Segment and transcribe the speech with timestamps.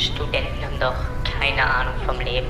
[0.00, 0.94] Studenten haben doch
[1.38, 2.46] keine Ahnung vom Leben.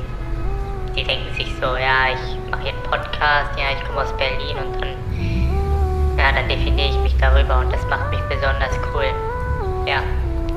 [0.97, 4.57] Die denken sich so, ja, ich mache hier einen Podcast, ja, ich komme aus Berlin
[4.57, 9.07] und dann, ja, dann definiere ich mich darüber und das macht mich besonders cool.
[9.87, 10.03] Ja,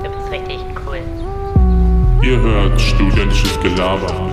[0.03, 1.01] du bist richtig cool.
[2.21, 4.29] Ihr hört studentisches Gelaber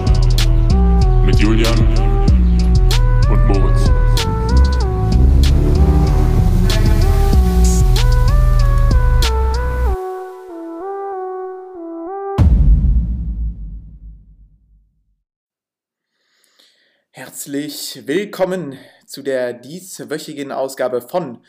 [1.24, 2.19] mit Julian
[17.20, 21.44] Herzlich willkommen zu der dieswöchigen Ausgabe von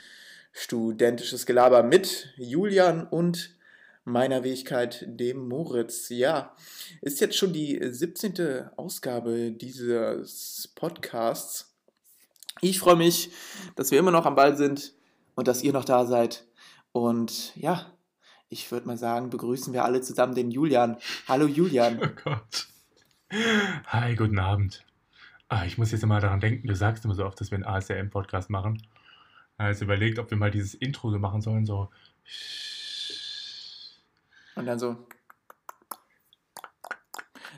[0.51, 3.55] Studentisches Gelaber mit Julian und
[4.03, 6.09] meiner Fähigkeit, dem Moritz.
[6.09, 6.53] Ja,
[6.99, 8.69] ist jetzt schon die 17.
[8.75, 11.73] Ausgabe dieses Podcasts.
[12.59, 13.31] Ich freue mich,
[13.77, 14.91] dass wir immer noch am Ball sind
[15.35, 16.43] und dass ihr noch da seid.
[16.91, 17.93] Und ja,
[18.49, 20.97] ich würde mal sagen, begrüßen wir alle zusammen den Julian.
[21.29, 21.97] Hallo Julian.
[22.03, 22.67] Oh Gott.
[23.87, 24.83] Hi, guten Abend.
[25.53, 27.65] Ah, ich muss jetzt immer daran denken, du sagst immer so oft, dass wir einen
[27.65, 28.81] ASRM-Podcast machen.
[29.57, 31.89] Also überlegt, ob wir mal dieses Intro so machen sollen, so.
[34.55, 35.05] Und dann so.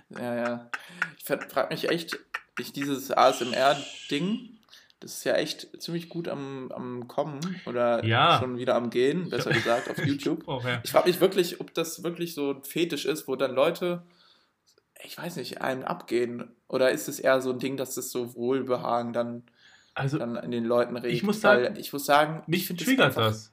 [0.10, 0.72] Ja, ja.
[1.20, 2.18] Ich frage mich echt,
[2.58, 4.58] ich dieses ASMR-Ding,
[5.00, 8.40] das ist ja echt ziemlich gut am, am Kommen oder Ja.
[8.40, 10.48] schon wieder am Gehen, besser gesagt, auf YouTube.
[10.48, 10.82] Oh, ja.
[10.84, 14.02] Ich frage mich wirklich, ob das wirklich so ein Fetisch ist, wo dann Leute,
[15.04, 16.56] ich weiß nicht, einen abgehen.
[16.68, 19.44] Oder ist es eher so ein Ding, dass das so Wohlbehagen dann,
[19.94, 21.14] Also, dann in den Leuten regt?
[21.14, 23.52] Ich muss sagen, ich muss sagen, ich mich triggert einfach- das.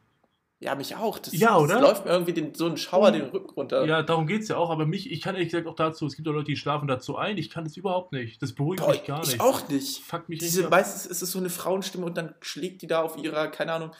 [0.62, 1.18] Ja, mich auch.
[1.18, 1.74] Das, Ja, oder?
[1.74, 3.86] Das läuft mir irgendwie den, so ein Schauer den Rücken runter.
[3.86, 6.16] Ja, darum geht es ja auch, aber mich, ich kann ehrlich gesagt auch dazu, es
[6.16, 8.42] gibt auch Leute, die schlafen dazu ein, ich kann das überhaupt nicht.
[8.42, 9.34] Das beruhigt Boah, mich gar nicht.
[9.36, 10.02] ich auch nicht.
[10.04, 10.70] Fuck mich Diese, ab.
[10.70, 13.92] meistens ist es so eine Frauenstimme und dann schlägt die da auf ihrer, keine Ahnung,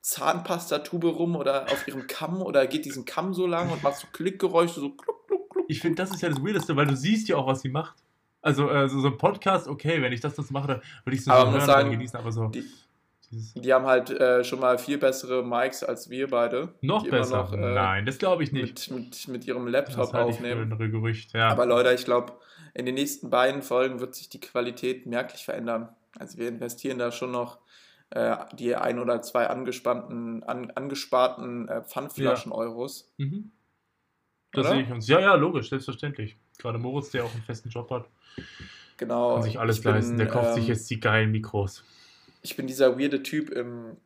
[0.00, 4.06] Zahnpastatube rum oder auf ihrem Kamm oder geht diesen Kamm so lang und macht so
[4.10, 5.37] Klickgeräusche, so kluck, kluck.
[5.68, 7.96] Ich finde, das ist ja das Weirdeste, weil du siehst ja auch, was sie macht.
[8.40, 11.30] Also, äh, so, so ein Podcast, okay, wenn ich das, das mache, würde ich so
[11.30, 12.48] Aber hören sagen, genießen, aber so.
[12.48, 12.64] Die,
[13.30, 16.74] die haben halt äh, schon mal viel bessere Mics als wir beide.
[16.80, 17.36] noch besser.
[17.36, 18.90] noch, äh, Nein, das glaube ich nicht.
[18.90, 20.72] Mit, mit, mit ihrem Das Laptop ich für aufnehmen.
[20.72, 21.48] ein Gerücht, ja.
[21.48, 22.34] Aber Leute, ich glaube,
[22.74, 25.90] in den nächsten beiden Folgen wird sich die Qualität merklich verändern.
[26.18, 27.58] Also wir investieren da schon noch
[28.10, 33.12] äh, die ein oder zwei angespannten, an, angesparten äh, Pfandflaschen-Euros.
[33.18, 33.52] Mhm.
[34.52, 34.74] Das Oder?
[34.74, 35.08] sehe ich uns.
[35.08, 36.36] Ja, ja, logisch, selbstverständlich.
[36.58, 38.08] Gerade Moritz, der auch einen festen Job hat,
[38.96, 39.34] Genau.
[39.34, 40.16] kann sich alles bin, leisten.
[40.18, 41.84] Der kauft sich ähm, jetzt die geilen Mikros.
[42.42, 43.96] Ich bin dieser weirde Typ im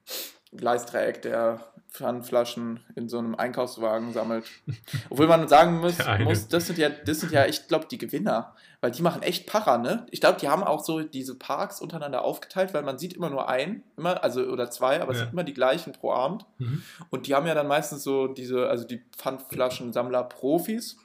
[0.56, 4.46] Gleisdreieck, der Pfandflaschen in so einem Einkaufswagen sammelt.
[5.10, 8.54] Obwohl man sagen muss, muss das sind ja, das sind ja, ich glaube, die Gewinner.
[8.80, 10.06] Weil die machen echt Para, ne?
[10.10, 13.48] Ich glaube, die haben auch so diese Parks untereinander aufgeteilt, weil man sieht immer nur
[13.48, 15.24] einen, immer, also oder zwei, aber es Ja.
[15.24, 16.46] sind immer die gleichen pro Abend.
[16.58, 16.82] Mhm.
[17.10, 20.96] Und die haben ja dann meistens so diese, also die Pfandflaschensammler-Profis,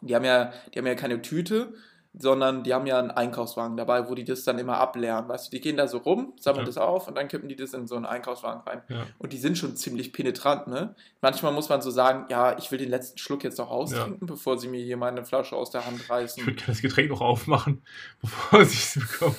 [0.00, 1.74] die haben ja, die haben ja keine Tüte,
[2.14, 5.28] sondern die haben ja einen Einkaufswagen dabei, wo die das dann immer ableeren.
[5.28, 6.66] Weißt du, die gehen da so rum, sammeln Ja.
[6.66, 8.82] das auf und dann kippen die das in so einen Einkaufswagen rein.
[8.88, 9.06] Ja.
[9.18, 10.94] Und die sind schon ziemlich penetrant, ne?
[11.22, 14.58] Manchmal muss man so sagen, ja, ich will den letzten Schluck jetzt noch austrinken, bevor
[14.58, 16.42] sie mir hier meine Flasche aus der Hand Ich reißen.
[16.44, 17.82] würde gerne das Getränk noch aufmachen,
[18.20, 19.36] bevor sie es bekommen.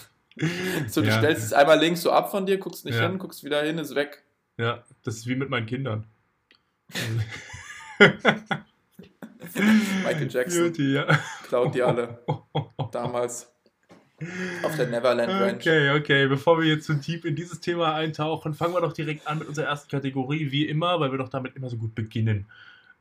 [0.88, 1.19] So, du ja.
[1.19, 3.07] stellst es einmal links so ab von dir, guckst nicht Ja.
[3.07, 4.23] hin, guckst wieder hin, ist weg.
[4.57, 6.07] Ja, das ist wie mit meinen Kindern.
[10.04, 11.06] Michael Jackson Beauty, ja.
[11.44, 12.20] klaut die alle.
[12.92, 13.50] Damals.
[14.64, 15.56] Auf der Neverland Ranch.
[15.56, 16.28] Okay, okay.
[16.28, 19.48] Bevor wir jetzt zu deep in dieses Thema eintauchen, fangen wir doch direkt an mit
[19.48, 22.48] unserer ersten Kategorie, wie immer, weil wir doch damit immer so gut beginnen.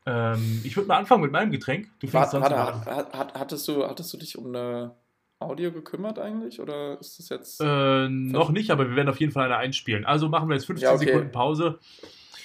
[0.04, 1.88] Ähm, ich würde mal anfangen mit meinem Getränk.
[2.00, 4.92] Du fängst Warte, sonst hat, hat, hattest, du, hattest du dich um eine
[5.38, 6.60] Audio gekümmert eigentlich?
[6.60, 10.04] Oder ist das jetzt Äh, noch nicht, aber wir werden auf jeden Fall eine einspielen.
[10.04, 11.06] Also machen wir jetzt 15 Ja, okay.
[11.06, 11.78] Sekunden Pause.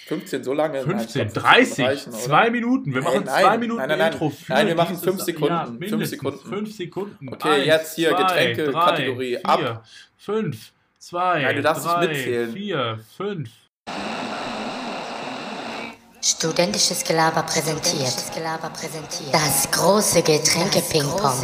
[0.07, 0.73] 15 so lange?
[0.85, 2.19] Nein, ich 15, glaub, 30, reichen, oder?
[2.19, 2.93] zwei Minuten.
[2.93, 4.11] Wir Nein, machen nein, zwei Minuten nein, nein, nein.
[4.13, 4.29] Intro.
[4.29, 5.53] Für Nein, wir machen dieses- fünf Sekunden.
[5.53, 6.49] Ja, Fünf Sekunden.
[6.49, 7.29] Fünf Sekunden.
[7.33, 9.59] Okay, jetzt hier zwei, Getränke, drei, Kategorie, ab.
[9.59, 9.81] Vier,
[10.17, 12.51] fünf, zwei, Nein, du darfst nicht drei, mitzählen.
[12.53, 13.49] vier, fünf.
[16.21, 18.13] Studentisches Gelaber präsentiert.
[19.31, 21.43] Das große Getränke-Ping-Pong.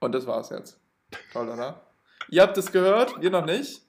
[0.00, 0.78] Und das war's jetzt.
[1.32, 1.80] Toll, oder?
[2.28, 3.82] Ihr habt es gehört, wir noch nicht.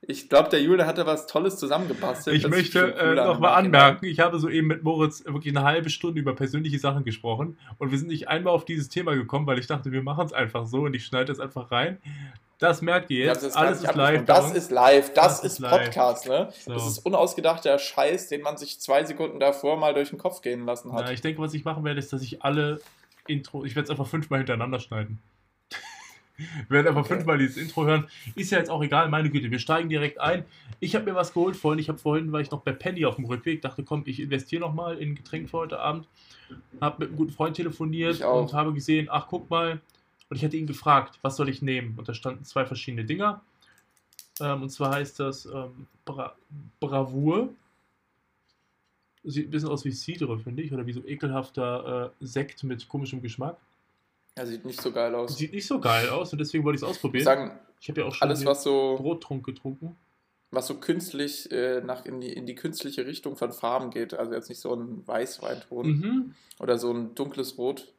[0.00, 2.36] Ich glaube, der Jule hatte was Tolles zusammengebastelt.
[2.36, 5.90] Ich Das ist möchte äh, nochmal anmerken, ich habe soeben mit Moritz wirklich eine halbe
[5.90, 9.58] Stunde über persönliche Sachen gesprochen und wir sind nicht einmal auf dieses Thema gekommen, weil
[9.58, 11.98] ich dachte, wir machen es einfach so und ich schneide es einfach rein.
[12.58, 13.44] Das merkt ihr Ja, jetzt.
[13.44, 14.24] das kann Alles ist live.
[14.24, 15.84] Das ist live, das, Das ist, ist live.
[15.84, 16.52] Podcast, ne?
[16.64, 16.72] So.
[16.74, 20.64] Das ist unausgedachter Scheiß, den man sich zwei Sekunden davor mal durch den Kopf gehen
[20.64, 21.06] lassen hat.
[21.06, 22.80] Ja, ich denke, was ich machen werde, ist, dass ich alle
[23.26, 25.20] Intro, ich werde es einfach fünfmal hintereinander schneiden.
[26.68, 28.06] Werden einfach fünfmal dieses Intro hören.
[28.34, 30.44] Ist ja jetzt auch egal, meine Güte, wir steigen direkt ein.
[30.80, 31.80] Ich habe mir was geholt vorhin.
[31.80, 34.60] Ich habe vorhin, war ich noch bei Penny auf dem Rückweg, dachte, komm, ich investiere
[34.60, 36.06] nochmal in Getränk für heute Abend.
[36.80, 39.80] Habe mit einem guten Freund telefoniert und habe gesehen, ach guck mal.
[40.30, 41.94] Und ich hatte ihn gefragt, was soll ich nehmen?
[41.96, 43.40] Und da standen zwei verschiedene Dinger.
[44.40, 46.34] Ähm, und zwar heißt das ähm, Bra
[46.80, 47.48] Bravour.
[49.24, 50.72] Sieht ein bisschen aus wie Cidre, finde ich.
[50.72, 53.56] Oder wie so ekelhafter äh, Sekt mit komischem Geschmack.
[54.38, 55.36] Ja, sieht nicht so geil aus.
[55.36, 57.24] Sieht nicht so geil aus und deswegen wollte ich es ausprobieren.
[57.24, 59.96] Sagen, ich habe ja auch schon alles, was so, Brottrunk getrunken.
[60.50, 64.14] Was so künstlich äh, nach in die, in die künstliche Richtung von Farben geht.
[64.14, 66.34] Also jetzt nicht so ein Weißweinton Mhm.
[66.58, 67.92] oder so ein dunkles Rot.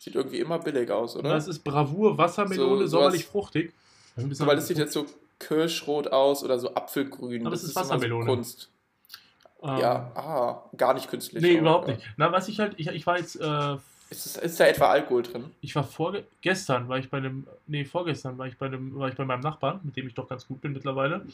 [0.00, 1.30] Sieht irgendwie immer billig aus, oder?
[1.30, 3.72] Das ist Bravour, Wassermelone, So- sommerlich fruchtig.
[4.16, 5.06] Ein bisschen- So, weil das sieht jetzt so
[5.38, 7.46] kirschrot aus oder so apfelgrün.
[7.46, 8.26] Aber es ist immer so Wassermelone.
[8.26, 8.70] Kunst.
[9.62, 11.42] ähm, Ja, ah, gar nicht künstlich.
[11.42, 11.94] Nee, aber, überhaupt ja.
[11.94, 12.06] nicht.
[12.16, 13.76] Na, was ich halt, ich, ich war jetzt, äh,
[14.14, 15.44] Ist, es- ist da etwa Alkohol drin?
[15.60, 19.08] ich war vorge gestern, war ich bei einem, nee, vorgestern war ich bei einem, war
[19.08, 21.26] ich bei meinem Nachbarn, mit dem ich doch ganz gut bin mittlerweile.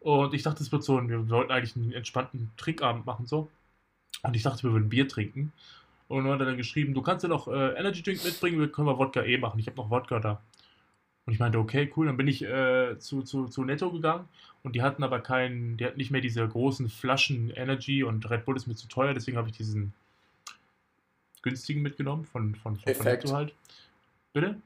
[0.00, 3.50] Und ich dachte, es wird so wir wollten eigentlich einen entspannten Trinkabend machen, so.
[4.22, 5.52] Und ich dachte, wir würden Bier trinken.
[6.08, 8.68] Und dann hat er dann geschrieben, du kannst ja noch äh, Energy Drink mitbringen, wir
[8.72, 9.60] können wir Wodka eh machen.
[9.60, 10.42] Ich habe noch Wodka da.
[11.26, 12.06] Und ich meinte, okay, cool.
[12.06, 14.28] Dann bin ich äh, zu, zu, zu Netto gegangen
[14.62, 18.44] und die hatten aber keinen, die hatten nicht mehr diese großen Flaschen Energy und Red
[18.44, 19.94] Bull ist mir zu teuer, deswegen habe ich diesen
[21.44, 23.24] günstigen mitgenommen von, von, von, Effekt.
[23.24, 23.54] Netto halt.
[24.32, 24.56] Bitte?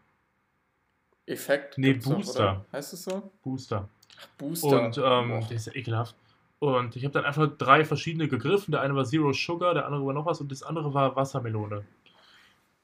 [1.27, 1.77] Effekt?
[1.77, 2.41] Nee, Booster.
[2.41, 2.65] oder?
[2.73, 3.31] Heißt es so?
[3.43, 3.89] Booster.
[4.39, 4.87] Booster.
[4.87, 5.47] Und ähm, Boah.
[5.49, 6.15] der ist ja ekelhaft.
[6.61, 8.73] Und ich habe dann einfach drei verschiedene gegriffen.
[8.73, 11.85] Der eine war Zero Sugar, der andere war noch was und das andere war Wassermelone.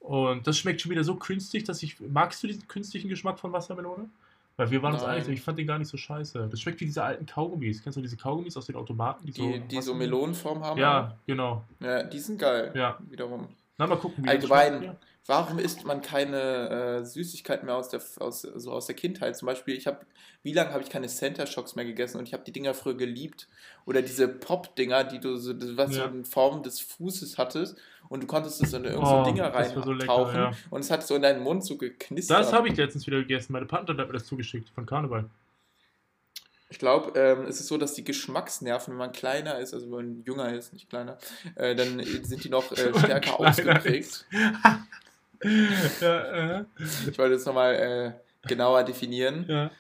[0.00, 1.98] Und das schmeckt schon wieder so künstlich, dass ich.
[2.00, 4.10] Magst du diesen künstlichen Geschmack von Wassermelone?
[4.56, 5.22] Weil wir waren uns Nein.
[5.22, 6.46] einig, ich fand den gar nicht so scheiße.
[6.48, 7.82] Das schmeckt wie diese alten Kaugummis.
[7.82, 9.26] Kennst du diese Kaugummis aus den Automaten?
[9.26, 10.78] die, die so Wassermelone- Melonenform haben?
[10.78, 11.64] Ja, genau.
[11.80, 12.04] ja.
[12.04, 12.70] Die sind geil.
[12.74, 12.98] Ja.
[13.10, 13.48] Wiederum.
[13.78, 14.82] Na, mal gucken, wie Allgemein.
[14.82, 14.96] das.
[15.26, 19.36] Warum isst man keine äh, Süßigkeiten mehr aus der, aus, so aus der Kindheit?
[19.38, 20.00] Zum Beispiel, ich habe,
[20.42, 22.94] wie lange habe ich keine Center Shocks mehr gegessen und ich habe die Dinger früher
[22.94, 23.48] geliebt.
[23.86, 26.02] Oder diese Pop-Dinger, die du so, das- was Ja.
[26.04, 27.76] so in Form des Fußes hattest
[28.10, 30.52] und du konntest es in irgendeine Oh, Dinger das war so lecker, ja.
[30.68, 32.38] und es hat so in deinen Mund so geknistert.
[32.40, 33.54] Das habe ich letztens wieder gegessen.
[33.54, 35.24] Meine Tante hat mir das zugeschickt von Karneval.
[36.74, 39.92] Ich glaube, ähm, es ist so, dass die Geschmacksnerven, wenn man kleiner ist, also wenn
[39.92, 41.18] man jünger ist, nicht kleiner,
[41.54, 44.26] äh, dann sind die noch äh, stärker ausgeprägt.
[46.00, 46.64] ja, äh,
[47.08, 49.46] Ich wollte das nochmal äh, genauer definieren.
[49.48, 49.70] ja.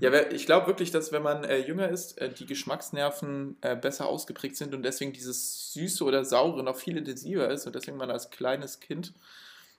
[0.00, 4.06] Ja, ich glaube wirklich, dass wenn man äh, jünger ist, äh, die Geschmacksnerven äh, besser
[4.06, 8.10] ausgeprägt sind und deswegen dieses Süße oder Saure noch viel intensiver ist und deswegen man
[8.10, 9.12] als kleines Kind,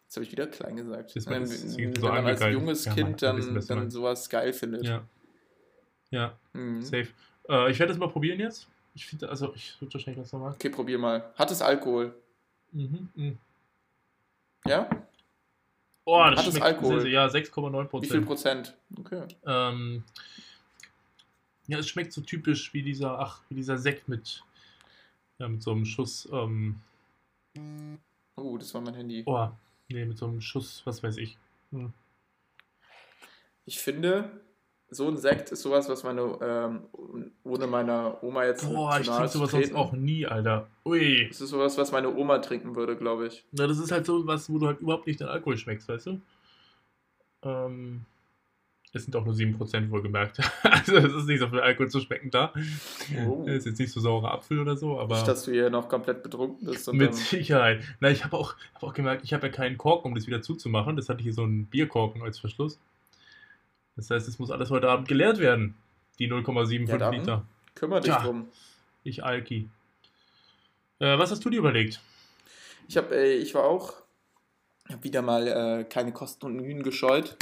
[0.06, 3.22] jetzt habe ich wieder klein gesagt, wenn, ist wenn so man als junges Ja, Kind
[3.22, 4.86] dann, dann sowas geil findet.
[4.86, 5.04] Ja.
[6.16, 6.82] Ja, Mhm.
[6.82, 7.10] safe.
[7.50, 8.68] Äh, ich werde das mal probieren jetzt.
[8.94, 10.54] Ich finde, also, ich würde wahrscheinlich ganz normal.
[10.54, 11.34] Okay, probier mal.
[11.36, 12.16] Hat es Alkohol?
[12.72, 13.10] Mhm.
[13.16, 13.38] mhm.
[14.66, 14.90] Ja?
[16.06, 17.02] Oh, das Hat es schmeckt Alkohol?
[17.02, 18.26] sehr, ja, 6,9 Wie viel Prozent.
[18.26, 18.78] Prozent?
[19.00, 19.28] Okay.
[19.46, 20.04] Ähm,
[21.68, 24.44] ja, es schmeckt so typisch wie dieser, ach, wie dieser Sekt mit,
[25.40, 26.80] ja, mit so einem Schuss, ähm,
[28.38, 29.24] Oh, das war mein Handy.
[29.26, 29.50] oh,
[29.90, 31.38] nee, mit so einem Schuss, was weiß ich.
[31.72, 31.92] Hm.
[33.66, 34.42] Ich finde,
[34.96, 36.82] so ein Sekt ist sowas, was meine, ähm,
[37.44, 40.68] ohne meiner Oma jetzt Boah, ich trinke sowas sonst treten, auch nie, Alter.
[40.86, 41.28] Ui.
[41.28, 43.46] Das ist sowas, was meine Oma trinken würde, glaube ich.
[43.52, 46.08] Na, das ist halt so was, wo du halt überhaupt nicht den Alkohol schmeckst, weißt
[46.08, 46.22] du?
[47.44, 48.06] Ähm,
[48.96, 50.40] es sind auch nur 7% wohlgemerkt.
[50.64, 52.54] also es ist nicht so viel Alkohol zu schmecken da.
[53.28, 53.44] Oh.
[53.46, 55.90] Es ist jetzt nicht so saurer Apfel oder so, aber Nicht, dass du hier noch
[55.90, 56.92] komplett betrunken bist.
[56.94, 57.84] Mit Sicherheit.
[58.00, 60.42] Na, ich habe auch, hab auch gemerkt, ich habe ja keinen Korken, um das wieder
[60.42, 60.96] zuzumachen.
[60.96, 62.80] Das hatte hier so einen Bierkorken als Verschluss.
[63.96, 65.76] Das heißt, es muss alles heute Abend geleert werden.
[66.20, 67.10] Die 0,75 Ja.
[67.10, 67.46] Liter.
[67.76, 68.24] kümmere dich Tja.
[68.24, 68.50] drum.
[69.04, 69.70] Ich Alki.
[71.00, 72.02] Äh, was hast du dir überlegt?
[72.88, 73.94] Ich, hab, äh, ich war auch
[74.90, 77.36] hab wieder mal äh, keine Kosten und Mühen gescheut.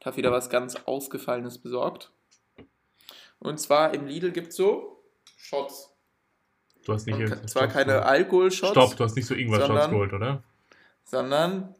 [0.00, 2.10] Ich habe wieder was ganz Ausgefallenes besorgt.
[3.38, 5.02] Und zwar im Lidl gibt es so
[5.36, 5.90] Shots.
[6.84, 8.04] Du hast nicht Und jetzt- zwar Stopp, keine.
[8.04, 10.42] Alkoholshots, Stopp, du hast nicht so Ingwer-Shots sondern- geholt, oder?
[11.04, 11.74] sondern,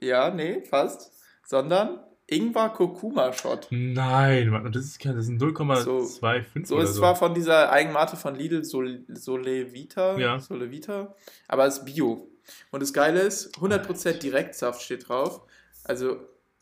[0.00, 1.12] ja, nee, fast,
[1.44, 3.68] sondern Ingwer-Kurkuma-Shot.
[3.70, 7.00] Nein, Mann, das ist kein, das sind 0,25 So oder ist so.
[7.00, 10.38] zwar von dieser Eigenmarke von Lidl Sol, Solevita, Ja.
[10.38, 11.14] Solevita,
[11.48, 12.28] aber es ist Bio.
[12.70, 15.42] Und das Geile ist, 100% Direktsaft steht drauf.
[15.84, 16.18] Also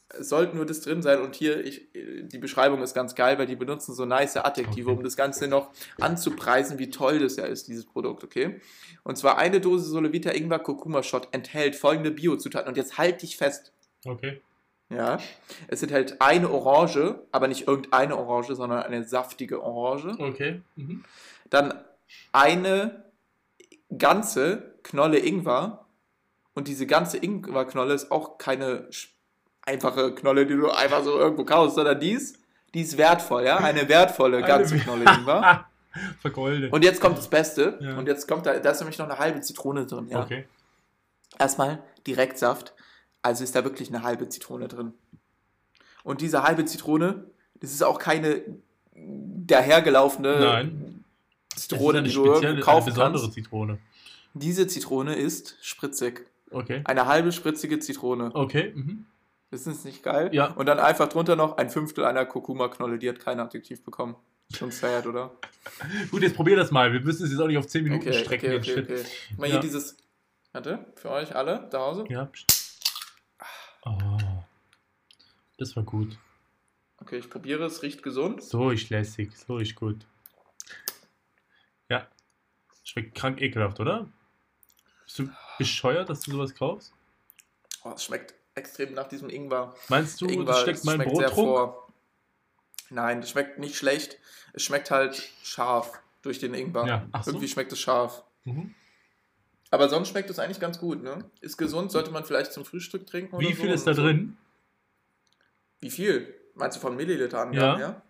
[0.08, 1.20] es sollte nur das drin sein.
[1.20, 4.98] Und hier, ich, die Beschreibung ist ganz geil, weil die benutzen so nice Adjektive, Okay.
[4.98, 5.70] um das Ganze noch
[6.00, 8.60] anzupreisen, wie toll das ja ist, dieses Produkt, okay?
[9.02, 12.68] Und zwar eine Dose Solevita Ingwer Kurkuma Shot enthält folgende Biozutaten.
[12.68, 13.72] Und jetzt halt dich fest.
[14.04, 14.40] Okay.
[14.88, 15.18] Ja,
[15.66, 20.14] es enthält eine Orange, aber nicht irgendeine Orange, sondern eine saftige Orange.
[20.18, 20.62] Okay.
[20.76, 21.04] Mhm.
[21.50, 21.74] Dann
[22.32, 23.04] eine
[23.96, 25.84] ganze Knolle Ingwer.
[26.54, 28.88] Und diese ganze Ingwerknolle ist auch keine
[29.62, 32.38] einfache Knolle, die du einfach so irgendwo kaufst, sondern die ist,
[32.72, 33.56] die ist wertvoll, ja?
[33.58, 35.66] Eine wertvolle ganze Eine- Knolle Ingwer.
[36.20, 36.72] Vergoldet.
[36.72, 37.78] Und jetzt kommt das Beste.
[37.80, 37.96] Ja.
[37.96, 40.22] Und jetzt kommt da, da ist nämlich noch eine halbe Zitrone drin, ja?
[40.22, 40.46] Okay.
[41.38, 42.72] Erstmal Direktsaft,
[43.26, 44.92] also ist da wirklich eine halbe Zitrone drin.
[46.04, 47.24] Und diese halbe Zitrone,
[47.60, 48.42] das ist auch keine
[48.94, 51.04] dahergelaufene Nein.
[51.54, 53.34] Zitrone, die du eine spezielle, eine kaufen besondere kannst.
[53.34, 53.78] Zitrone.
[54.34, 56.26] Diese Zitrone ist spritzig.
[56.50, 56.82] Okay.
[56.84, 58.30] Eine halbe spritzige Zitrone.
[58.34, 58.72] Okay.
[58.74, 59.06] Mhm.
[59.50, 60.30] Ist das nicht geil?
[60.32, 60.48] Ja.
[60.52, 62.98] Und dann einfach drunter noch ein Fünftel einer Kurkuma-Knolle.
[62.98, 64.16] Die hat kein Adjektiv bekommen.
[64.54, 65.32] Schon sad, oder?
[66.10, 66.92] Gut, jetzt probier das mal.
[66.92, 68.56] Wir müssen es jetzt auch nicht auf 10 Minuten Okay, strecken.
[68.56, 69.04] okay, okay, okay.
[69.38, 69.52] Mal Ja.
[69.54, 69.96] hier dieses...
[70.52, 72.04] Warte, für euch alle zu Hause.
[72.08, 72.26] Ja.
[72.26, 72.55] pst.
[73.86, 74.18] Oh.
[75.58, 76.18] Das war gut.
[76.98, 77.82] Okay, ich probiere es.
[77.82, 78.42] Riecht gesund.
[78.42, 79.36] So ist lässig.
[79.36, 80.06] So ist gut.
[81.88, 82.06] Ja.
[82.84, 84.08] Schmeckt krank ekelhaft, oder?
[85.04, 85.28] Bist du
[85.58, 86.92] bescheuert, dass du sowas kaufst?
[87.84, 89.74] Oh, es schmeckt extrem nach diesem Ingwer.
[89.88, 91.46] Meinst du, Ingwer das steckt mein schmeckt sehr Brottrunk?
[91.46, 91.92] vor.
[92.90, 94.18] Nein, das schmeckt nicht schlecht.
[94.52, 96.86] Es schmeckt halt scharf durch den Ingwer.
[96.86, 97.30] Ja, ach so.
[97.30, 98.24] Irgendwie schmeckt es scharf.
[98.44, 98.74] Mhm.
[99.70, 101.24] Aber sonst schmeckt es eigentlich ganz gut, ne?
[101.40, 103.62] Ist gesund, sollte man vielleicht zum Frühstück trinken oder Wie so.
[103.62, 104.02] viel ist da so.
[104.02, 104.36] drin?
[105.80, 106.32] Wie viel?
[106.54, 107.52] Meinst du von Milliliter Ja.
[107.52, 107.78] ja?
[107.78, 108.02] ja?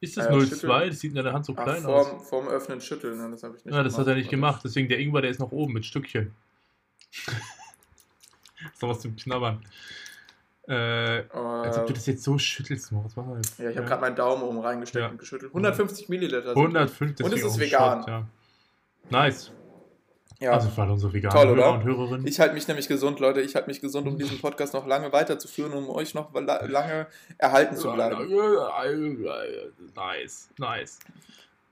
[0.00, 0.48] Ist das Ja, 0,2?
[0.48, 0.88] schütteln.
[0.90, 2.08] Das sieht in deiner Hand so Ach, klein aus.
[2.08, 3.30] vorm, vorm Öffnen schütteln, ne?
[3.30, 4.62] das habe ich nicht Ja, das hat er nicht gemacht.
[4.64, 6.34] Deswegen der Ingwer, der ist noch oben mit Stückchen.
[8.72, 9.64] ist doch was zum Knabbern.
[10.68, 10.74] Äh,
[11.32, 13.14] als ob du Äh, das jetzt so schüttelst, Moritz.
[13.16, 13.58] Mach mal jetzt.
[13.58, 15.10] ja, ich habe gerade meinen Daumen oben reingesteckt Ja.
[15.10, 15.50] und geschüttelt.
[15.52, 16.54] 150 Milliliter.
[16.54, 18.00] sind 150 Und es ist vegan.
[18.00, 18.26] Shot, ja.
[19.10, 19.50] Nice.
[20.42, 20.52] Ja.
[20.52, 21.72] Also für alle unsere veganen Toll, Hörer oder?
[21.78, 22.26] und Hörerinnen.
[22.26, 23.40] Ich halte mich nämlich gesund, Leute.
[23.40, 27.06] Ich halte mich gesund, um diesen Podcast noch lange weiterzuführen, um euch noch la- lange
[27.38, 28.28] erhalten zu bleiben.
[29.94, 30.98] Nice, nice.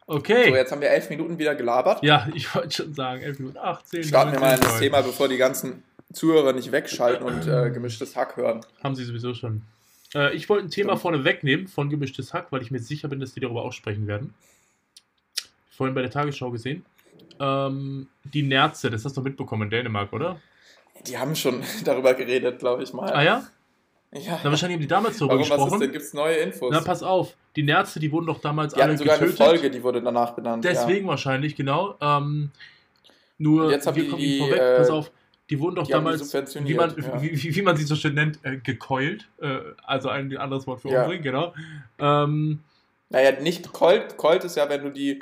[0.06, 0.48] Okay.
[0.50, 2.02] So, jetzt haben wir elf Minuten wieder gelabert.
[2.02, 4.04] ja, ich wollte schon sagen, 11 Minuten 18.
[4.04, 4.80] Starten wir mal in das 19.
[4.90, 8.60] Thema, bevor die ganzen Zuhörer nicht wegschalten und äh, gemischtes Hack hören.
[8.82, 9.62] Haben sie sowieso schon.
[10.14, 11.02] Äh, ich wollte ein Thema Stimmt.
[11.02, 14.08] vorne wegnehmen von gemischtes Hack, weil ich mir sicher bin, dass die darüber auch sprechen
[14.08, 14.34] werden.
[15.70, 16.84] Vorhin bei der Tagesschau gesehen.
[17.40, 20.38] Ähm, die Nerze, das hast du mitbekommen in Dänemark, oder?
[21.06, 23.10] Die haben schon darüber geredet, glaube ich mal.
[23.12, 23.42] Ah ja?
[24.12, 24.40] Ja.
[24.42, 25.80] Na, wahrscheinlich haben die damals darüber Warum, was ist gesprochen.
[25.80, 25.92] denn?
[25.92, 26.70] Gibt es neue Infos?
[26.72, 27.34] Na, pass auf.
[27.56, 29.40] Die Nerze, die wurden doch damals die alle sogar getötet.
[29.40, 30.64] eine Folge, die wurde danach benannt.
[30.64, 31.94] Deswegen wahrscheinlich, genau.
[32.00, 32.50] Ähm,
[33.38, 35.10] nur, Und jetzt haben wir die kommen die, vorweg, äh, pass auf.
[35.48, 36.32] Die wurden doch die damals,
[36.64, 37.22] wie man, ja.
[37.22, 39.28] wie, wie, wie man sie so schön nennt, äh, gekeult.
[39.40, 41.02] Äh, also ein anderes Wort für Ja.
[41.02, 41.54] umbringen, genau.
[41.98, 42.60] Ähm,
[43.10, 43.18] Ja.
[43.22, 44.16] Naja, nicht Colt.
[44.16, 45.20] Colt ist ja, wenn du die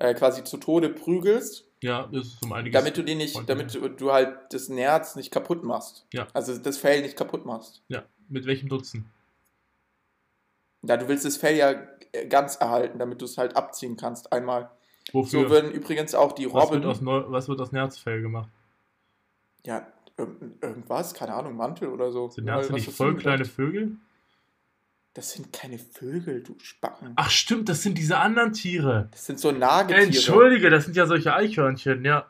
[0.00, 2.78] äh, quasi zu Tode prügelst, ja, das ist um einiges.
[2.78, 6.06] damit du die nicht, damit du, du halt das Nerz nicht kaputt machst.
[6.12, 6.26] Ja.
[6.34, 7.82] Also das Fell nicht kaputt machst.
[7.88, 9.08] Ja, mit welchem Nutzen?
[10.82, 11.74] Ja, du willst das Fell ja
[12.12, 14.70] äh, ganz erhalten, damit du es halt abziehen kannst einmal.
[15.12, 15.42] Wofür?
[15.44, 17.08] So würden übrigens auch die was, wird Robben.
[17.08, 18.48] aus was wird aus Nerzfell gemacht?
[19.66, 22.28] Ja, irgend- irgendwas, keine Ahnung, Mantel oder so.
[22.30, 23.44] Sind Nerze nicht voll kleine?
[23.44, 23.96] Vögel?
[25.14, 27.12] Das sind keine Vögel, du Spacken.
[27.16, 29.08] Ach stimmt, das sind diese anderen Tiere.
[29.10, 30.06] Das sind so Nagetiere.
[30.06, 32.26] Entschuldige, das sind ja solche Eichhörnchen, ja.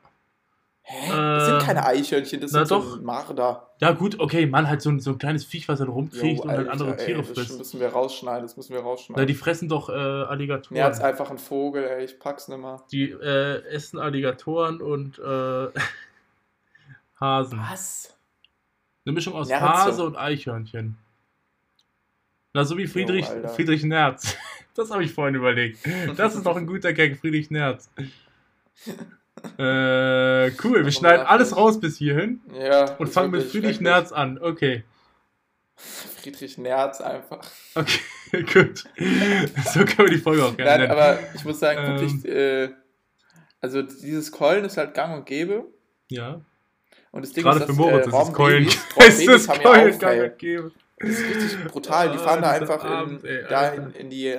[0.83, 1.09] Hä?
[1.11, 2.97] Das sind Äh, keine Eichhörnchen, das na sind doch.
[2.97, 3.71] so Marder.
[3.81, 6.43] Ja gut, okay, Mann, halt so ein, so ein kleines Viech, was dann rumkriecht Jo,
[6.43, 7.59] und halt Alter, andere ey, Tiere Das frisst.
[7.59, 9.27] müssen wir rausschneiden, das müssen wir Na, rausschneiden.
[9.27, 10.75] die fressen doch äh, Alligatoren.
[10.79, 12.83] Nerz einfach ein Vogel, ey, ich pack's nimmer.
[12.91, 15.69] Die äh, essen Alligatoren und äh,
[17.21, 17.59] Hasen.
[17.61, 18.17] Was?
[19.05, 19.69] Eine Mischung aus Nerze.
[19.69, 20.97] Hase und Eichhörnchen.
[22.52, 23.49] Na, so wie Friedrich, Alter.
[23.50, 24.37] Friedrich Nerz.
[24.76, 25.80] Das habe ich vorhin überlegt.
[26.16, 27.90] Das ist doch ein guter Gag, Friedrich Nerz.
[29.59, 32.95] Äh, cool, wir schneiden alles raus bis hierhin Ja.
[32.97, 33.80] und fangen mit Friedrich.
[33.80, 34.38] Nerz an.
[34.38, 34.85] Okay.
[35.76, 37.50] Friedrich Nerz einfach.
[37.75, 38.85] Okay, gut.
[39.73, 42.00] So können wir die Folge auch gerne Nein, aber ich muss sagen, Ähm.
[42.00, 42.69] wirklich, äh,
[43.62, 45.64] also dieses Keulen ist halt gang und gäbe.
[46.11, 46.42] Ja.
[47.11, 48.66] Und das Ding Gerade ist, für Moritz äh, ist es Keulen.
[48.66, 50.73] Ist ja Keulen auch gar Fell.
[51.00, 51.12] Geben.
[51.12, 52.11] Das ist richtig brutal.
[52.12, 54.38] Die Ah, fahren da einfach in, Abend, ey, da in, in die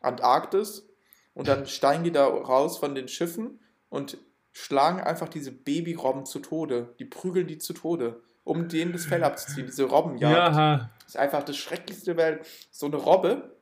[0.00, 0.88] Antarktis
[1.34, 4.18] und dann steigen die da raus von den Schiffen und
[4.52, 6.94] schlagen einfach diese Babyrobben zu Tode.
[6.98, 9.66] Die prügeln die zu Tode, um denen das Fell abzuziehen.
[9.66, 10.56] Diese Robbenjagd.
[10.56, 12.46] Ja, Das ist einfach das Schrecklichste der Welt.
[12.70, 13.56] So eine Robbe,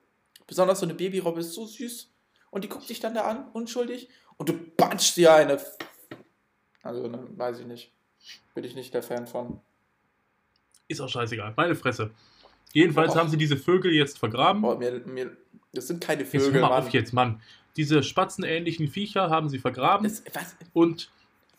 [0.47, 2.11] besonders so eine Babyrobbe, ist so süß.
[2.51, 4.09] Und die guckt dich dann da an, unschuldig,
[4.39, 5.59] und du batschst dir eine.
[6.83, 7.93] Also, ne, weiß ich nicht.
[8.55, 9.61] Bin ich nicht der Fan von.
[10.89, 11.53] Ist auch scheißegal.
[11.57, 12.11] Meine Fresse.
[12.73, 13.17] Jedenfalls Och.
[13.17, 14.63] haben sie diese Vögel jetzt vergraben.
[14.63, 15.37] Boah, mir, mir,
[15.73, 16.83] das sind keine Jetzt hör Vögel, mal Mann.
[16.83, 17.41] auf jetzt, Mann.
[17.77, 20.57] Diese spatzenähnlichen Viecher haben sie vergraben Das, was?
[20.73, 21.11] und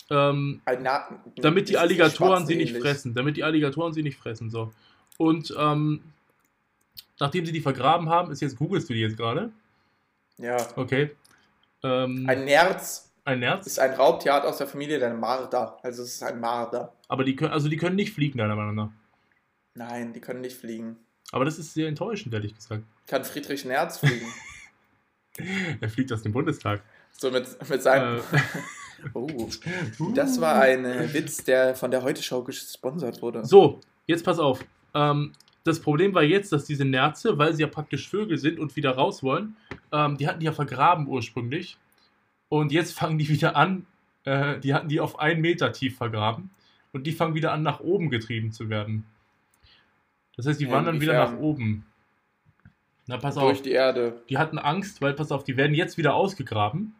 [0.09, 1.07] ähm, Na
[1.37, 3.13] damit die Alligatoren sie nicht fressen.
[3.13, 4.49] Damit die Alligatoren sie nicht fressen.
[4.49, 4.73] So.
[5.17, 6.01] Und ähm,
[7.19, 9.51] nachdem sie die vergraben haben, ist jetzt, googelst du die jetzt gerade?
[10.37, 10.57] Ja.
[10.75, 11.11] Okay.
[11.83, 13.67] Ähm, Ein Nerz ein Nerz.
[13.67, 15.77] ist ein Raubtier aus der Familie der Marder.
[15.83, 16.93] Also, es ist ein Marder.
[17.07, 18.89] Aber die können, also die können nicht fliegen, deiner Meinung nach.
[19.79, 20.97] Nein, die können nicht fliegen.
[21.31, 22.83] Aber das ist sehr enttäuschend, ehrlich gesagt.
[23.07, 24.27] Kann Friedrich Nerz fliegen?
[25.79, 26.81] Er fliegt aus dem Bundestag.
[27.13, 28.17] so mit, mit seinem.
[28.17, 28.21] Äh,
[29.13, 29.47] Oh,
[30.13, 33.45] das war ein äh, Witz, der von der Heute-Show gesponsert wurde.
[33.45, 34.65] So, jetzt pass auf.
[34.93, 35.31] Ähm,
[35.63, 38.91] das Problem war jetzt, dass diese Nerze, weil sie ja praktisch Vögel sind und wieder
[38.91, 39.55] raus wollen,
[39.93, 41.77] ähm, die hatten die ja vergraben ursprünglich.
[42.49, 43.85] Und jetzt fangen die wieder an,
[44.25, 46.49] äh, die hatten die auf einen Meter tief vergraben.
[46.91, 49.05] Und die fangen wieder an, nach oben getrieben zu werden.
[50.39, 51.85] Das heißt, die Ja, wandern wieder nach oben.
[53.07, 53.49] Na, pass auf.
[53.49, 54.21] Durch die Erde.
[54.29, 56.95] Die hatten Angst, weil, pass auf, die werden jetzt wieder ausgegraben.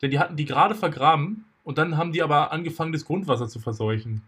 [0.00, 3.58] Denn die hatten die gerade vergraben und dann haben die aber angefangen, das Grundwasser zu
[3.58, 4.22] verseuchen.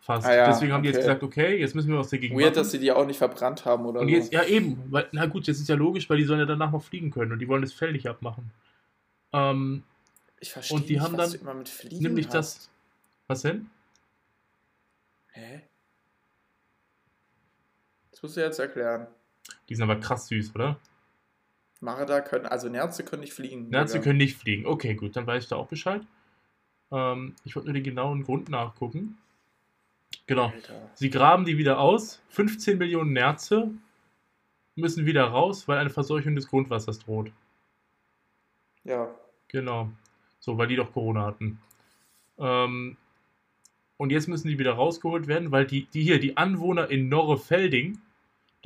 [0.00, 0.26] Fast.
[0.26, 1.04] Ah ja, Deswegen haben die jetzt okay.
[1.08, 2.54] gesagt, okay, jetzt müssen wir was dagegen Weird, machen.
[2.54, 4.14] dass sie die auch nicht verbrannt haben oder und so.
[4.14, 6.72] jetzt, ja eben, weil, na gut, das ist ja logisch, weil die sollen ja danach
[6.72, 8.50] noch fliegen können und die wollen das Fell nicht abmachen.
[9.34, 9.82] Ähm,
[10.40, 12.34] ich verstehe und die nicht, haben was dann du immer mit Fliegen nämlich hast.
[12.34, 12.70] das.
[13.26, 13.68] Was denn?
[15.32, 15.60] Hä?
[18.26, 19.06] Musst du jetzt erklären.
[19.68, 20.80] Die sind aber krass süß, oder?
[21.78, 23.68] Marder können, also Nerze können nicht fliegen.
[23.68, 24.02] Nerze Digga.
[24.02, 24.66] können nicht fliegen.
[24.66, 26.02] Okay, gut, dann weiß ich da auch Bescheid.
[26.90, 29.16] Ähm, ich wollte nur den genauen Grund nachgucken.
[30.26, 30.48] Genau.
[30.48, 30.90] Alter.
[30.94, 32.20] Sie graben die wieder aus.
[32.30, 33.70] 15 Millionen Nerze
[34.74, 37.30] müssen wieder raus, weil eine Verseuchung des Grundwassers droht.
[38.82, 39.08] Ja.
[39.46, 39.92] Genau.
[40.40, 41.60] So, weil die doch Corona hatten.
[42.38, 42.96] Ähm,
[43.98, 48.00] und jetzt müssen die wieder rausgeholt werden, weil die, die hier, die Anwohner in Norrefelding,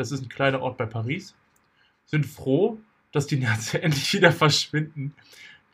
[0.01, 1.37] das ist ein kleiner Ort bei Paris,
[2.07, 2.81] sind froh,
[3.13, 5.15] dass die Nerze endlich wieder verschwinden.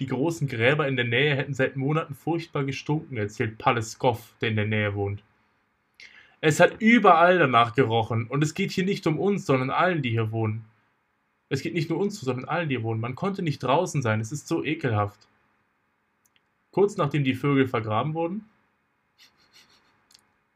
[0.00, 4.56] Die großen Gräber in der Nähe hätten seit Monaten furchtbar gestunken, erzählt Paleskow, der in
[4.56, 5.22] der Nähe wohnt.
[6.40, 10.10] Es hat überall danach gerochen und es geht hier nicht um uns, sondern allen, die
[10.10, 10.64] hier wohnen.
[11.48, 13.00] Es geht nicht nur uns sondern allen, die hier wohnen.
[13.00, 15.28] Man konnte nicht draußen sein, es ist so ekelhaft.
[16.72, 18.44] Kurz nachdem die Vögel vergraben wurden,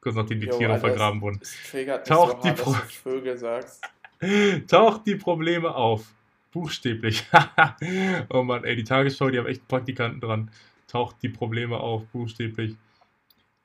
[0.01, 3.83] kurz nachdem die Jo, Tiere Alter, vergraben wurden, mich Taucht so die hart, Vögel sagst.
[4.69, 6.07] taucht die Probleme auf.
[6.53, 7.25] Buchstäblich.
[8.31, 10.51] oh Mann, ey, die Tagesschau, die haben echt Praktikanten dran.
[10.89, 12.75] Taucht die Probleme auf, buchstäblich.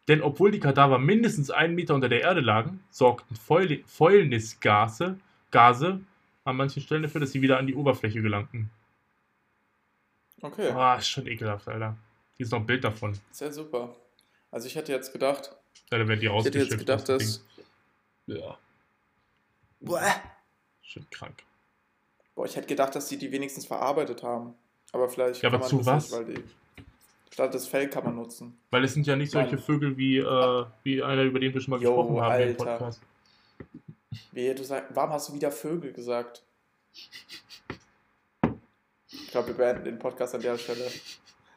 [0.07, 5.17] Denn obwohl die Kadaver mindestens einen Meter unter der Erde lagen, sorgten Fäul Fäulnisgase
[5.49, 6.01] Gase
[6.43, 8.69] an manchen Stellen dafür, dass sie wieder an die Oberfläche gelangten.
[10.41, 11.97] Okay, Ah, ist schon ekelhaft, Alter.
[12.37, 13.17] Hier ist noch ein Bild davon.
[13.31, 13.95] sehr super.
[14.51, 15.55] Also ich hätte jetzt gedacht,
[15.91, 17.43] Ja, da werden die ich hätte jetzt gedacht, dass...
[18.27, 18.57] Ja,
[19.79, 20.15] Boah,
[20.81, 21.43] schon krank.
[22.33, 24.55] Boah, ich hätte gedacht, dass die die wenigstens verarbeitet haben.
[24.91, 26.03] Aber vielleicht Ja, aber man zu das was?
[26.03, 26.43] nicht, weil die...
[27.31, 28.57] Statt das Fell kann man nutzen.
[28.71, 29.63] Weil es sind ja nicht solche Nein.
[29.63, 32.65] Vögel wie, äh, wie einer, über den wir schon mal Jo, gesprochen haben im Alter.
[32.65, 33.01] Podcast.
[34.31, 36.43] Wie du sag, warum hast du wieder Vögel gesagt?
[39.11, 40.85] Ich glaube, wir beenden den Podcast an der Stelle.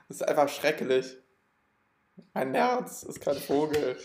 [0.09, 1.17] Das ist einfach schrecklich.
[2.35, 3.97] Ein Nerz ist kein Vogel.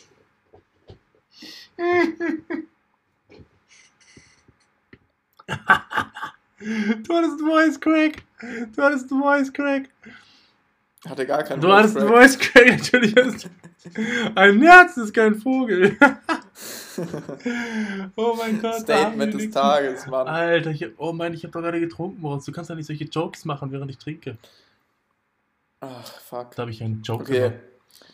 [5.46, 8.24] Du hattest einen Voice Crack.
[8.76, 9.90] Du hattest einen Voice Crack.
[11.08, 12.68] Hatte gar keinen Du hattest einen Voice Voice Crack.
[12.68, 13.50] Natürlich du.
[14.36, 15.98] Ein Nerz ist kein Vogel.
[18.16, 18.80] oh mein Gott.
[18.82, 19.52] Statement des.
[19.52, 20.28] Tages, Mann.
[20.28, 22.46] Alter, ich, hab- oh Mann, ich habe doch gerade getrunken, Moritz.
[22.46, 24.38] Du kannst doch nicht solche Jokes machen, während ich trinke.
[25.82, 26.56] Ach, fuck.
[26.56, 27.40] Da habe ich einen Joke Okay.
[27.50, 27.60] gemacht.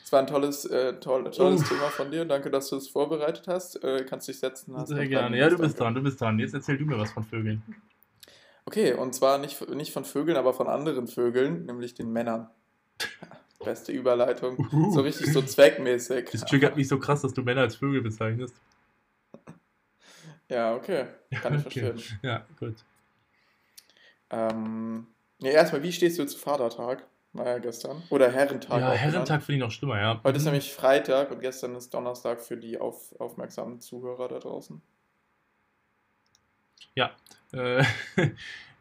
[0.03, 1.69] Es war ein tolles, äh, toll, tolles Uff.
[1.69, 2.25] Thema von dir.
[2.25, 3.83] Danke, dass du es vorbereitet hast.
[3.83, 4.75] Äh, kannst dich setzen.
[4.85, 5.37] Sehr gerne.
[5.37, 6.39] Ja, du bist dran, du bist dran.
[6.39, 7.63] Jetzt erzähl du mir was von Vögeln.
[8.65, 12.49] Okay, und zwar nicht, nicht von Vögeln, aber von anderen Vögeln, nämlich den Männern.
[13.63, 14.57] Beste Überleitung.
[14.57, 14.91] Uhu.
[14.91, 16.29] So richtig so zweckmäßig.
[16.31, 18.55] Das triggert mich so krass, dass du Männer als Vögel bezeichnest.
[20.47, 21.07] Ja, okay.
[21.41, 21.79] Kann ich Okay.
[21.81, 22.19] verstehen.
[22.23, 22.75] Ja, gut.
[24.31, 25.07] Ähm,
[25.39, 27.05] nee, erstmal, wie stehst du zu Vatertag?
[27.33, 28.03] War ja gestern.
[28.09, 28.79] Oder Herrentag.
[28.79, 30.19] Ja, Herrentag finde ich noch schlimmer, ja.
[30.23, 34.81] Heute ist nämlich Freitag und gestern ist Donnerstag für die auf, aufmerksamen Zuhörer da draußen.
[37.53, 37.83] Äh,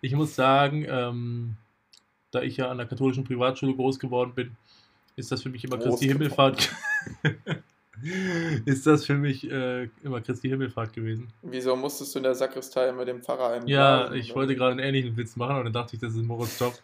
[0.00, 1.56] ich muss sagen, ähm,
[2.30, 4.56] da ich ja an der katholischen Privatschule groß geworden bin,
[5.16, 6.70] ist das für mich immer Groß Christi Himmelfahrt.
[8.64, 11.32] ist das für mich äh, immer Christi Himmelfahrt gewesen.
[11.42, 14.80] Wieso musstest du in der Sakristei mit dem Pfarrer einen Ja, ich wollte gerade einen
[14.80, 16.74] ähnlichen Witz machen, aber dann dachte ich, das ist Moritz Job.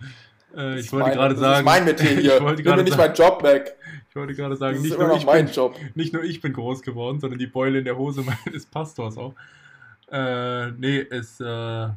[0.56, 2.36] Äh, ich wollte mein- gerade das sagen, ist mein Metier hier.
[2.36, 3.76] ich wollte gerade nicht sagen, meinen Job weg.
[4.08, 5.76] ich wollte gerade sagen, nicht nur, ich mein bin, Job.
[5.94, 9.34] nicht nur ich bin groß geworden, sondern die Beule in der Hose meines Pastors auch.
[10.10, 11.94] Äh, nee, es, äh, ja,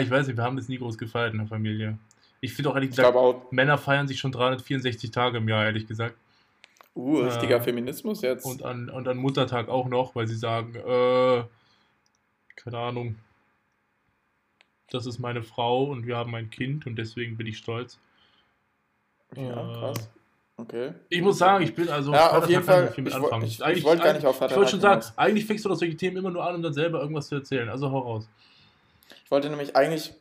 [0.00, 1.98] ich weiß nicht, wir haben das nie groß gefeiert in der Familie.
[2.40, 5.64] Ich finde auch ehrlich Ich gesagt, auch, Männer feiern sich schon 364 Tage im Jahr,
[5.64, 6.14] ehrlich gesagt.
[6.94, 8.44] uh, richtiger Äh, Feminismus jetzt.
[8.44, 11.42] Und an, und an Muttertag auch noch, weil sie sagen, äh,
[12.56, 13.16] keine Ahnung,
[14.90, 17.98] das ist meine Frau und wir haben ein Kind und deswegen bin ich stolz.
[19.36, 20.10] ja, äh, krass.
[20.60, 20.92] Okay.
[21.08, 22.12] Ich muss sagen, ich bin also.
[22.12, 22.92] Ja, auf jeden Fall.
[22.96, 25.16] Ich, wollte gar nicht auf Ich wollte schon sagen, hinaus.
[25.16, 27.68] eigentlich fängst du doch solche Themen immer nur an, um dann selber irgendwas zu erzählen.
[27.68, 28.28] Also hau raus.
[29.24, 30.14] Ich wollte nämlich eigentlich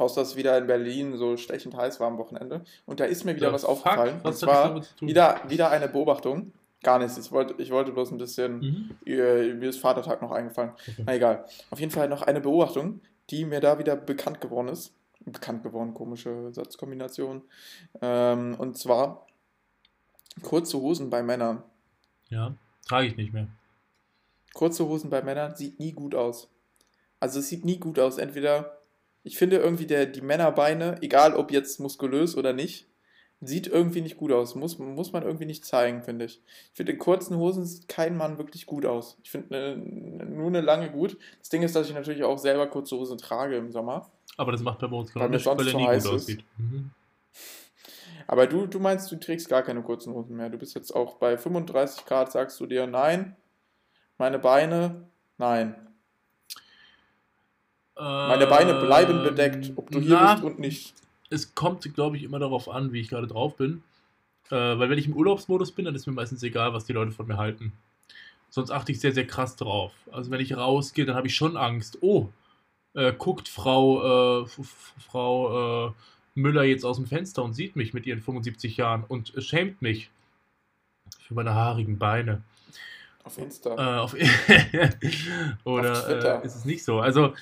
[0.00, 2.64] raus, dass wieder in Berlin so stechend heiß war am Wochenende.
[2.86, 4.20] Und da ist mir wieder Ja, was fuck, aufgefallen.
[4.22, 6.52] was und zwar wieder, wieder eine Beobachtung.
[6.82, 7.18] Gar nichts.
[7.18, 8.58] Ich wollte, ich wollte bloß ein bisschen.
[8.60, 8.90] Mhm.
[9.04, 10.70] Äh, Mir ist Vatertag noch eingefallen.
[10.88, 11.02] Okay.
[11.04, 11.44] Na egal.
[11.70, 14.92] Auf jeden Fall noch eine Beobachtung, die mir da wieder bekannt geworden ist.
[15.24, 17.42] Bekannt geworden, komische Satzkombination.
[18.00, 19.26] Ähm, und zwar
[20.42, 21.62] kurze Hosen bei Männern.
[22.28, 22.54] Ja,
[22.86, 23.48] trage ich nicht mehr.
[24.54, 26.48] Kurze Hosen bei Männern sieht nie gut aus.
[27.20, 28.18] Also es sieht nie gut aus.
[28.18, 28.78] Entweder,
[29.24, 32.86] ich finde irgendwie der, die Männerbeine, egal ob jetzt muskulös oder nicht,
[33.40, 34.54] sieht irgendwie nicht gut aus.
[34.54, 36.40] Muss, muss man irgendwie nicht zeigen, finde ich.
[36.70, 39.18] Ich finde, in kurzen Hosen sieht kein Mann wirklich gut aus.
[39.22, 41.18] Ich finde ne, nur eine lange gut.
[41.38, 44.10] Das Ding ist, dass ich natürlich auch selber kurze Hosen trage im Sommer.
[44.36, 46.44] Aber das macht bei uns mir nicht, weil er nie heiß gut aussieht.
[46.56, 46.90] Mhm.
[48.28, 50.50] Aber du, du meinst, du trägst gar keine kurzen Hosen mehr.
[50.50, 53.36] Du bist jetzt auch bei 35 Grad, sagst du dir, nein,
[54.18, 55.04] meine Beine,
[55.38, 55.76] nein.
[57.98, 60.94] Meine Beine bleiben bedeckt, ob du hier Ähm, na, bist und nicht.
[61.36, 63.82] Es kommt, glaube ich, immer darauf an, wie ich gerade drauf bin.
[64.50, 67.12] Äh, weil wenn ich im Urlaubsmodus bin, dann ist mir meistens egal, was die Leute
[67.12, 67.72] von mir halten.
[68.48, 69.92] Sonst achte ich sehr, sehr krass drauf.
[70.10, 71.98] Also wenn ich rausgehe, dann habe ich schon Angst.
[72.00, 72.28] Oh,
[72.94, 74.46] äh, guckt Frau, äh,
[75.08, 75.92] Frau äh,
[76.34, 80.10] Müller jetzt aus dem Fenster und sieht mich mit ihren 75 Jahren und schämt mich
[81.20, 82.42] für meine haarigen Beine.
[83.24, 83.74] Auf Insta.
[83.74, 84.20] Äh, auf Auf
[85.64, 86.42] Oder Twitter.
[86.42, 87.00] äh, ist es nicht so?
[87.00, 87.34] Also,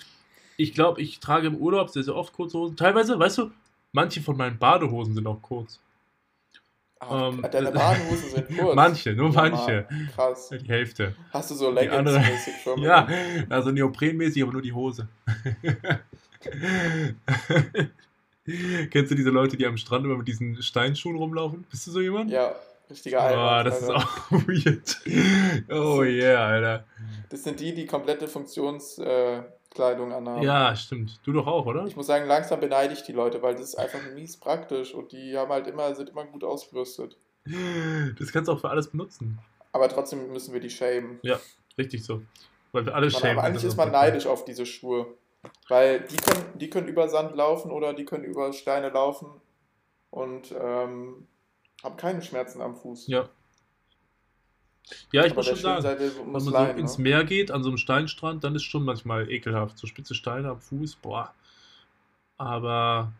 [0.57, 2.77] ich glaube, ich trage im Urlaub sehr, sehr oft kurze Hosen.
[2.77, 3.51] Teilweise, weißt du,
[3.95, 5.81] manche von meinen Badehosen sind auch kurz.
[7.01, 8.75] Ach, ähm, deine Badehosen sind kurz.
[8.77, 9.87] Manche, nur manche.
[10.15, 10.51] Krass.
[10.51, 11.15] Die Hälfte.
[11.33, 12.79] Hast du so Leggings-mäßig schon?
[12.83, 13.09] Ja,
[13.49, 15.09] also neoprenmäßig, aber nur die Hose.
[18.91, 21.65] Kennst du diese Leute, die am Strand immer mit diesen Steinschuhen rumlaufen?
[21.71, 22.31] Bist du so jemand?
[22.31, 22.55] Ja,
[22.91, 23.65] richtiger Oh, Eimer.
[23.65, 24.05] das ist Alter.
[24.07, 25.01] auch weird.
[25.71, 26.85] Oh yeah, Alter.
[27.31, 28.29] Das sind die, die komplette
[29.75, 30.43] Funktionskleidung anhaben.
[30.43, 31.21] Ja, stimmt.
[31.25, 31.85] Du doch auch, oder?
[31.87, 35.13] Ich muss sagen, langsam beneide ich die Leute, weil das ist einfach mies praktisch und
[35.13, 37.17] die haben halt immer, sind immer gut ausgerüstet.
[38.19, 39.39] Das kannst du auch für alles benutzen.
[39.73, 41.21] Aber trotzdem müssen wir die shamen.
[41.77, 42.23] Richtig so.
[42.73, 43.39] Weil wir alle Man, schämen.
[43.39, 45.07] aber eigentlich ist man neidisch auf diese Schuhe.
[45.69, 49.29] Weil die können, die können über Sand laufen oder die können über Steine laufen
[50.11, 51.27] und ähm,
[51.83, 53.09] haben keine Schmerzen am Fuß.
[53.09, 53.29] Ja.
[55.13, 56.79] Ja, ich Aber muss schon sagen, wenn man so leiden.
[56.79, 57.05] ins ne?
[57.05, 59.79] Meer geht, an so einem Steinstrand, dann ist schon manchmal ekelhaft.
[59.79, 61.33] So spitze Steine am Fuß, boah.
[62.37, 63.13] Aber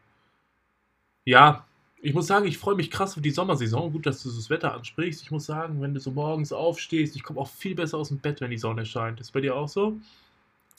[1.25, 1.65] ja,
[2.03, 3.93] ich muss sagen, ich freue mich krass auf die Sommersaison.
[3.93, 5.23] Gut, dass du das Wetter ansprichst.
[5.23, 8.19] Ich muss sagen, wenn du so morgens aufstehst, ich komme auch viel besser aus dem
[8.19, 9.21] Bett, wenn die Sonne scheint.
[9.21, 9.97] Ist bei dir auch so?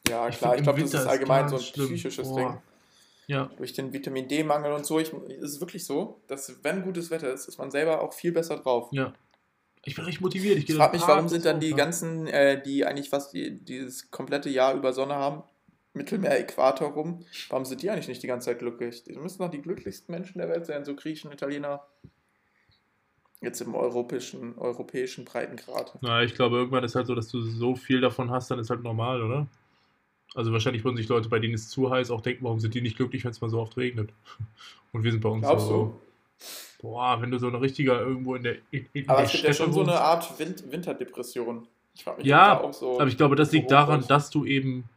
[0.08, 1.88] Ja, ich klar, ich glaube, das ist ist allgemein so ein schlimm.
[1.88, 2.38] psychisches Boah.
[2.40, 2.58] Ding.
[3.28, 5.00] Ja, Durch den Vitamin D-Mangel und so.
[5.00, 8.32] Ich, ist es wirklich so, dass wenn gutes Wetter ist, ist man selber auch viel
[8.32, 8.90] besser drauf.
[8.92, 9.12] ja.
[9.86, 10.58] Ich bin richtig motiviert.
[10.58, 11.76] Ich, Ich frage mich, warum sind dann die ja.
[11.76, 15.44] ganzen, äh, die eigentlich fast die, dieses komplette Jahr über Sonne haben,
[15.94, 19.04] Mittelmeer, Äquator rum, warum sind die eigentlich nicht die ganze Zeit glücklich?
[19.04, 21.86] Die müssen doch die glücklichsten Menschen der Welt sein, so Griechen, Italiener.
[23.42, 25.98] Jetzt im europäischen, europäischen Breitengrad.
[26.02, 28.72] Na, ich glaube, irgendwann ist halt so, dass du so viel davon hast, dann ist
[28.72, 29.48] halt normal, oder?
[30.34, 32.82] Also wahrscheinlich würden sich Leute, bei denen es zu heiß, auch denken, warum sind die
[32.82, 34.12] nicht glücklich, wenn es mal so oft regnet?
[34.92, 36.05] Und wir sind bei uns Glaubst so, du?
[36.82, 39.44] Boah, wenn du so ein richtiger irgendwo in der in, in Aber der es gibt
[39.44, 40.00] ja schon so eine.
[40.00, 41.68] Art Win Winterdepression.
[41.94, 43.00] Ich mich, Ja, auch so.
[43.00, 44.10] Aber ich glaube, das liegt daran, ist.
[44.10, 44.90] dass du eben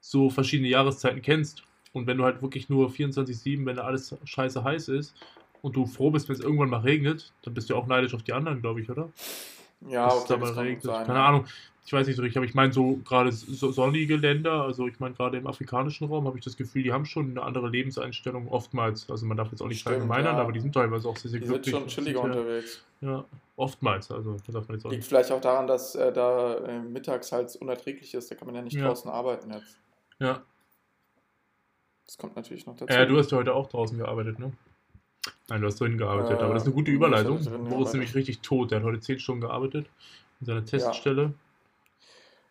[0.00, 1.64] so verschiedene Jahreszeiten kennst.
[1.92, 5.14] Und wenn du halt wirklich nur 24-7, wenn da alles scheiße heiß ist
[5.60, 8.22] und du froh bist, wenn es irgendwann mal regnet, dann bist du auch neidisch auf
[8.22, 9.10] die anderen, glaube ich, oder?
[9.88, 10.82] Ja, es okay, kann gut regnet.
[10.82, 11.06] sein.
[11.06, 11.26] Keine ja.
[11.26, 11.44] Ahnung.
[11.86, 15.00] Ich weiß nicht so richtig, aber ich meine so gerade so sonnige Länder, also ich
[15.00, 18.46] meine gerade im afrikanischen Raum habe ich das Gefühl, die haben schon eine andere Lebenseinstellung
[18.48, 19.10] oftmals.
[19.10, 20.40] Also man darf jetzt auch nicht verallgemeinern, ja.
[20.42, 21.74] aber die sind teilweise auch sehr, sehr Die sind glücklich.
[21.74, 22.84] schon chilliger sind sehr- unterwegs.
[23.00, 23.24] Ja,
[23.56, 24.10] oftmals.
[24.12, 25.08] Also da darf man jetzt auch Liegt nicht.
[25.08, 28.30] vielleicht auch daran, dass äh, da äh, mittags halt unerträglich ist.
[28.30, 28.86] Da kann man ja nicht Ja.
[28.86, 29.78] draußen arbeiten jetzt.
[30.20, 30.42] Ja.
[32.06, 32.92] Das kommt natürlich noch dazu.
[32.92, 34.52] Äh, du hast ja heute auch draußen gearbeitet, ne?
[35.50, 37.38] Nein, du hast drin gearbeitet, Äh, aber das ist eine gute ich Überleitung.
[37.68, 38.70] Boris ist nämlich richtig tot.
[38.70, 39.86] Der hat heute 10 Stunden gearbeitet
[40.40, 41.34] in seiner Teststelle.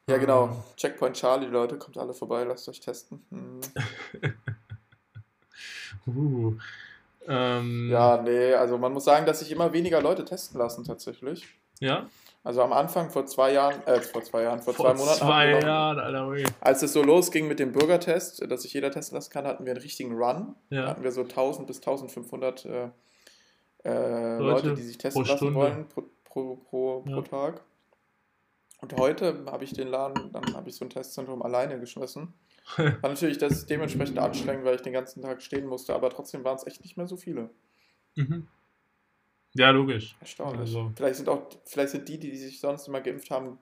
[0.07, 0.63] ja, genau.
[0.75, 3.21] Checkpoint Charlie, Leute, kommt alle vorbei, lasst euch testen.
[3.31, 3.62] Hm.
[6.07, 6.53] Uh.
[7.27, 11.47] Ähm, Ja, nee, also man muss sagen, dass sich immer weniger Leute testen lassen tatsächlich.
[11.79, 12.07] Ja?
[12.43, 15.25] Also am Anfang vor zwei Jahren, äh, vor zwei Jahren, vor, Vor zwei Monaten, zwei
[15.28, 16.28] hatten wir noch- Jahren, Alter.
[16.30, 16.43] ui.
[16.62, 19.73] als es so losging mit dem Bürgertest, dass sich jeder testen lassen kann, hatten wir
[19.73, 20.56] einen richtigen Run.
[20.69, 20.88] Da Ja.
[20.88, 22.89] hatten wir so 1000 bis 1500 äh,
[23.84, 25.56] äh, Leute Leute, die sich testen lassen Stunde.
[25.56, 27.15] wollen pro, pro, pro, Ja.
[27.15, 27.62] pro Tag.
[28.82, 32.34] Und heute habe ich den Laden, dann habe ich so ein Testzentrum alleine geschmissen.
[32.78, 36.56] War natürlich das dementsprechend anstrengend, weil ich den ganzen Tag stehen musste, aber trotzdem waren
[36.56, 37.49] es echt nicht mehr so viele.
[38.15, 38.47] Mhm.
[39.53, 40.15] Ja, logisch.
[40.21, 40.62] Erstaunlich.
[40.62, 43.57] Also- Vielleicht sind auch, vielleicht sind die, die sich sonst immer geimpft haben,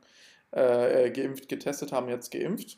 [0.56, 2.78] äh, äh, geimpft, getestet haben, jetzt geimpft.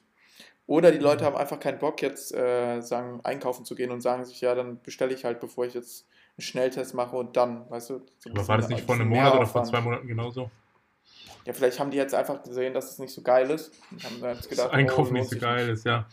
[0.68, 1.04] Oder die Mhm.
[1.06, 4.54] Leute haben einfach keinen Bock, jetzt äh, sagen, einkaufen zu gehen und sagen sich, ja,
[4.54, 8.02] dann bestelle ich halt, bevor ich jetzt einen Schnelltest mache und dann, weißt du.
[8.20, 10.52] so Aber war das nicht vor einem Monat oder vor zwei Monaten genauso?
[11.46, 13.72] Ja, vielleicht haben die jetzt einfach gesehen, dass es nicht so geil ist.
[13.92, 16.08] Und haben jetzt Das gedacht, Einkaufen oh, nicht so geil ist, ja.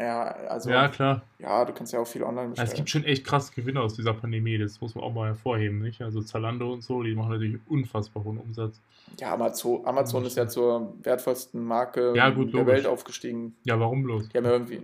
[0.00, 0.88] Ja, also, ja, ja.
[0.88, 1.22] klar.
[1.66, 2.68] du kannst ja auch viel online Ja, bestellen.
[2.68, 5.80] es gibt schon echt krasse Gewinne aus dieser Pandemie, das muss man auch mal hervorheben,
[5.82, 6.00] nicht?
[6.00, 8.80] Also Zalando und so, die machen natürlich unfassbar hohen Umsatz.
[9.18, 12.74] ja, Amazon, Amazon ist ja zur wertvollsten Marke Ja, gut, der logisch.
[12.76, 13.54] Welt aufgestiegen.
[13.64, 14.28] Ja, warum bloß?
[14.30, 14.80] Die haben ja irgendwie,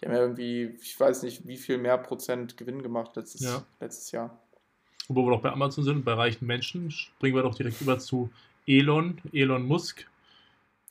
[0.00, 3.62] die haben ja irgendwie, ich weiß nicht, wie viel mehr Prozent Gewinn gemacht letztes, Ja.
[3.80, 4.38] letztes Jahr.
[5.08, 7.98] Und wo wir doch bei Amazon sind, bei reichen Menschen, springen wir doch direkt über
[7.98, 8.30] zu
[8.66, 10.06] Elon, Elon Musk.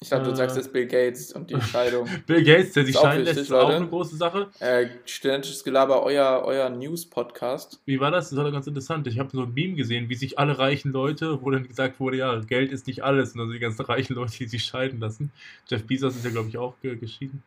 [0.04, 0.36] Ich dachte, du Äh.
[0.36, 2.08] sagst jetzt Bill Gates und die Scheidung.
[2.26, 4.50] Bill Gates, der sich scheiden lässt, ist auch eine große Sache.
[4.60, 7.80] äh, studentisches Gelaber, euer, euer News-Podcast.
[7.86, 8.30] Wie war das?
[8.32, 9.06] Das war doch ganz interessant.
[9.06, 12.18] Ich habe so ein Meme gesehen, wie sich alle reichen Leute, wo dann gesagt wurde,
[12.18, 13.36] ja, Geld ist nicht alles.
[13.36, 15.32] Und also die ganzen reichen Leute, die sich scheiden lassen.
[15.70, 17.44] Jeff Bezos ist ja, glaube ich, auch ge geschieden.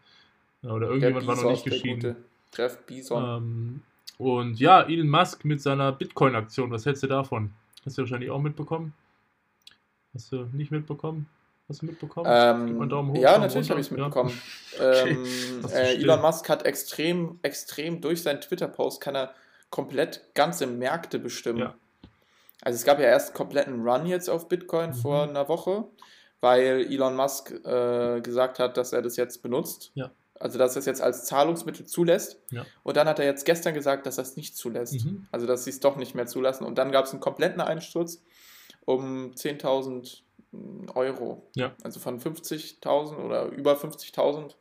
[0.63, 2.17] Oder irgendjemand war noch nicht geschieden.
[2.57, 3.43] Jeff Bison.
[3.43, 3.81] Ähm,
[4.17, 7.51] und ja, Elon Musk mit seiner Bitcoin-Aktion, was hältst du davon?
[7.85, 8.95] Hast du wahrscheinlich auch mitbekommen?
[10.15, 11.27] Hast du nicht mitbekommen?
[11.69, 12.27] Hast du mitbekommen?
[12.31, 14.33] Ähm, hoch, ja, natürlich habe ich es mitbekommen.
[14.77, 15.11] Okay.
[15.13, 15.95] Ähm, äh.
[15.95, 19.33] Elon Musk hat extrem, extrem durch seinen Twitter-Post kann er
[19.71, 21.61] komplett ganze Märkte bestimmen.
[21.61, 21.75] Ja.
[22.63, 24.95] Also es gab ja erst einen kompletten Run jetzt auf Bitcoin Mhm.
[24.95, 25.85] vor einer Woche,
[26.41, 29.93] weil Elon Musk äh, gesagt hat, dass er das jetzt benutzt.
[29.95, 30.11] Ja.
[30.41, 32.41] Also dass er es jetzt als Zahlungsmittel zulässt.
[32.51, 32.67] Ja.
[32.83, 35.05] Und dann hat er jetzt gestern gesagt, dass er es nicht zulässt.
[35.05, 35.29] Mhm.
[35.31, 36.65] Also dass sie es doch nicht mehr zulassen.
[36.65, 38.23] Und dann gab es einen kompletten Einsturz
[38.85, 40.24] um 10.000
[40.95, 41.43] Euro.
[41.55, 41.75] Ja.
[41.83, 44.55] Also von 50.000 oder über 50.000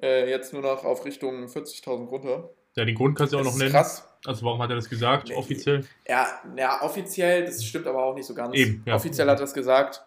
[0.00, 2.50] äh, jetzt nur noch auf Richtung 40.000 runter.
[2.76, 3.70] Ja, den Grund kannst du auch noch nennen.
[3.70, 4.08] krass.
[4.24, 5.34] Also warum hat er das gesagt, Nee.
[5.34, 5.84] offiziell?
[6.08, 8.54] Ja, ja, offiziell, das stimmt aber auch nicht so ganz.
[8.56, 8.94] Eben, ja.
[8.94, 10.04] Offiziell hat er das gesagt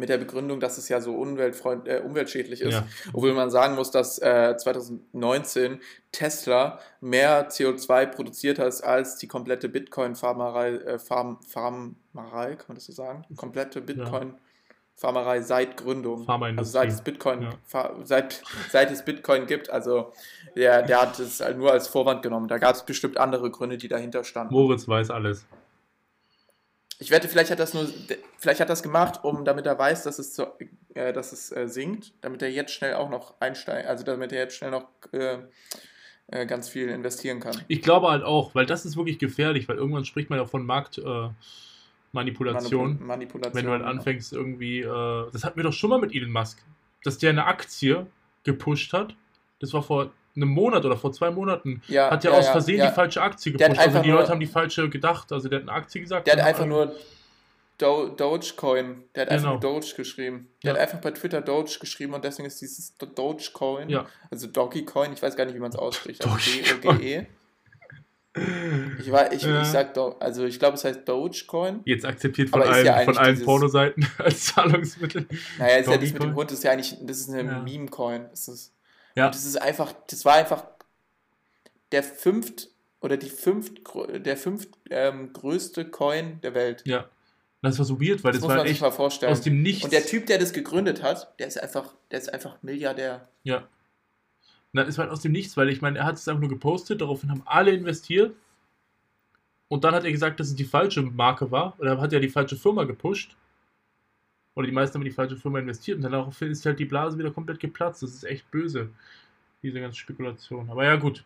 [0.00, 2.72] mit der Begründung, dass es ja so umweltfreund, äh, umweltschädlich ist.
[2.72, 2.86] Ja.
[3.12, 9.68] Obwohl man sagen muss, dass äh, 2019 Tesla mehr CO2 produziert hat als die komplette
[9.68, 13.24] Bitcoin-Farmerei, äh, Farm, Farmerei, kann man das so sagen?
[13.36, 16.28] Komplette Bitcoin-Farmerei seit Gründung.
[16.28, 17.90] Also seit es Bitcoin, Ja.
[18.02, 19.70] seit, seit es Bitcoin gibt.
[19.70, 20.12] Also
[20.56, 22.48] der, der hat es nur als Vorwand genommen.
[22.48, 24.52] Da gab es bestimmt andere Gründe, die dahinter standen.
[24.54, 25.46] Moritz weiß alles.
[27.02, 27.88] Ich wette, vielleicht hat das nur,
[28.36, 30.46] vielleicht hat das gemacht, um damit er weiß, dass es, so,
[30.94, 34.40] äh, dass es äh, sinkt, damit er jetzt schnell auch noch einsteigt, also damit er
[34.40, 35.38] jetzt schnell noch äh,
[36.26, 37.56] äh, ganz viel investieren kann.
[37.68, 40.64] Ich glaube halt auch, weil das ist wirklich gefährlich, weil irgendwann spricht man ja von
[40.66, 41.32] Marktmanipulation.
[41.32, 42.98] Äh, Manipulation.
[42.98, 43.54] Manip- Manipulation.
[43.54, 46.62] wenn du halt anfängst irgendwie, äh, das hatten wir doch schon mal mit Elon Musk,
[47.02, 48.06] dass der eine Aktie
[48.44, 49.14] gepusht hat.
[49.58, 51.82] Das war vor einem Monat oder vor zwei Monaten.
[51.88, 52.88] ja, Hat ja, ja, aus Versehen ja.
[52.88, 53.68] die falsche Aktie gepusht.
[53.70, 55.32] Also einfach die nur- Leute haben die falsche gedacht.
[55.32, 56.26] Also der hat eine Aktie gesagt.
[56.26, 56.94] Der hat einfach nur
[57.78, 59.52] Do Dogecoin, der hat einfach Genau.
[59.52, 60.48] nur Doge geschrieben.
[60.62, 65.12] Der hat einfach bei Twitter Doge geschrieben und deswegen ist dieses Do- Dogecoin, also Dogecoin,
[65.14, 66.98] ich weiß gar nicht, wie man es ausspricht, also Dogecoin.
[66.98, 67.26] D-O-G-E.
[69.00, 69.60] Ich, weiß, ich, Ja.
[69.62, 71.80] ich sag Do also ich glaube, es heißt Dogecoin.
[71.84, 75.26] Jetzt akzeptiert von allen, ja von allen dieses- Pornoseiten als Zahlungsmittel.
[75.58, 77.58] Naja, ist ja das mit dem Hund, das ist ja eigentlich, das ist eine Ja.
[77.60, 78.26] Meme-Coin.
[78.30, 78.72] Das ist,
[79.16, 79.26] Ja.
[79.26, 80.64] und das ist einfach, das war einfach
[81.92, 82.68] der fünft
[83.00, 83.80] oder die fünft,
[84.24, 86.82] der fünft ähm, größte Coin der Welt.
[86.86, 87.08] Ja.
[87.62, 89.32] Das war so weird, weil Das, das, war echt mal vorstellen.
[89.32, 89.84] aus dem Nichts.
[89.84, 93.28] Und der Typ, der das gegründet hat, der ist einfach, der ist einfach Milliardär.
[93.42, 93.68] Ja.
[94.72, 96.48] Na, es war halt aus dem Nichts, weil ich meine, er hat es einfach nur
[96.48, 98.34] gepostet, daraufhin haben alle investiert.
[99.68, 101.74] Und dann hat er gesagt, dass es die falsche Marke war.
[101.78, 103.36] Oder hat er die falsche Firma gepusht.
[104.54, 105.96] Oder die meisten haben in die falsche Firma investiert.
[106.02, 108.02] Und daraufhin ist halt die Blase wieder komplett geplatzt.
[108.02, 108.90] Das ist echt böse,
[109.62, 110.68] diese ganze Spekulation.
[110.70, 111.24] Aber ja, gut.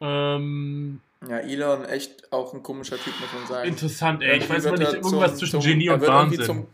[0.00, 3.68] Ähm, Ja, Elon, echt auch ein komischer Typ, muss man sagen.
[3.68, 4.38] interessant, ey.
[4.38, 6.44] Ich weiß wird nicht, er irgendwas zum- zwischen Genie er und Wahnsinn.
[6.44, 6.66] Zum,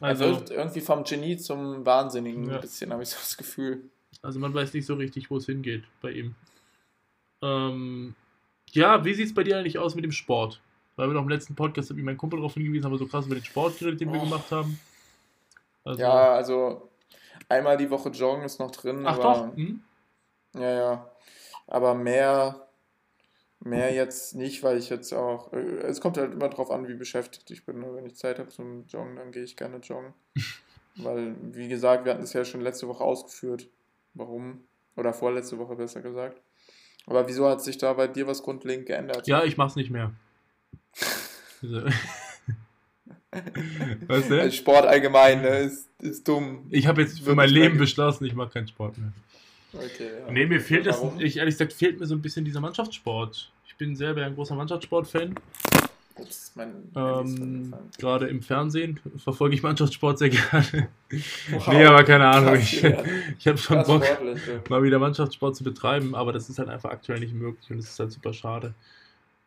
[0.00, 2.54] er Also, wird irgendwie vom Genie zum Wahnsinnigen, Ja.
[2.56, 3.82] ein bisschen, habe ich so das Gefühl.
[4.22, 6.34] Also man weiß nicht so richtig, wo es hingeht bei ihm.
[7.42, 8.14] Ähm,
[8.70, 10.60] ja, wie sieht es bei dir eigentlich aus mit dem Sport?
[10.98, 13.06] Weil wir noch im letzten Podcast, habe ich meinen Kumpel darauf hingewiesen, haben wir so
[13.06, 14.24] krass über den Sport geredet, den wir Oh.
[14.24, 14.80] gemacht haben.
[15.84, 16.90] Also, Ja, also
[17.48, 19.80] einmal die Woche joggen ist noch drin, Ach aber doch, hm?
[20.54, 21.10] Ja, ja.
[21.68, 22.66] Aber mehr,
[23.60, 25.52] mehr jetzt nicht, weil ich jetzt auch.
[25.52, 27.78] äh, Es kommt halt immer drauf an, wie beschäftigt ich bin.
[27.78, 27.94] ne?
[27.94, 30.14] Wenn ich Zeit habe zum Joggen, dann gehe ich gerne joggen.
[30.96, 33.68] weil, wie gesagt, wir hatten es ja schon letzte Woche ausgeführt.
[34.14, 34.64] Warum?
[34.96, 36.40] Oder vorletzte Woche besser gesagt.
[37.06, 39.28] Aber wieso hat sich da bei dir was grundlegend geändert?
[39.28, 40.12] ja, ich mach's nicht mehr.
[41.62, 41.82] Also-
[44.06, 44.52] Was Also denn?
[44.52, 46.66] Sport allgemein ne, ist, ist dumm.
[46.70, 49.12] Ich habe jetzt für mein Leben beschlossen, ich mache keinen Sport mehr.
[49.74, 50.32] Okay, ja.
[50.32, 51.20] Nee, mir fehlt das, Warum?
[51.20, 53.50] ich ehrlich gesagt, fehlt mir so ein bisschen dieser Mannschaftssport.
[53.66, 55.34] Ich bin selber ein großer Mannschaftssport-Fan.
[56.16, 56.52] Das
[56.96, 57.74] Ähm.
[57.98, 60.88] Gerade im Fernsehen verfolge ich Mannschaftssport sehr gerne.
[61.50, 61.68] Wow.
[61.68, 62.54] Nee, aber keine Ahnung.
[62.54, 63.02] Krass, Ich, ja.
[63.38, 64.60] ich habe schon Krass Bock, sportlich, ja.
[64.70, 67.90] mal wieder Mannschaftssport zu betreiben, aber das ist halt einfach aktuell nicht möglich und es
[67.90, 68.74] ist halt super schade.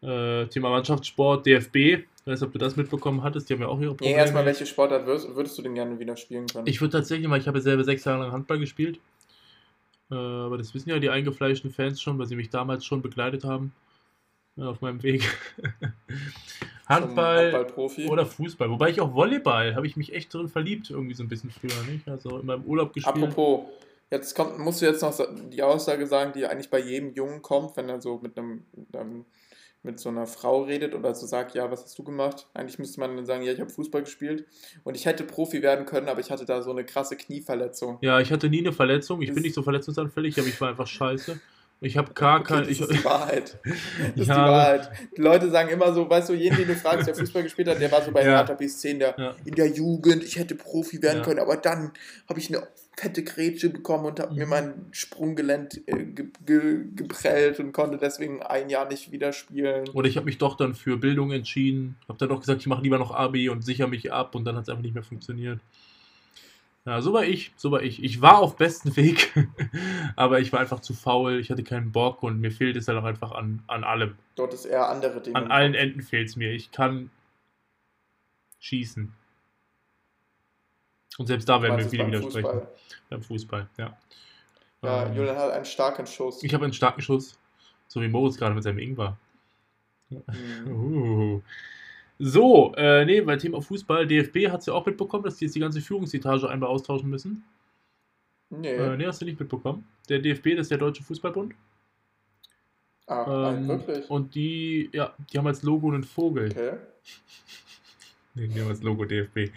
[0.02, 3.68] Äh, Thema Mannschaftssport, DFB, ich weiß nicht, ob du das mitbekommen hattest, die haben ja
[3.68, 4.18] auch ihre Nee, Probleme.
[4.18, 6.68] erstmal, welche Sportart würdest, würdest du denn gerne wieder spielen können?
[6.68, 9.00] Ich würde tatsächlich mal, ich habe selber sechs Jahre lang Handball gespielt.
[10.12, 13.44] Äh, aber das wissen ja die eingefleischten Fans schon, weil sie mich damals schon begleitet
[13.44, 13.74] haben
[14.58, 15.22] äh, auf meinem Weg.
[16.88, 18.08] Handball Handballprofi.
[18.08, 18.70] oder Fußball.
[18.70, 21.72] Wobei ich auch Volleyball, habe ich mich echt drin verliebt, irgendwie so ein bisschen früher,
[21.90, 22.08] nicht?
[22.10, 23.16] Also in meinem Urlaub gespielt.
[23.16, 23.66] Apropos,
[24.10, 25.14] jetzt kommt, musst du jetzt noch
[25.50, 28.96] die Aussage sagen, die eigentlich bei jedem Jungen kommt, wenn er so mit einem, mit
[28.96, 29.26] einem
[29.84, 32.48] mit so einer Frau redet oder so sagt, ja, was hast du gemacht?
[32.54, 34.46] Eigentlich müsste man dann sagen, ja, ich habe Fußball gespielt
[34.84, 37.98] und ich hätte Profi werden können, aber ich hatte da so eine krasse Knieverletzung.
[38.02, 39.22] Ja, ich hatte nie eine Verletzung.
[39.22, 41.40] Ich Das- bin nicht so verletzungsanfällig, aber ich war einfach scheiße.
[41.84, 42.60] Ich habe gar Okay, kein.
[42.60, 43.58] das Ich, ist die Wahrheit.
[43.64, 43.74] Das
[44.16, 44.92] ist die Wahrheit.
[45.18, 47.82] Die Leute sagen immer so, weißt du, jeden, den du fragst, der Fußball gespielt hat,
[47.82, 48.38] der war so bei Ja.
[48.38, 49.36] Hertha BSC in der, Ja.
[49.46, 51.24] in der Jugend, ich hätte Profi werden Ja.
[51.26, 51.92] können, aber dann
[52.30, 54.50] habe ich eine fette Grätsche bekommen und habe mir Mhm.
[54.50, 59.90] mein Sprunggelenk äh, ge ge geprellt und konnte deswegen ein Jahr nicht wieder spielen.
[59.90, 61.98] oder ich habe mich doch dann für Bildung entschieden.
[62.08, 64.56] Habe dann doch gesagt, ich mache lieber noch Abi und sichere mich ab und dann
[64.56, 65.60] hat es einfach nicht mehr funktioniert.
[66.86, 68.04] Ja, so war ich, so war ich.
[68.04, 69.32] Ich war auf besten Weg,
[70.16, 72.98] aber ich war einfach zu faul, ich hatte keinen Bock und mir fehlt es halt
[72.98, 74.16] auch einfach an, an allem.
[74.36, 75.36] Dort ist eher andere Dinge.
[75.36, 76.52] An allen Enden fehlt es mir.
[76.52, 77.12] Ich kann
[78.60, 79.14] schießen.
[81.18, 82.46] Und selbst da werden viele beim widersprechen.
[82.50, 82.68] Fußball?
[83.10, 83.98] Beim Fußball, ja.
[84.84, 86.42] Ja, Ähm, Julian hat einen starken Schuss.
[86.44, 87.38] ich habe einen starken Schuss,
[87.88, 89.18] so wie Moritz gerade mit seinem Ingwer.
[90.10, 90.22] Mhm.
[90.68, 91.42] Uh.
[92.24, 95.56] So, äh, nee, bei Thema Fußball, DFB hat es ja auch mitbekommen, dass die jetzt
[95.56, 97.44] die ganze Führungsetage einmal austauschen müssen.
[98.52, 98.74] Nee.
[98.76, 99.88] Äh, nee, hast du nicht mitbekommen.
[100.08, 101.56] Der DFB, das ist der Deutsche Fußballbund.
[103.08, 104.08] ah, Ähm, wirklich?
[104.10, 106.52] und die, ja, die haben als Logo einen Vogel.
[106.52, 106.78] Okay.
[108.36, 109.50] Nee, die haben als Logo DFB.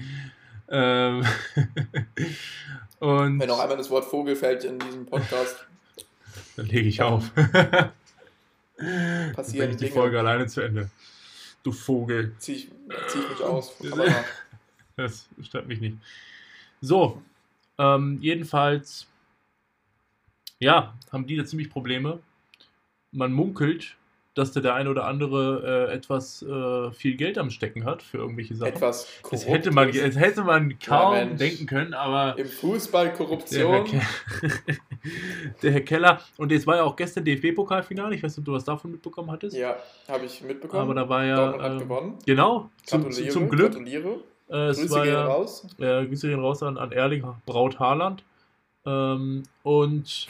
[0.69, 1.25] Ähm,
[3.01, 5.67] Wenn noch einmal das Wort Vogel fällt in diesem Podcast,
[6.57, 7.31] dann lege ich auf.
[7.37, 7.93] dann
[8.77, 9.95] bringe passieren ich die Dinge.
[9.95, 10.91] Folge alleine zu Ende.
[11.63, 12.35] Du Vogel.
[12.39, 12.71] zieh ich,
[13.09, 13.75] zieh ich mich aus.
[14.97, 15.99] Das stört mich nicht.
[16.81, 17.23] So,
[17.79, 19.07] ähm, jedenfalls,
[20.61, 22.21] ja, haben die da ziemlich Probleme.
[23.11, 23.97] Man munkelt,
[24.35, 28.19] dass da der eine oder andere äh, etwas äh, viel Geld am Stecken hat für
[28.19, 28.73] irgendwelche Sachen.
[28.75, 31.39] etwas das korrupt hätte man, das hätte man kaum Mensch.
[31.39, 33.85] denken können, aber Im Fußball der Herr, Korruption.
[33.85, 34.01] Ke
[35.63, 38.53] der Herr Keller, und jetzt war ja auch gestern DFB-Pokalfinale, ich weiß nicht, ob du
[38.53, 39.77] was davon mitbekommen hattest, Ja,
[40.09, 40.83] habe ich mitbekommen.
[40.83, 42.19] aber da war Dortmund ja, hat ähm, gewonnen.
[42.27, 44.17] genau, zum, zum Glück, Gratuliere.
[44.51, 45.67] äh, es Grüße war gehen ja, raus.
[45.79, 48.25] Grüße gehen raus an, an Erling Braut Haaland.
[48.87, 50.29] Ähm, und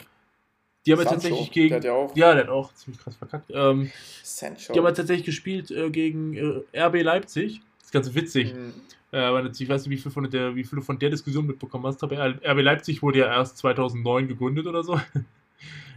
[0.85, 1.69] die haben Sancho, tatsächlich gegen.
[1.69, 3.49] der hat ja auch- ja, der hat auch ziemlich krass verkackt.
[3.53, 3.91] Ähm,
[4.23, 4.73] Sancho.
[4.73, 7.61] die haben jetzt tatsächlich gespielt äh, gegen äh, RB Leipzig.
[7.79, 8.51] Das ist ganz witzig.
[8.51, 8.73] Hm,
[9.11, 11.45] Äh, aber ich weiß nicht, wie viel, von der, wie viel du von der Diskussion
[11.45, 12.03] mitbekommen hast.
[12.03, 14.99] Aber RB Leipzig wurde ja erst 2009 gegründet oder so.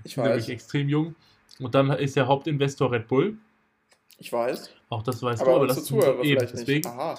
[0.04, 0.48] Ich weiß.
[0.50, 1.14] extrem jung.
[1.58, 3.36] Und dann ist der Hauptinvestor Red Bull.
[4.18, 4.70] Ich weiß.
[4.90, 6.68] Auch das weißt Aber du, aber das Zuhörer eben vielleicht nicht.
[6.68, 6.86] deswegen.
[6.88, 7.18] Aha.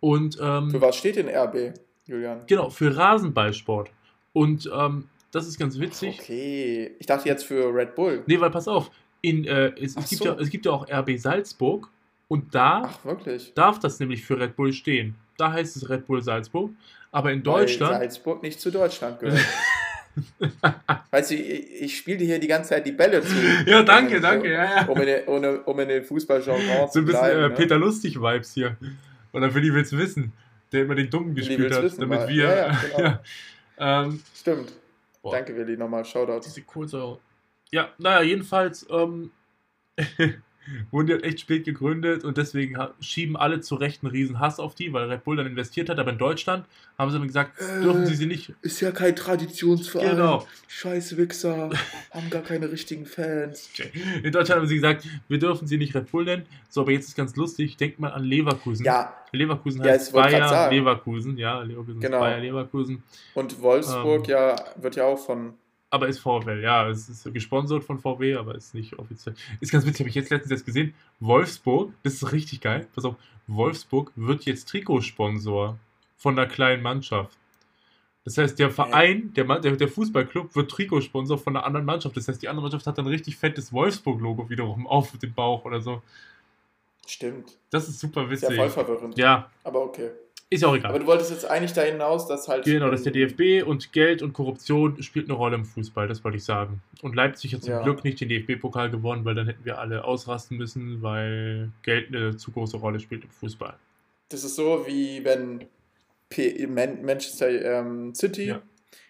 [0.00, 1.74] Und ähm, Für was steht denn RB,
[2.06, 2.40] Julian?
[2.46, 3.90] genau, für Rasenballsport.
[4.32, 6.18] Und ähm, das ist ganz witzig.
[6.20, 6.92] Okay.
[6.98, 8.22] Ich dachte jetzt für Red Bull.
[8.26, 10.24] Nee, weil pass auf, in, äh, es, es, gibt so.
[10.26, 11.88] ja, es gibt ja auch RB Salzburg
[12.28, 12.90] und da
[13.54, 15.14] darf das nämlich für Red Bull stehen.
[15.36, 16.70] Da heißt es Red Bull Salzburg,
[17.12, 19.40] aber in Weil Deutschland, Salzburg nicht zu Deutschland gehört.
[21.10, 23.34] weißt du, ich, ich spiele dir hier die ganze Zeit die Bälle zu.
[23.66, 24.86] Ja, danke, Um- danke, ja, ja.
[24.86, 27.38] Um in, den- um, um in den Fußballjargon so ein bisschen bleiben.
[27.44, 27.54] äh, ne?
[27.54, 28.76] Peter Lustig-Vibes hier.
[29.32, 30.32] Oder für die will's wissen,
[30.72, 32.44] der immer den Dummen gespielt hat, wissen, damit weil- wir.
[32.48, 33.18] ja, genau.
[33.80, 34.72] Ähm, Stimmt.
[35.28, 35.36] Boah.
[35.36, 36.04] Danke, Willi, nochmal.
[36.04, 36.40] Shoutout.
[36.44, 37.20] diese Kohlensäure.
[37.70, 39.30] Ja, naja, jedenfalls ähm,
[40.90, 44.58] wurden die halt echt spät gegründet und deswegen schieben alle zu Recht einen riesen Hass
[44.58, 45.98] auf die, weil Red Bull dann investiert hat.
[45.98, 46.64] Aber in Deutschland
[46.98, 47.82] haben sie dann gesagt, Äh.
[47.82, 48.52] dürfen sie sie nicht.
[48.62, 50.10] Ist ja kein Traditionsverein.
[50.16, 50.46] Genau.
[50.66, 51.70] Scheiß Wichser.
[52.10, 53.70] haben gar keine richtigen Fans.
[54.22, 56.46] In Deutschland haben sie gesagt, wir dürfen sie nicht Red Bull nennen.
[56.68, 58.84] So, aber jetzt ist ganz lustig, denkt mal an Leverkusen.
[58.84, 60.70] Ja, Leverkusen Ja, heißt Bayer.
[60.70, 61.36] Leverkusen.
[61.38, 62.20] Ja, Leverkusen Genau.
[62.20, 63.02] Bayer Leverkusen.
[63.34, 64.30] und Wolfsburg Ähm.
[64.30, 65.54] ja, wird ja auch von.
[65.90, 66.88] Aber ist VfL, ja.
[66.88, 69.34] Es ist gesponsert von VW, aber ist nicht offiziell.
[69.60, 70.94] Ist ganz witzig, habe ich jetzt letztens jetzt gesehen.
[71.20, 72.86] Wolfsburg, das ist richtig geil.
[72.94, 73.16] Pass auf,
[73.46, 75.78] Wolfsburg wird jetzt Trikotsponsor
[76.16, 77.38] von einer kleinen Mannschaft.
[78.24, 82.14] Das heißt, der Verein, der, der, der Fußballclub wird Trikotsponsor von einer anderen Mannschaft.
[82.16, 85.80] Das heißt, die andere Mannschaft hat dann richtig fettes Wolfsburg-Logo wiederum auf dem Bauch oder
[85.80, 86.02] so.
[87.06, 87.56] Stimmt.
[87.70, 88.56] Das ist super Ist ja witzig.
[88.58, 89.16] voll verwirrend.
[89.16, 90.10] Ja, Aber okay.
[90.50, 90.90] Ist ja auch egal.
[90.90, 92.64] Aber du wolltest jetzt eigentlich da hinaus, dass halt.
[92.64, 96.38] Genau, dass der DFB und Geld und Korruption spielt eine Rolle im Fußball, das wollte
[96.38, 96.80] ich sagen.
[97.02, 97.82] Und Leipzig hat zum Ja.
[97.82, 102.36] Glück nicht den DFB-Pokal gewonnen, weil dann hätten wir alle ausrasten müssen, weil Geld eine
[102.38, 103.74] zu große Rolle spielt im Fußball.
[104.30, 105.66] Das ist so, wie wenn
[106.30, 107.48] P Man Manchester
[107.80, 108.62] ähm, City Ja.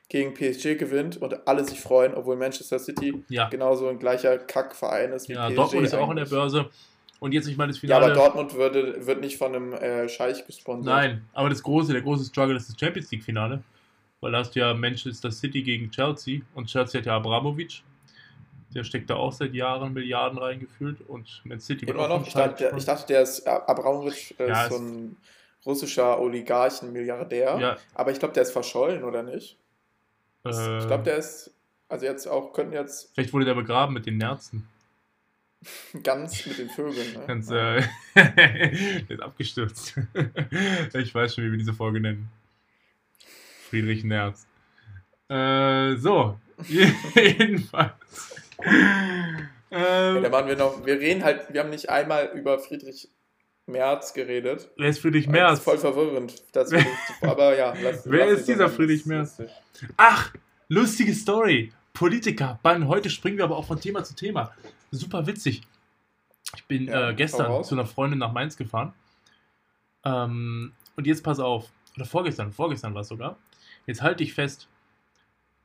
[0.08, 5.12] gegen PSG gewinnt und alle sich freuen, obwohl Manchester City Ja, genauso ein gleicher Kackverein
[5.12, 5.54] ist wie ja PSG.
[5.56, 6.30] Dortmund ist auch an der eigentlich.
[6.30, 6.66] Börse.
[7.20, 8.04] Und jetzt, ich meine, das Ja, Finale.
[8.06, 10.94] aber Dortmund würde, wird nicht von einem äh, Scheich gesponsert.
[10.94, 13.62] Nein, aber das große, der große Struggle ist das Champions League-Finale.
[14.20, 17.82] Weil da hast du ja Manchester City gegen Chelsea und Chelsea hat ja Abramovic.
[18.74, 22.26] Der steckt da auch seit Jahren Milliarden reingefühlt und Man City wird Immer auch noch?
[22.26, 25.16] Ich dachte, der, ich dachte, der ist Abramovic äh, Ja, ist so ein
[25.64, 27.58] russischer Oligarchen-Milliardär.
[27.60, 29.56] Ja, Aber ich glaube, der ist verschollen, oder nicht?
[30.44, 31.52] äh, Ich glaube, der ist,
[31.88, 34.68] also jetzt auch, könnten jetzt vielleicht wurde der begraben mit den Nerzen.
[36.02, 37.14] ganz mit den Vögeln.
[37.14, 37.24] Ne?
[37.26, 37.82] Ganz, äh,
[38.14, 39.94] der ist abgestürzt.
[40.94, 42.30] ich weiß schon, wie wir diese Folge nennen.
[43.68, 44.46] Friedrich Nerz.
[45.28, 47.92] Äh, so, jedenfalls.
[49.70, 53.10] Ähm, da waren wir noch, wir reden halt, wir haben nicht einmal über Friedrich
[53.66, 54.70] Merz geredet.
[54.78, 55.58] wer ist Friedrich Das Merz?
[55.58, 56.42] ist voll verwirrend.
[56.52, 56.72] Das
[57.20, 59.50] aber ja, lass, Wer lass ist die dieser Friedrich das lustig.
[59.98, 60.32] Ach,
[60.68, 61.72] lustige Story.
[61.98, 62.60] Politiker.
[62.62, 64.52] Mann, heute springen wir aber auch von Thema zu Thema.
[64.92, 65.62] Super witzig.
[66.54, 68.92] Ich bin Ja, äh, gestern zu einer Freundin nach Mainz gefahren.
[70.04, 71.70] Ähm, und jetzt pass auf.
[71.96, 73.36] Oder vorgestern, vorgestern war es sogar.
[73.86, 74.68] Jetzt halte ich fest.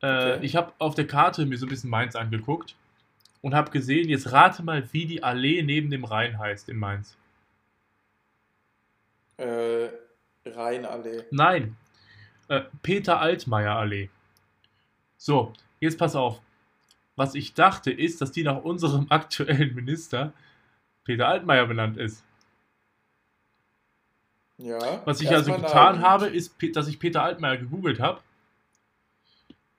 [0.01, 0.45] Äh, Okay.
[0.45, 2.75] Ich habe auf der Karte mir so ein bisschen Mainz angeguckt
[3.41, 7.15] und habe gesehen, jetzt rate mal, wie die Allee neben dem Rhein heißt in Mainz.
[9.37, 9.89] Äh,
[10.45, 11.23] Rheinallee.
[11.31, 11.77] Nein,
[12.47, 14.09] äh, Peter Altmaier Allee.
[15.17, 15.53] So,
[15.83, 16.41] jetzt pass auf.
[17.15, 20.33] Was ich dachte, ist, dass die nach unserem aktuellen Minister
[21.03, 22.23] Peter Altmaier benannt ist.
[24.57, 25.01] Ja.
[25.05, 28.21] Was ich also getan habe, ist, dass ich Peter Altmaier gegoogelt habe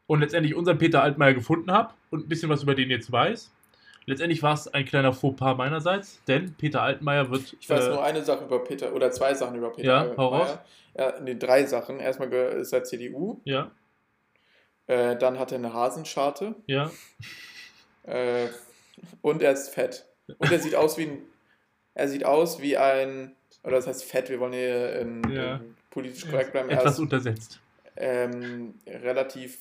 [0.06, 3.50] und letztendlich unseren Peter Altmaier gefunden habe und ein bisschen was über den jetzt weiß.
[4.06, 7.56] Letztendlich war es ein kleiner Fauxpas meinerseits, denn Peter Altmaier wird.
[7.58, 9.88] Ich weiß äh, nur eine Sache über Peter, oder zwei Sachen über Peter.
[9.88, 10.16] Ja, Altmaier.
[10.18, 10.58] hau raus.
[10.96, 12.00] Ja, nee, drei Sachen.
[12.00, 13.70] Erstmal ist er CDU, ja,
[14.86, 16.90] äh, dann hat er eine Hasenscharte ja.
[18.04, 18.48] äh,
[19.22, 20.06] und er ist fett.
[20.38, 21.18] Und er sieht aus wie ein,
[21.94, 25.56] er sieht aus wie ein, oder das heißt fett, wir wollen hier in, Ja.
[25.56, 26.68] in politisch korrekt bleiben.
[26.70, 27.60] Etwas ist untersetzt.
[27.96, 29.58] ähm, relativ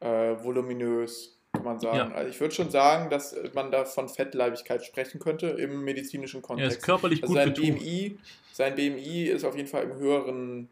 [0.00, 0.06] äh,
[0.42, 1.96] voluminös, kann man sagen.
[1.96, 2.12] Ja.
[2.12, 6.40] Also ich würde schon sagen, dass man da von Fettleibigkeit sprechen könnte im medizinischen Er
[6.42, 6.82] ist Kontext.
[6.82, 7.54] körperlich also gut sein.
[7.54, 8.18] BMI,
[8.52, 10.68] sein BMI ist auf jeden Fall im höheren,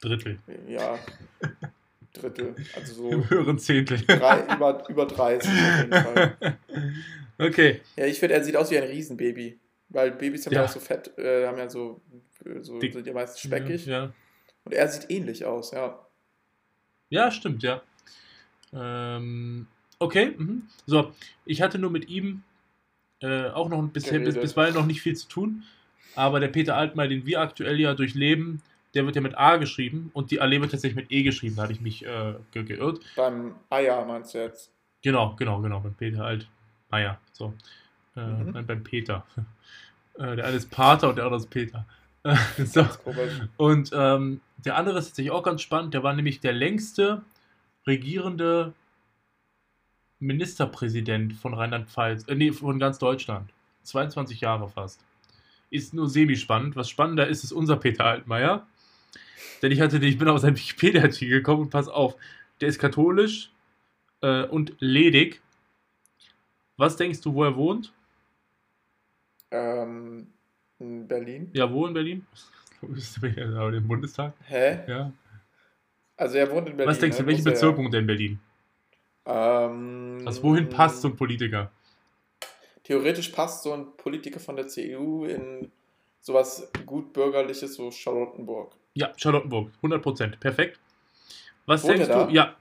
[0.00, 0.38] Drittel.
[0.66, 0.98] ja,
[2.12, 3.98] Drittel, also so Im höheren Zehntel.
[4.06, 6.36] drei, über, über 30 auf jeden Fall.
[7.38, 7.80] okay.
[7.96, 9.58] Ja, ich finde, er sieht aus wie ein Riesenbaby.
[9.88, 10.66] Weil Babys haben ja, Ja.
[10.66, 12.00] auch so fett, äh, haben ja so,
[12.44, 12.92] äh, so Dick.
[12.92, 13.86] sind ja meistens speckig.
[13.86, 14.12] Ja.
[14.64, 15.98] Und er sieht ähnlich aus, ja.
[17.08, 17.82] ja, stimmt, ja.
[18.72, 19.66] Ähm,
[19.98, 20.34] okay.
[20.36, 20.68] Mhm.
[20.86, 21.12] So,
[21.44, 22.42] ich hatte nur mit ihm
[23.20, 25.64] äh, auch noch ein bisschen, bis, bisweilen noch nicht viel zu tun.
[26.14, 28.62] Aber der Peter Altmaier, den wir aktuell ja durchleben,
[28.94, 31.56] der wird ja mit A geschrieben und die Allee wird tatsächlich mit E geschrieben.
[31.56, 33.00] Da hatte ich mich äh, ge geirrt.
[33.16, 34.72] Beim Eier meinst du jetzt?
[35.02, 37.18] Genau, genau, genau, beim Peter Altmaier.
[37.32, 37.54] So.
[38.16, 38.50] Äh, Mhm.
[38.52, 39.24] nein, beim Peter.
[40.18, 41.86] Äh, der eine ist Pater und der andere ist Peter.
[42.66, 42.84] So.
[43.56, 45.94] Und ähm, der andere ist tatsächlich auch ganz spannend.
[45.94, 47.22] Der war nämlich der längste
[47.86, 48.74] regierende
[50.18, 53.50] Ministerpräsident von Rheinland-Pfalz, äh, nee, von ganz Deutschland.
[53.84, 55.00] 22 Jahre fast.
[55.70, 56.76] Ist nur semi-spannend.
[56.76, 58.66] Was spannender ist, ist unser Peter Altmaier.
[59.62, 62.16] Denn ich hatte, den- ich bin auf seinen Wikipedia-Artikel gekommen und pass auf,
[62.60, 63.50] der ist katholisch
[64.22, 65.40] äh, und ledig.
[66.76, 67.92] Was denkst du, wo er wohnt?
[69.50, 70.26] Ähm,
[70.78, 71.50] in Berlin.
[71.52, 72.26] Ja, wo in Berlin?
[73.56, 74.32] Aber im Bundestag?
[74.46, 74.80] Hä?
[74.86, 75.12] Ja.
[76.16, 76.90] Also er wohnt in Berlin.
[76.90, 77.32] Was denkst du, ne?
[77.32, 78.40] er- Bezirk wohnt er in Berlin?
[79.26, 81.70] Ähm, Also wohin passt so ein Politiker?
[82.84, 85.70] Theoretisch passt so ein Politiker von der CDU in
[86.20, 88.74] sowas gut bürgerliches, so Charlottenburg.
[88.94, 90.78] Ja, Charlottenburg, 100%, perfekt.
[91.66, 92.28] Was Wohnt denkst du?
[92.32, 92.56] Ja,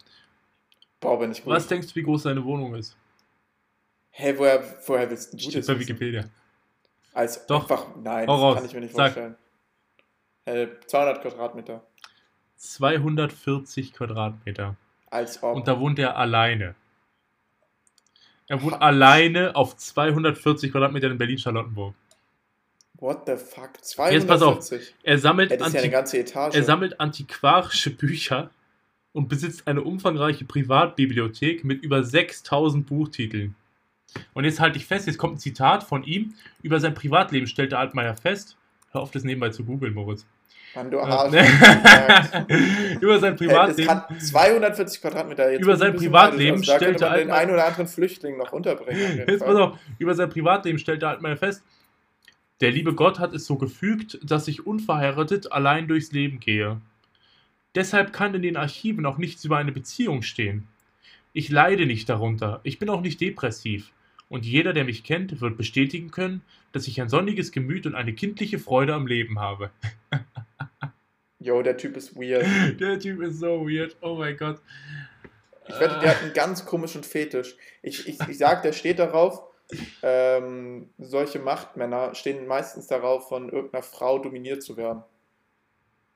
[1.00, 1.54] Boah, bin ich gut.
[1.54, 2.96] was denkst du, wie groß seine Wohnung ist?
[4.12, 5.90] Hä, woher, woher willst du Steht das bei wissen?
[5.90, 6.26] Wikipedia.
[7.14, 7.62] Als Doch.
[7.64, 8.56] einfach, nein, das raus.
[8.58, 9.36] kann ich mir nicht vorstellen.
[10.46, 11.84] Äh, 200 Quadratmeter.
[12.58, 14.76] 240 Quadratmeter.
[15.10, 15.56] Als ob.
[15.56, 16.76] Und da wohnt er alleine.
[18.48, 21.96] Er wohnt alleine auf 240 Quadratmetern in Berlin-Charlottenburg.
[23.00, 23.72] What the fuck?
[24.12, 24.60] Jetzt pass auf.
[24.60, 24.96] 240?
[25.04, 26.56] Er sammelt, ja Anti Etage.
[26.56, 28.50] er sammelt antiquarische Bücher
[29.14, 33.56] und besitzt eine umfangreiche Privatbibliothek mit über 6000 Buchtiteln.
[34.34, 36.34] Und jetzt halte ich fest, jetzt kommt ein Zitat von ihm.
[36.62, 38.58] Über sein Privatleben stellte Altmaier fest,
[38.92, 40.26] hör auf, das nebenbei zu googeln, Moritz.
[40.76, 41.34] Mann, du Arsch.
[43.02, 43.80] über sein Hey, Privatleben.
[43.80, 45.52] es kann 240 Quadratmeter.
[45.52, 46.60] Jetzt Über sein Privatleben.
[46.60, 49.24] Also, stellte man den einen oder anderen Flüchtling noch unterbringen.
[49.28, 51.64] Jetzt pass auf, über sein Privatleben stellt er halt mal fest,
[52.62, 56.82] der liebe Gott hat es so gefügt, dass ich unverheiratet allein durchs Leben gehe.
[57.76, 60.68] Deshalb kann in den Archiven auch nichts über eine Beziehung stehen.
[61.32, 63.92] Ich leide nicht darunter, ich bin auch nicht depressiv.
[64.28, 66.42] Und jeder, der mich kennt, wird bestätigen können,
[66.72, 69.72] dass ich ein sonniges Gemüt und eine kindliche Freude am Leben habe.
[71.40, 72.46] Yo, der Typ ist weird.
[72.80, 74.60] Der Typ ist so weird, oh mein Gott.
[75.68, 77.56] Ich wette, der hat einen ganz komischen Fetisch.
[77.82, 79.42] Ich, ich, ich sag, der steht darauf,
[80.02, 85.04] ähm, solche Machtmänner stehen meistens darauf, von irgendeiner Frau dominiert zu werden.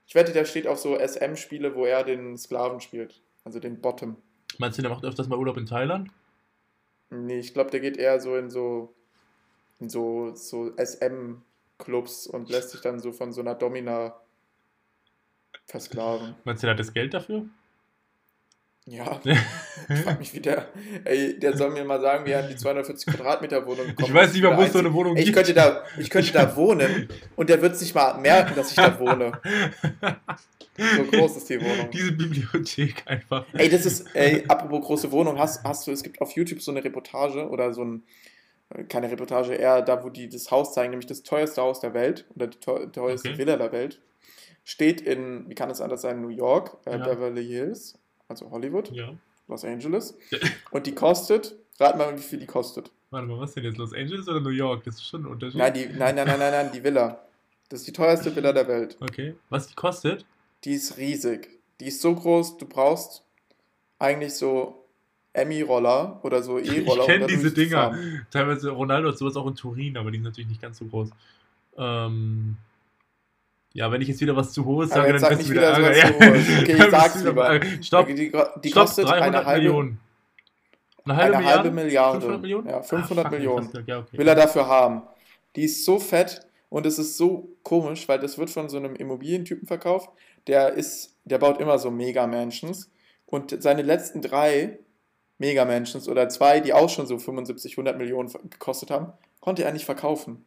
[0.07, 3.21] Ich wette, der steht auf so SM-Spiele, wo er den Sklaven spielt.
[3.43, 4.17] Also den Bottom.
[4.57, 6.09] Meinst du, der macht öfters mal Urlaub in Thailand?
[7.09, 8.93] Nee, ich glaube, der geht eher so in so,
[9.79, 14.15] in so, so SM-Clubs und lässt sich dann so von so einer Domina
[15.65, 16.35] versklaven.
[16.43, 17.45] Meinst du, der hat das Geld dafür?
[18.85, 19.21] Ja,
[19.89, 20.67] ich frag mich, wie der,
[21.05, 24.01] ey, der soll mir mal sagen, wie er an die 240 Quadratmeter Wohnung kommt.
[24.09, 25.37] Ich weiß nicht mal, wo es so eine Wohnung Ey, ich gibt.
[25.37, 27.07] könnte da, ich könnte da wohnen
[27.37, 29.31] und der wird es nicht mal merken, dass ich da wohne.
[30.75, 31.91] So groß ist die Wohnung.
[31.91, 33.45] Diese Bibliothek einfach.
[33.53, 36.71] Ey, das ist, ey, apropos große Wohnung, hast, hast du, es gibt auf YouTube so
[36.71, 38.03] eine Reportage oder so ein,
[38.73, 41.93] äh, keine Reportage, eher da, wo die das Haus zeigen, nämlich das teuerste Haus der
[41.93, 43.37] Welt oder die teu- teuerste Okay.
[43.37, 44.01] Villa der Welt.
[44.63, 47.05] Steht in, wie kann es anders sein, New York, äh, Ja.
[47.05, 47.93] Beverly Hills,
[48.27, 49.13] also Hollywood, Ja.
[49.47, 50.17] Los Angeles.
[50.71, 52.91] Und die kostet, rat mal, wie viel die kostet.
[53.11, 53.77] Warte mal, was denn jetzt?
[53.77, 54.83] Los Angeles oder New York?
[54.85, 55.57] Das ist schon ein Unterschied.
[55.59, 57.19] Nein, die, nein, nein, nein, nein, nein, die Villa.
[57.69, 58.97] Das ist die teuerste Villa der Welt.
[59.01, 59.35] Okay.
[59.49, 60.25] Was die kostet?
[60.63, 61.49] Die ist riesig.
[61.79, 63.23] Die ist so groß, du brauchst
[63.99, 64.85] eigentlich so
[65.33, 67.01] Emmy-Roller oder so E-Roller.
[67.01, 67.97] ich kenne diese Dinger.
[68.31, 71.09] Teilweise Ronaldo hat sowas auch in Turin, aber die sind natürlich nicht ganz so groß.
[71.77, 72.57] Ähm,
[73.73, 75.95] ja, wenn ich jetzt wieder was zu hohes sage, dann sag bist du wieder wieder
[75.95, 76.31] Ärger.
[76.33, 76.47] hohes.
[76.61, 77.59] Okay, ich sag's lieber.
[77.81, 79.99] Stopp, Die, die, stopp, kostet 300 eine halbe, Millionen.
[81.05, 82.19] Eine halbe, eine halbe Milliarde?
[82.19, 82.21] Milliarde.
[82.21, 82.69] 500 Millionen?
[82.69, 83.83] Ja, 500 Ah, fuck, Millionen.
[83.87, 84.17] Ja, okay.
[84.17, 85.01] will er dafür haben.
[85.55, 88.95] Die ist so fett und es ist so komisch, weil das wird von so einem
[88.95, 90.09] Immobilientypen verkauft.
[90.47, 92.89] Der ist, der baut immer so Mega-Mansions
[93.25, 94.79] und seine letzten drei
[95.39, 99.85] Mega-Mansions oder zwei, die auch schon so 75, 100 Millionen gekostet haben, konnte er nicht
[99.85, 100.45] verkaufen.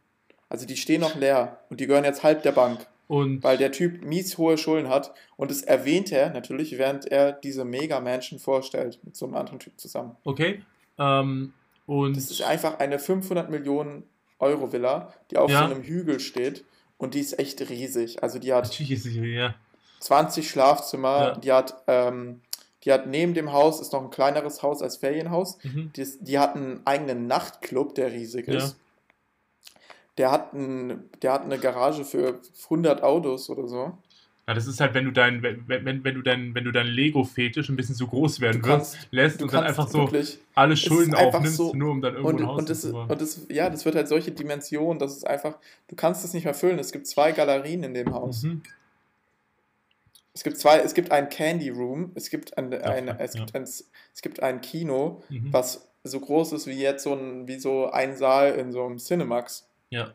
[0.48, 3.70] Also die stehen noch leer und die gehören jetzt halb der Bank, Und weil der
[3.72, 8.98] Typ mies hohe Schulden hat und das erwähnt er natürlich, während er diese Mega-Mansion vorstellt
[9.04, 10.16] mit so einem anderen Typ zusammen.
[10.24, 10.62] okay.
[10.98, 11.52] Ähm,
[11.86, 14.02] und Das ist einfach eine 500 Millionen
[14.40, 15.60] Euro Villa, die auf Ja.
[15.68, 16.64] so einem Hügel steht
[16.98, 18.22] und die ist echt riesig.
[18.24, 19.54] Also die hat natürlich ist sie ja.
[20.00, 21.36] 20 Schlafzimmer, Ja.
[21.36, 22.40] die hat, ähm,
[22.84, 25.58] die hat neben dem Haus ist noch ein kleineres Haus als Ferienhaus.
[25.62, 25.92] Mhm.
[25.94, 28.76] Die, ist, die hat einen eigenen Nachtclub, der riesig ist.
[30.18, 33.98] Der hat, ein, der hat eine Garage für 100 Autos oder so.
[34.48, 36.86] Ja, das ist halt, wenn du dein, wenn, wenn, wenn du dein, wenn du dein
[36.86, 39.90] Lego-Fetisch ein bisschen zu groß werden Du wirst, kannst, lässt du und dann kannst einfach
[39.90, 40.08] so
[40.54, 42.92] alle Schulden einfach aufnimmst, so- nur um dann irgendwo und, ein Haus und, das, zu
[42.92, 43.10] bauen.
[43.10, 45.58] und das, ja, das wird halt solche Dimensionen, das ist einfach,
[45.88, 46.78] du kannst es nicht mehr füllen.
[46.78, 48.44] Es gibt zwei Galerien in dem Haus.
[48.44, 48.62] Mhm.
[50.32, 53.40] Es gibt zwei, es gibt ein Candy Room, es gibt ein, ein, es, ja.
[53.40, 53.90] gibt ein, es
[54.22, 55.52] gibt ein Kino, Mhm.
[55.52, 58.98] was so groß ist wie jetzt so ein, wie so ein Saal in so einem
[58.98, 60.12] Cinemax, Ja.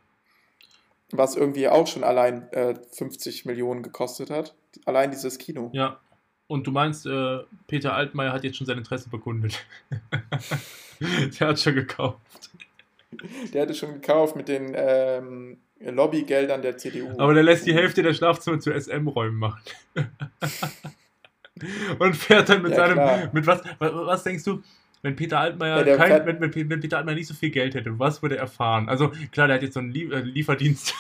[1.12, 4.54] was irgendwie auch schon allein äh, 50 Millionen gekostet hat.
[4.86, 5.70] Allein dieses Kino.
[5.74, 6.00] Ja.
[6.48, 9.66] Und du meinst, äh, Peter Altmaier hat jetzt schon sein Interesse bekundet.
[11.40, 12.20] Der hat schon gekauft.
[13.54, 17.10] Der hatte schon gekauft mit den ähm, Lobbygeldern der CDU.
[17.18, 19.62] Aber der lässt die Hälfte der Schlafzimmer zu SM-Räumen machen.
[22.00, 22.94] Und fährt dann mit Ja, seinem.
[22.94, 23.30] klar.
[23.34, 24.62] Mit was, was, was denkst du,
[25.04, 27.98] wenn Peter Altmaier Ja, kein, wenn, wenn, wenn Peter Altmaier nicht so viel Geld hätte,
[27.98, 28.88] was würde er fahren?
[28.88, 30.94] Also klar, der hat jetzt so einen Lie äh, Lieferdienst.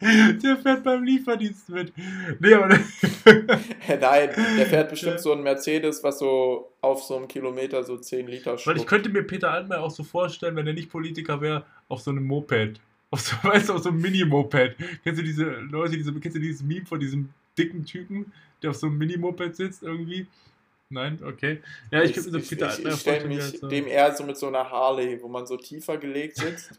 [0.42, 1.92] der fährt beim Lieferdienst mit.
[2.40, 2.68] Nee, aber
[3.88, 8.28] Nein, der fährt bestimmt so einen Mercedes, was so auf so einem Kilometer so 10
[8.28, 8.86] Liter Weil ich schluckt.
[8.86, 12.24] könnte mir Peter Altmaier auch so vorstellen, wenn er nicht Politiker wäre, auf so einem
[12.24, 12.80] Moped.
[13.10, 14.76] Auf so, weißt du, auf so einem Mini-Moped.
[15.04, 18.76] Kennst du diese Leute, diese, kennst du dieses Meme von diesem dicken Typen, der auf
[18.76, 20.26] so einem Mini-Moped sitzt irgendwie?
[20.90, 21.22] Nein?
[21.22, 21.60] Okay.
[21.90, 24.46] Ja, ich, ich, so ich, ich, ich stelle mich so- dem eher so mit so
[24.48, 26.70] einer Harley, wo man so tiefer gelegt sitzt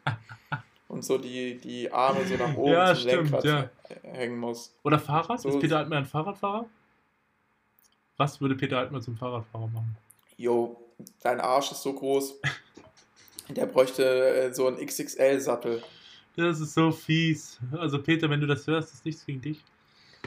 [0.87, 3.69] und so die, die Arme so nach oben Ja, zum stimmt, Lenkrad ja.
[4.03, 4.73] hängen muss.
[4.83, 5.39] Oder Fahrrad?
[5.41, 6.65] So- Ist Peter Altmaier ein Fahrradfahrer?
[8.17, 9.95] Was würde Peter Altmaier zum Fahrradfahrer machen?
[10.37, 10.75] Jo,
[11.21, 12.39] dein Arsch ist so groß.
[13.49, 15.81] Der bräuchte äh, so einen XXL-Sattel.
[16.35, 17.59] Das ist so fies.
[17.71, 19.63] Also Peter, wenn du das hörst, ist nichts gegen dich.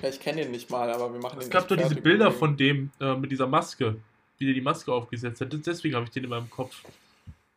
[0.03, 2.01] Ja, ich kenne den nicht mal, aber wir machen Es den gab echt doch diese
[2.01, 3.97] Bilder von dem äh, mit dieser Maske,
[4.39, 5.49] wie der die Maske aufgesetzt hat.
[5.53, 6.83] Deswegen habe ich den in meinem Kopf.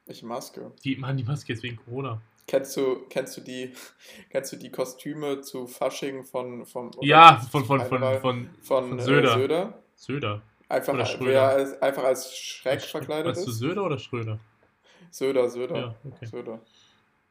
[0.06, 0.72] Welche Maske?
[0.84, 2.22] Die, Mann, die Maske ist wegen Corona.
[2.48, 3.74] Kennst du, kennst du die,
[4.30, 9.00] kennst du die Kostüme zu Fasching von, von Ja, von, von, von, von, von, von
[9.00, 9.34] äh, Söder.
[9.34, 9.80] Söder?
[9.96, 10.42] Söder.
[10.70, 11.32] Einfach, Oder als- Schröder.
[11.32, 13.58] wer als, einfach als Schreck verkleidet Meinst du ist?
[13.58, 14.40] Söder oder Schröder?
[15.10, 15.76] Söder, Söder.
[15.78, 16.26] Ja, okay.
[16.26, 16.60] Söder.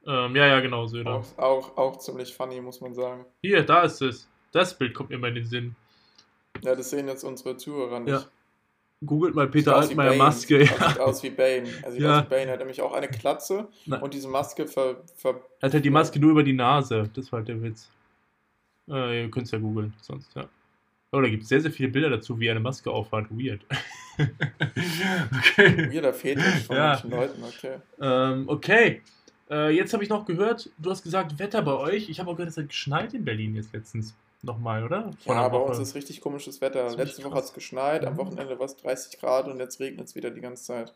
[0.07, 1.15] Ähm, ja, ja, genau, Söder.
[1.15, 3.25] Auch, auch, auch ziemlich funny, muss man sagen.
[3.43, 4.29] Hier, da ist es.
[4.55, 5.77] Das Bild kommt mir mal in den Sinn.
[6.63, 8.11] Ja, das sehen jetzt unsere Zuhörer nicht.
[8.13, 8.25] Ja.
[9.05, 10.15] Googelt mal Sieht Peter Altmaier.
[10.15, 10.59] Maske.
[10.61, 10.89] Er Ja.
[10.91, 11.69] sieht aus wie Bane.
[11.83, 12.19] Er sieht Ja.
[12.21, 12.45] aus wie Bane.
[12.47, 14.01] Er hat nämlich auch eine Klatze Nein.
[14.01, 17.11] und diese Maske ver, ver Er hat halt die Maske nur über die Nase.
[17.15, 17.91] Das war halt der Witz.
[18.89, 20.45] Äh, ihr könnt es ja googeln, sonst, ja.
[21.11, 23.27] Oh, da gibt es sehr, sehr viele Bilder dazu, wie er eine Maske aufhat.
[23.31, 23.61] Weird.
[24.19, 25.91] okay.
[25.93, 26.87] weirder Fetisch von Ja.
[26.93, 27.77] manchen Leuten, okay.
[28.01, 29.03] Ähm, okay.
[29.51, 32.09] Äh, jetzt habe ich noch gehört, du hast gesagt, Wetter bei euch.
[32.09, 34.15] Ich habe auch gehört, es hat geschneit in Berlin jetzt letztens.
[34.45, 35.11] Nochmal, oder?
[35.25, 36.87] Vor Ja, bei uns ist richtig komisches Wetter.
[36.87, 38.19] Ist Letzte Woche hat es geschneit, am Mhm.
[38.19, 40.95] Wochenende war es 30 Grad und jetzt regnet es wieder die ganze Zeit.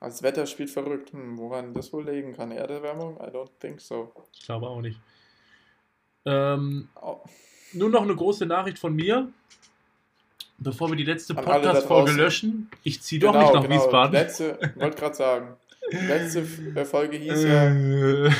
[0.00, 1.12] Also das Wetter spielt verrückt.
[1.12, 2.50] Hm, woran das wohl liegen kann?
[2.50, 3.16] Erderwärmung?
[3.18, 4.12] I don't think so.
[4.32, 4.98] Ich glaube auch nicht.
[6.24, 7.20] Ähm, Oh,
[7.74, 9.28] nur noch eine große Nachricht von mir.
[10.58, 12.70] Bevor wir die letzte Podcast-Folge löschen.
[12.84, 14.12] Ich ziehe doch nicht nach Wiesbaden.
[14.12, 15.56] Letzte, wollte gerade sagen.
[15.90, 17.68] Letzte äh, Folge hieß ja.
[18.28, 18.30] Äh,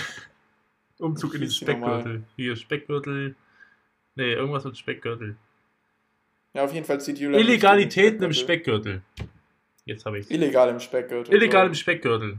[0.98, 1.50] Umzug in den?
[1.50, 2.22] Speckgürtel.
[2.36, 3.34] Hier, Speckgürtel.
[4.16, 5.36] Nee, irgendwas mit Speckgürtel.
[6.52, 7.36] Ja, auf jeden Fall zieht Julia.
[7.38, 9.02] nicht Illegalitäten im Speckgürtel.
[9.86, 11.34] Jetzt habe ich Illegal im Speckgürtel.
[11.34, 11.68] Illegal so.
[11.68, 12.38] im Speckgürtel.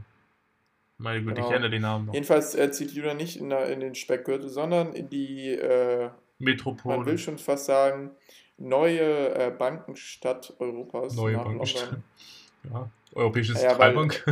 [0.98, 1.46] Meine Güte, Genau.
[1.48, 2.14] ich kenne den Namen noch.
[2.14, 6.54] Jedenfalls äh, zieht Julia nicht in, in den Speckgürtel, sondern in die, äh, man will
[6.54, 7.18] Metropole.
[7.18, 8.12] schon fast sagen,
[8.56, 11.98] neue äh, Bankenstadt Europas Neue Bankenstadt.
[12.72, 14.24] Ja, Europäische Ja, Zentralbank.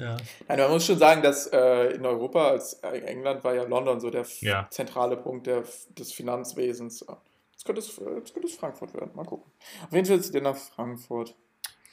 [0.00, 0.16] Ja.
[0.48, 4.00] Nein, man muss schon sagen, dass äh, in Europa, als äh, England war ja London
[4.00, 4.66] so der Ja.
[4.70, 5.62] zentrale Punkt der,
[5.98, 7.04] des Finanzwesens.
[7.52, 9.50] Jetzt könnte, es, äh, jetzt könnte es Frankfurt werden, mal gucken.
[9.86, 11.34] Auf jeden Fall zieht ihr nach Frankfurt.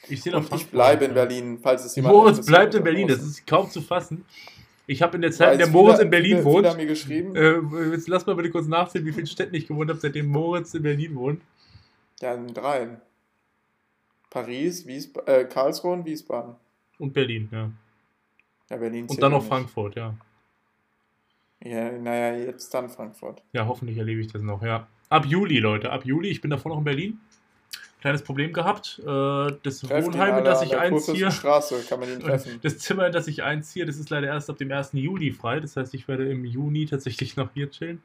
[0.08, 1.14] Ich sehe noch Und ich Frankfurt, bleibe in.
[1.14, 4.24] Berlin, falls es jemand Moritz bleibt in Berlin, das ist kaum zu fassen.
[4.86, 6.76] Ich habe in der Zeit, in der Moritz viele- in Berlin viele, wohnt, Viele haben
[6.78, 10.00] mir geschrieben, äh, jetzt lass mal bitte kurz nachsehen, wie viele Städten ich gewohnt habe,
[10.00, 11.42] seitdem Moritz in Berlin wohnt.
[12.22, 13.00] ja, in dreien.
[14.30, 16.54] Paris, Wiesb äh, Karlsruhe und Wiesbaden.
[16.98, 17.70] Und Berlin, ja.
[18.70, 19.48] Ja, Berlin Und dann noch nicht.
[19.48, 20.14] Frankfurt, ja.
[21.64, 23.42] Ja, naja, jetzt dann Frankfurt.
[23.52, 24.86] Ja, hoffentlich erlebe ich das noch, ja.
[25.08, 26.28] Ab Juli, Leute, ab Juli.
[26.28, 27.20] Ich bin davor noch in Berlin.
[28.00, 29.00] Kleines Problem gehabt.
[29.02, 29.04] Äh,
[29.62, 30.90] das Trefft ihn Wohnheim, in das ich einziehe.
[30.90, 32.60] Kurfürstenstraße, kann man ihn treffen.
[32.62, 34.92] Das Zimmer, in das ich einziehe, das ist leider erst ab dem 1.
[34.92, 35.58] Juli frei.
[35.58, 38.02] Das heißt, ich werde im Juni tatsächlich noch hier chillen.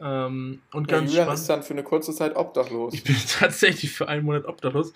[0.00, 1.40] Ähm, und Ja, ganz Julian spannend.
[1.40, 2.94] ist dann für eine kurze Zeit obdachlos.
[2.94, 4.92] Ich bin tatsächlich für einen Monat obdachlos.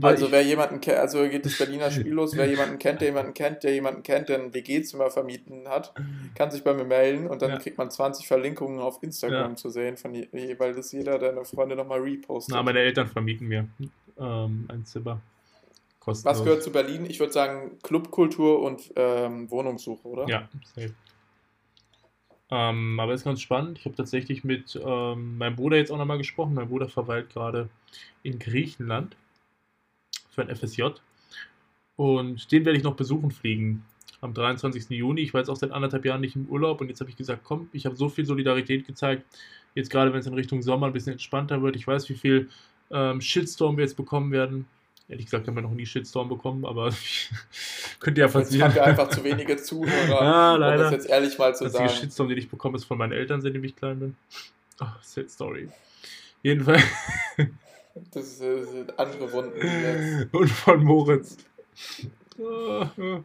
[0.00, 3.34] Also wer jemanden kennt, also geht das Berliner Spiel los, wer jemanden kennt, der jemanden
[3.34, 5.92] kennt, der jemanden kennt, der ein WG-Zimmer vermieten hat,
[6.36, 7.58] kann sich bei mir melden und dann Ja.
[7.58, 9.56] kriegt man 20 Verlinkungen auf Instagram Ja.
[9.56, 10.28] zu sehen, von je,
[10.58, 12.54] weil das jeder deiner Freunde nochmal repostet.
[12.54, 13.66] na, meine Eltern vermieten mir
[14.18, 15.20] ähm, ein Zimmer.
[15.98, 16.38] Kostenlos.
[16.38, 17.06] Was gehört zu Berlin?
[17.06, 20.28] Ich würde sagen Clubkultur und ähm, Wohnungssuche, oder?
[20.28, 20.92] Ja, safe.
[22.54, 23.80] Ähm, aber ist ganz spannend.
[23.80, 26.54] Ich habe tatsächlich mit ähm, meinem Bruder jetzt auch nochmal gesprochen.
[26.54, 27.68] Mein Bruder verweilt gerade
[28.22, 29.16] in Griechenland
[30.30, 30.84] für ein FSJ.
[31.96, 33.84] Und den werde ich noch besuchen fliegen
[34.20, 34.88] am 23.
[34.90, 35.22] Juni.
[35.22, 37.42] Ich war jetzt auch seit anderthalb Jahren nicht im Urlaub und jetzt habe ich gesagt,
[37.42, 39.24] komm, ich habe so viel Solidarität gezeigt.
[39.74, 41.74] Jetzt gerade, wenn es in Richtung Sommer ein bisschen entspannter wird.
[41.74, 42.50] Ich weiß, wie viel
[42.92, 44.66] ähm, Shitstorm wir jetzt bekommen werden.
[45.08, 46.90] Ehrlich gesagt haben wir noch nie Shitstorm bekommen, aber
[48.00, 48.68] könnte ja passieren.
[48.68, 50.84] haben wir einfach zu wenige Zuhörer, Ah, um leider.
[50.84, 52.00] das jetzt ehrlich mal zu Der einzige sagen.
[52.00, 54.16] Shitstorm, den ich bekomme, ist von meinen Eltern, seitdem ich klein bin.
[54.80, 55.68] Oh, sad story.
[56.42, 56.82] Jedenfalls.
[58.10, 60.34] Das äh, sind andere Wunden jetzt.
[60.34, 61.36] Und von Moritz.
[62.40, 63.20] Ah, ah.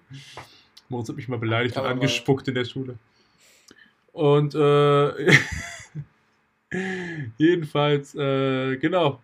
[0.89, 2.99] Moritz hat mich mal beleidigt und angespuckt in der Schule.
[4.13, 5.34] Und äh,
[7.39, 9.19] jedenfalls, äh, genau.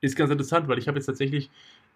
[0.00, 1.50] Ist ganz interessant, weil ich habe jetzt tatsächlich.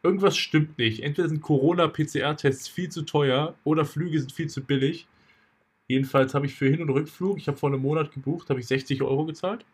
[0.05, 1.03] Irgendwas stimmt nicht.
[1.03, 5.07] Entweder sind Corona-PCR-Tests viel zu teuer oder Flüge sind viel zu billig.
[5.89, 8.67] Jedenfalls habe ich für Hin- und Rückflug, ich habe vor einem Monat gebucht, habe ich
[8.67, 9.65] 60 Euro gezahlt.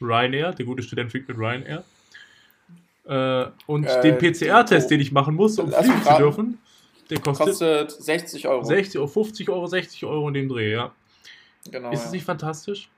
[0.00, 1.84] Ryanair, der gute Student fliegt mit Ryanair.
[3.06, 6.58] Äh, und Äh, den PCR-Test, den ich machen muss, um Lass fliegen zu dürfen,
[7.08, 8.64] der kostet, Kostet 60 Euro.
[8.64, 10.92] 60 Euro, 50 Euro, 60 Euro in dem Dreh, ja.
[11.70, 12.04] Genau, Ist ja.
[12.04, 12.90] das nicht fantastisch?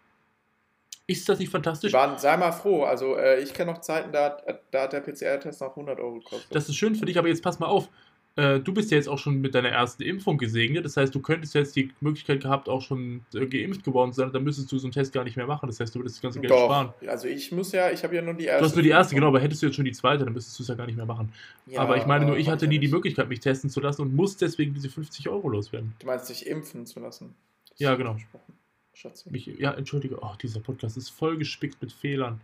[1.08, 1.92] Ist das nicht fantastisch?
[1.92, 5.00] Waren, sei mal froh, also äh, ich kenne noch Zeiten, da, hat- da hat der
[5.00, 6.52] PCR-Test noch 100 Euro gekostet.
[6.54, 7.88] Das ist schön für dich, aber jetzt pass mal auf.
[8.34, 10.84] Äh, du bist ja jetzt auch schon mit deiner ersten Impfung gesegnet.
[10.84, 14.30] Das heißt, du könntest jetzt die Möglichkeit gehabt, auch schon äh, geimpft geworden zu sein.
[14.32, 15.68] Dann müsstest du so einen Test gar nicht mehr machen.
[15.68, 16.92] Das heißt, du würdest das ganze Geld sparen.
[17.00, 18.60] Doch, also ich muss ja, ich habe ja nur die erste.
[18.62, 20.58] Du hast nur die erste, genau, aber hättest du jetzt schon die zweite, dann müsstest
[20.58, 21.32] du es ja gar nicht mehr machen.
[21.66, 22.88] Ja, aber ich meine nur, ich hatte ja nie die.
[22.88, 25.94] Möglichkeit, mich testen zu lassen und muss deswegen diese 50 Euro loswerden.
[26.00, 27.34] Du meinst, dich impfen zu lassen?
[27.70, 28.12] Das Ja, genau.
[28.14, 28.55] versprochen.
[28.96, 29.30] Schatzi.
[29.30, 32.40] Mich, ja, entschuldige, oh, dieser Podcast ist voll gespickt mit Fehlern.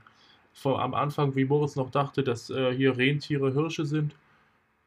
[0.53, 4.15] Vor, am Anfang, wie Moritz noch dachte, dass äh, hier Rentiere Hirsche sind.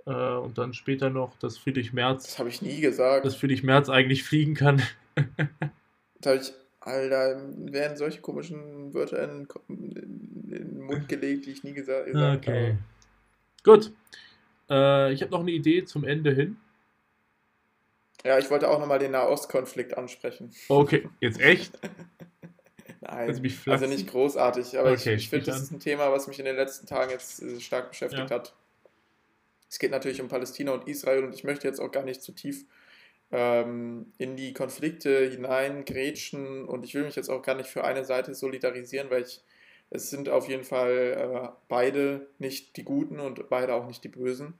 [0.06, 3.26] Äh, und dann später noch, dass Friedrich Merz, Das habe ich nie gesagt.
[3.26, 4.82] dass Friedrich Merz eigentlich fliegen kann.
[6.22, 7.42] Da habe ich, Alter,
[7.72, 12.78] werden solche komischen Wörter in, in den Mund gelegt, die ich nie gesa gesagt Okay.
[13.64, 13.78] habe.
[13.80, 13.92] Gut.
[14.70, 16.58] Äh, ich habe noch eine Idee zum Ende hin.
[18.26, 20.52] Ja, ich wollte auch nochmal den Nahostkonflikt ansprechen.
[20.68, 21.72] Okay, jetzt echt?
[23.02, 26.40] Nein, also nicht großartig, aber Okay, ich, ich finde, das ist ein Thema, was mich
[26.40, 28.36] in den letzten Tagen jetzt äh, stark beschäftigt Ja.
[28.36, 28.56] hat.
[29.70, 32.32] Es geht natürlich um Palästina und Israel und ich möchte jetzt auch gar nicht zu
[32.32, 32.66] tief
[33.32, 38.06] ähm, in die Konflikte hineingrätschen und ich will mich jetzt auch gar nicht für eine
[38.06, 39.44] Seite solidarisieren, weil ich,
[39.92, 40.92] es sind auf jeden Fall
[41.46, 44.56] äh, beide nicht die Guten und beide auch nicht die Bösen.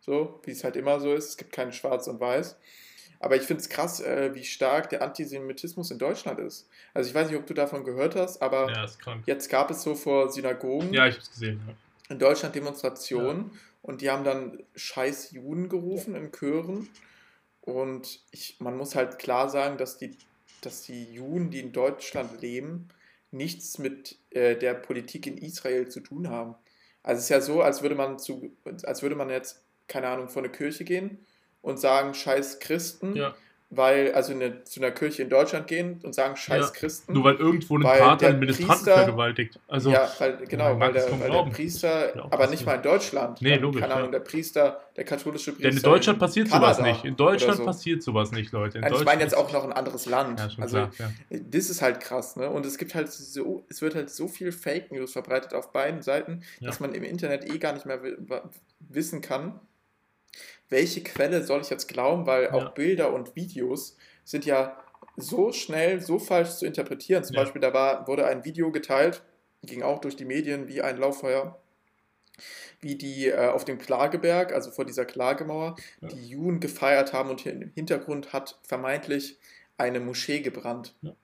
[0.00, 1.28] So, wie es halt immer so ist.
[1.30, 2.56] Es gibt kein Schwarz und Weiß.
[3.22, 6.68] Aber ich finde es krass, äh, wie stark der Antisemitismus in Deutschland ist.
[6.92, 8.84] Also ich weiß nicht, ob du davon gehört hast, aber Ja,
[9.26, 11.60] jetzt gab es so vor Synagogen Ja, gesehen.
[11.66, 11.74] Ja.
[12.10, 16.88] in Deutschland Demonstrationen und die haben dann scheiß Juden gerufen in Chören.
[17.60, 20.16] Und ich, man muss halt klar sagen, dass die,
[20.60, 22.88] dass die Juden, die in Deutschland leben,
[23.30, 26.56] nichts mit äh, der Politik in Israel zu tun haben.
[27.04, 28.50] Also es ist ja so, als würde man zu,
[28.82, 31.24] als würde man jetzt, keine Ahnung, vor eine Kirche gehen
[31.62, 33.34] und sagen, scheiß Christen, Ja.
[33.74, 36.72] weil, also eine, zu einer Kirche in Deutschland gehen und sagen, scheiß Ja.
[36.74, 37.14] Christen.
[37.14, 39.58] Nur weil irgendwo ein Pater einen Ministranten Priester- vergewaltigt.
[39.66, 41.42] Also, ja, weil, genau, weil der, weil der.
[41.44, 43.40] Priester, Ja, aber nicht mal in Deutschland.
[43.40, 45.68] Nee, Dann, logisch, Keine Ahnung, der Priester, der katholische Priester.
[45.70, 47.04] denn in Deutschland passiert sowas Kanada nicht.
[47.06, 47.64] In Deutschland so.
[47.64, 48.76] passiert sowas nicht, Leute.
[48.78, 50.38] In Nein, ich meine jetzt auch noch ein anderes Land.
[50.60, 51.10] Also, klar.
[51.30, 52.50] Das ist halt krass, ne?
[52.50, 56.02] Und es gibt halt so, es wird halt so viel Fake News verbreitet auf beiden
[56.02, 58.00] Seiten, dass man im Internet eh gar nicht mehr
[58.80, 59.60] wissen kann,
[60.72, 62.52] welche Quelle soll ich jetzt glauben, weil Ja.
[62.54, 64.76] auch Bilder und Videos sind ja
[65.16, 67.22] so schnell, so falsch zu interpretieren.
[67.22, 67.42] Zum Ja.
[67.42, 69.22] Beispiel, da war, wurde ein Video geteilt,
[69.62, 71.60] ging auch durch die Medien wie ein Lauffeuer,
[72.80, 76.08] wie die äh, auf dem Klageberg, also vor dieser Klagemauer, Ja.
[76.08, 79.38] die Juden gefeiert haben und im Hintergrund hat vermeintlich
[79.76, 80.94] eine Moschee gebrannt.
[81.02, 81.14] Ja.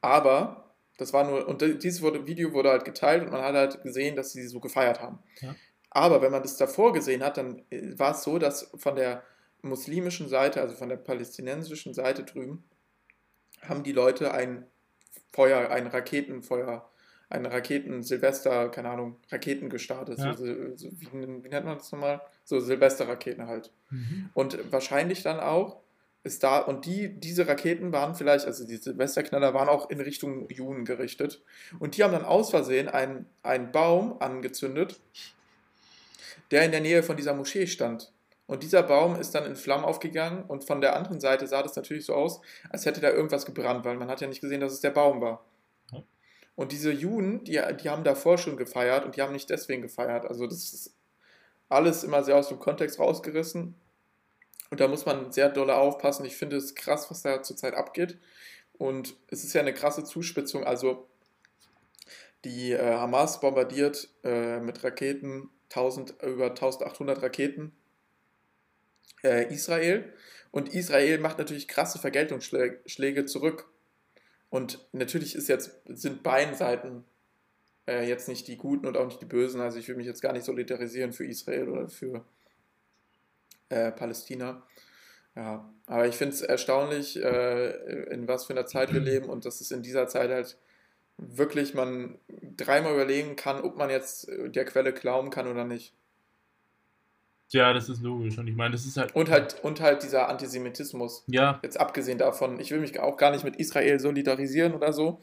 [0.00, 0.64] Aber
[0.98, 4.16] das war nur, und dieses wurde, Video wurde halt geteilt und man hat halt gesehen,
[4.16, 5.20] dass sie so gefeiert haben.
[5.40, 5.54] Ja.
[5.90, 9.22] Aber wenn man das davor gesehen hat, dann äh, war es so, dass von der
[9.62, 12.64] muslimischen Seite, also von der palästinensischen Seite drüben,
[13.62, 14.66] haben die Leute ein
[15.32, 16.88] Feuer, ein Raketenfeuer,
[17.30, 20.18] ein Raketen-Silvester, keine Ahnung, Raketen gestartet.
[20.18, 20.34] Ja.
[20.34, 20.44] So,
[20.76, 22.20] so, wie, wie nennt man das nochmal?
[22.44, 23.70] So Silvesterraketen halt.
[23.90, 24.30] Mhm.
[24.32, 25.80] Und wahrscheinlich dann auch
[26.24, 30.48] ist da, und die, diese Raketen waren vielleicht, also die Silvesterknaller waren auch in Richtung
[30.48, 31.42] Juden gerichtet.
[31.78, 35.00] Und die haben dann aus Versehen einen, einen Baum angezündet,
[36.50, 38.12] der in der Nähe von dieser Moschee stand.
[38.46, 41.76] Und dieser Baum ist dann in Flammen aufgegangen und von der anderen Seite sah das
[41.76, 42.40] natürlich so aus,
[42.70, 45.20] als hätte da irgendwas gebrannt, weil man hat ja nicht gesehen, dass es der Baum
[45.20, 45.44] war.
[46.56, 50.24] Und diese Juden, die, die haben davor schon gefeiert und die haben nicht deswegen gefeiert.
[50.24, 50.94] Also das ist
[51.68, 53.74] alles immer sehr aus dem Kontext rausgerissen.
[54.70, 56.24] Und da muss man sehr doll aufpassen.
[56.24, 58.18] Ich finde es krass, was da zurzeit abgeht.
[58.76, 60.64] Und es ist ja eine krasse Zuspitzung.
[60.64, 61.06] Also
[62.44, 67.72] die äh, Hamas bombardiert äh, mit Raketen 1000, über 1800 Raketen
[69.22, 70.12] äh, Israel.
[70.50, 73.68] Und Israel macht natürlich krasse Vergeltungsschläge zurück.
[74.50, 77.04] Und natürlich ist jetzt, sind beiden Seiten
[77.86, 79.60] äh, jetzt nicht die Guten und auch nicht die Bösen.
[79.60, 82.24] Also ich will mich jetzt gar nicht solidarisieren für Israel oder für
[83.68, 84.62] äh, Palästina.
[85.36, 89.44] Ja, aber ich finde es erstaunlich, äh, in was für einer Zeit wir leben und
[89.44, 90.58] dass es in dieser Zeit halt
[91.18, 92.16] wirklich man
[92.56, 95.92] dreimal überlegen kann, ob man jetzt äh, der Quelle glauben kann oder nicht.
[97.50, 98.36] Ja, das ist logisch.
[98.38, 99.14] Und ich meine, das ist halt.
[99.14, 101.24] Und halt, und halt dieser Antisemitismus.
[101.26, 105.20] Ja, Jetzt abgesehen davon, ich will mich auch gar nicht mit Israel solidarisieren oder so,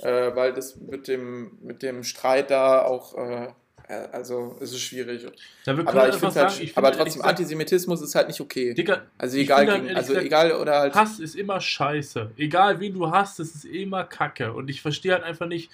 [0.00, 3.48] äh, weil das mit dem, mit dem Streit da auch, äh, äh,
[3.88, 5.26] also es ist schwierig.
[5.64, 8.28] können Aber, halt ich einfach find's halt, ich aber finde trotzdem, gesagt, Antisemitismus ist halt
[8.28, 8.74] nicht okay.
[8.74, 10.94] Digga, Also egal, finde halt gegen, also gesagt, egal oder halt.
[10.94, 12.32] Hass ist immer scheiße.
[12.36, 14.52] Egal wen du hast, es ist immer Kacke.
[14.52, 15.70] Und ich verstehe halt einfach nicht,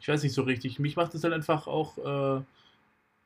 [0.00, 2.42] ich weiß nicht so richtig, mich macht es halt einfach auch, äh,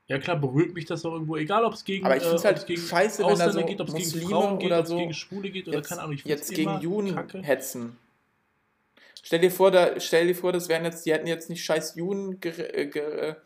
[0.06, 2.66] ja klar, berührt mich das auch irgendwo, egal ob es gegen, Aber ich äh, halt
[2.66, 5.12] gegen scheiße, Ausländer so geht, ob es gegen Frauen geht, oder ob es so gegen
[5.12, 6.14] Schwule geht oder jetzt, keine Ahnung.
[6.14, 7.42] Ich jetzt gegen Juden Kacke.
[7.42, 7.98] hetzen.
[9.22, 11.96] Stell dir vor, da, stell dir vor, das wären jetzt, die hätten jetzt nicht scheiß
[11.96, 13.36] Juden äh, ger,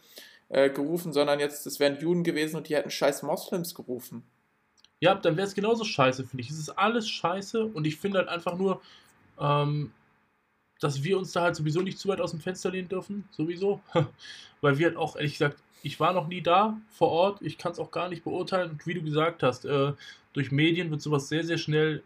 [0.52, 4.22] äh, gerufen, sondern jetzt, das wären Juden gewesen und die hätten scheiß Moslems gerufen.
[5.00, 6.50] Ja, dann wäre es genauso scheiße, finde ich.
[6.50, 8.82] Es ist alles scheiße und ich finde halt einfach nur,
[9.40, 9.92] ähm,
[10.78, 13.80] dass wir uns da halt sowieso nicht zu weit aus dem Fenster lehnen dürfen, sowieso.
[14.60, 17.72] Weil wir halt auch, ehrlich gesagt, ich war noch nie da vor Ort, ich kann
[17.72, 18.72] es auch gar nicht beurteilen.
[18.72, 19.94] Und wie du gesagt hast, äh,
[20.34, 22.02] durch Medien wird sowas sehr, sehr schnell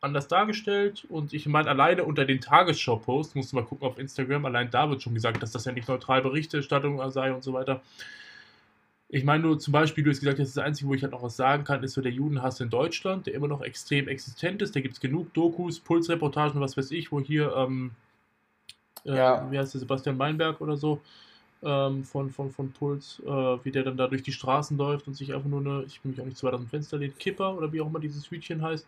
[0.00, 1.06] anders dargestellt.
[1.08, 4.88] Und ich meine, alleine unter den Tagesschau-Posts, musst du mal gucken auf Instagram, allein da
[4.90, 7.82] wird schon gesagt, dass das ja nicht neutral Berichterstattung sei und so weiter.
[9.12, 11.12] Ich meine nur zum Beispiel, du hast gesagt, das ist das Einzige, wo ich halt
[11.12, 14.62] noch was sagen kann, ist so der Judenhass in Deutschland, der immer noch extrem existent
[14.62, 14.76] ist.
[14.76, 17.90] Da gibt es genug Dokus, Pulsreportagen, was weiß ich, wo hier, ähm,
[19.04, 19.50] äh, Ja.
[19.50, 21.00] wie heißt der, Sebastian Meinberg oder so,
[21.62, 23.28] ähm, von, von, von Puls, äh,
[23.64, 26.12] wie der dann da durch die Straßen läuft und sich einfach nur eine, ich will
[26.12, 28.30] mich auch nicht zu weit aus dem Fenster lehnen, Kipper oder wie auch immer dieses
[28.30, 28.86] Hütchen heißt,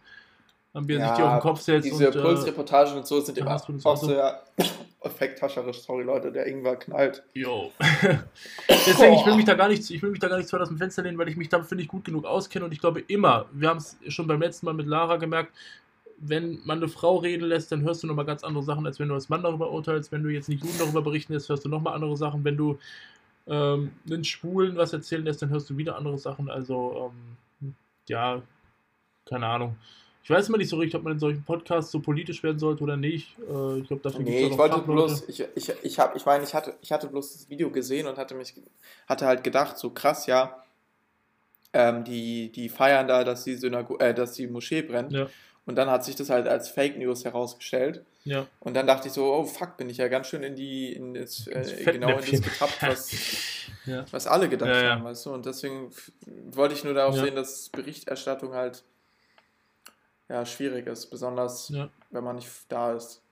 [0.75, 3.20] ähm, wie er sich die auf den Kopf setzt diese und äh, Pulsreportagen und so
[3.20, 4.43] sind immer auch sehr
[5.03, 5.81] effekthascherisch.
[5.81, 7.23] Sorry Leute, der Ingwer knallt.
[7.35, 7.73] Jo.
[8.68, 10.62] Deswegen, ich will mich da gar nicht, ich will mich da gar nicht zu weit
[10.62, 12.81] aus dem Fenster lehnen, weil ich mich da, finde ich, gut genug auskenne und ich
[12.81, 15.53] glaube immer, wir haben es schon beim letzten Mal mit Lara gemerkt,
[16.25, 19.09] wenn man eine Frau reden lässt, dann hörst du nochmal ganz andere Sachen, als wenn
[19.09, 20.12] du als Mann darüber urteilst.
[20.12, 22.45] Wenn du jetzt nicht Juden darüber berichten lässt, hörst du nochmal andere Sachen.
[22.45, 22.79] Wenn du
[23.49, 26.49] ähm, einen Schwulen was erzählen lässt, dann hörst du wieder andere Sachen.
[26.49, 27.11] Also,
[27.61, 27.75] ähm,
[28.09, 28.41] ja,
[29.29, 29.77] keine Ahnung.
[30.25, 32.85] Ich weiß immer nicht so richtig, ob man in solchen Podcasts so politisch werden sollte
[32.85, 33.37] oder nicht.
[33.41, 36.55] Äh, ich glaube, dafür Nee, ich wollte bloß, ich, ich, ich habe, ich meine, ich
[36.55, 38.55] hatte, ich hatte bloß das Video gesehen und hatte mich,
[39.09, 40.62] hatte halt gedacht, so krass, ja,
[41.73, 45.12] ähm, die, die feiern da, dass die Synago äh, dass die Moschee brennt.
[45.12, 45.27] Ja.
[45.64, 48.05] Und dann hat sich das halt als Fake News herausgestellt.
[48.25, 48.47] Ja.
[48.61, 51.14] Und dann dachte ich so, oh fuck, bin ich ja ganz schön in die, in
[51.14, 53.11] das, äh, genau in das getappt, was,
[53.87, 54.05] Ja.
[54.11, 55.31] was alle gedacht Ja, haben, weißt du?
[55.33, 55.91] Und deswegen
[56.51, 58.85] wollte ich nur darauf sehen, dass Berichterstattung halt
[60.33, 61.89] ja, schwierig ist, besonders Ja.
[62.11, 63.22] wenn man nicht da ist.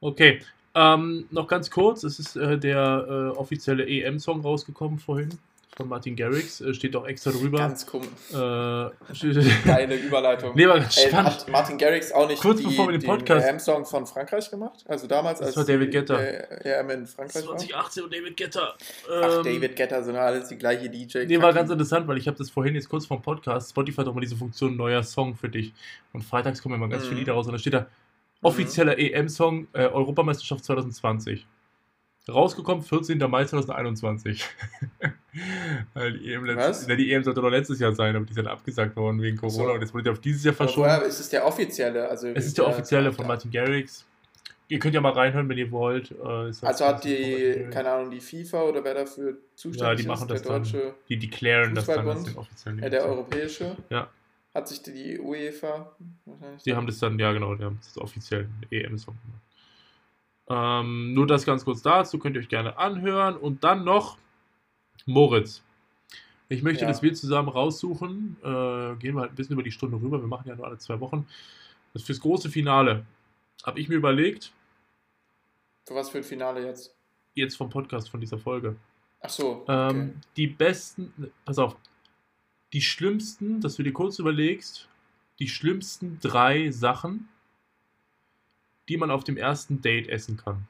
[0.00, 0.40] Okay,
[0.74, 5.38] ähm, noch ganz kurz, es ist äh, der äh, offizielle EM-Song rausgekommen vorhin
[5.80, 7.58] von Martin Garrix, äh, steht auch extra drüber.
[7.58, 8.08] Ganz komisch.
[8.30, 8.34] Äh,
[9.64, 10.52] Geile Überleitung.
[10.54, 11.30] nee, war ganz Ey, spannend.
[11.30, 14.50] hat Martin Garrix auch nicht Kurz die, bevor wir den den Podcast- EM-Song von Frankreich
[14.50, 14.84] gemacht?
[14.86, 16.18] Also damals, Das als war David die Guetta.
[16.20, 17.56] äh, EM in Frankreich war?
[17.56, 18.74] 2018 und David Guetta.
[19.10, 21.24] Ach, Ähm, David Guetta, sind alles die gleiche DJ.
[21.26, 24.08] Nee, war ganz interessant, weil ich habe das vorhin jetzt kurz vom Podcast, Spotify hat
[24.08, 25.72] auch mal diese Funktion neuer Song für dich.
[26.12, 27.08] Und freitags kommen immer ganz Mhm.
[27.08, 27.86] viele Lieder raus und da steht da
[28.42, 31.46] offizieller EM-Song äh, Europameisterschaft 2020.
[32.28, 33.18] Rausgekommen 14.
[33.28, 34.44] Mai 2021.
[35.94, 36.86] Weil die EM, letzt-?
[36.88, 39.36] Na, die EM sollte doch letztes Jahr sein, aber die ist dann abgesagt worden wegen
[39.36, 39.72] Corona so.
[39.74, 40.86] und jetzt wurde auf dieses Jahr Aber verschoben.
[40.88, 42.08] woher ist es der offizielle?
[42.08, 43.26] Also, Es ist der offizielle von.
[43.26, 44.06] Martin Garrix.
[44.68, 46.12] Ihr könnt ja mal reinhören, wenn ihr wollt.
[46.12, 49.94] Äh, ist Also hat ist die, keine Ahnung, die FIFA oder wer dafür zuständig Ja,
[49.96, 50.62] die ist, machen der dann.
[50.62, 54.08] deutsche, Die declaren das dann als den offiziellen äh, der europäische, Ja.
[54.54, 55.90] hat sich die, die UEFA
[56.24, 56.62] wahrscheinlich.
[56.62, 59.42] Die haben das dann, ja genau, die haben das offiziell EM-Song gemacht.
[60.48, 63.36] Ähm, nur das ganz kurz dazu, könnt ihr euch gerne anhören.
[63.36, 64.18] Und dann noch
[65.06, 65.62] Moritz.
[66.48, 66.88] Ich möchte, Ja.
[66.88, 70.26] dass wir zusammen raussuchen, äh, gehen wir halt ein bisschen über die Stunde rüber, wir
[70.26, 71.26] machen ja nur alle zwei Wochen.
[71.92, 73.04] Das fürs große Finale
[73.64, 74.52] habe ich mir überlegt,
[75.86, 76.94] Für was für ein Finale jetzt?
[77.34, 78.76] jetzt vom Podcast von dieser Folge,
[79.22, 79.64] Ach so.
[79.68, 81.12] ähm, die besten,
[81.44, 81.76] pass auf,
[82.72, 84.88] die schlimmsten, dass du dir kurz überlegst,
[85.38, 87.28] die schlimmsten drei Sachen,
[88.88, 90.66] die man auf dem ersten Date essen kann.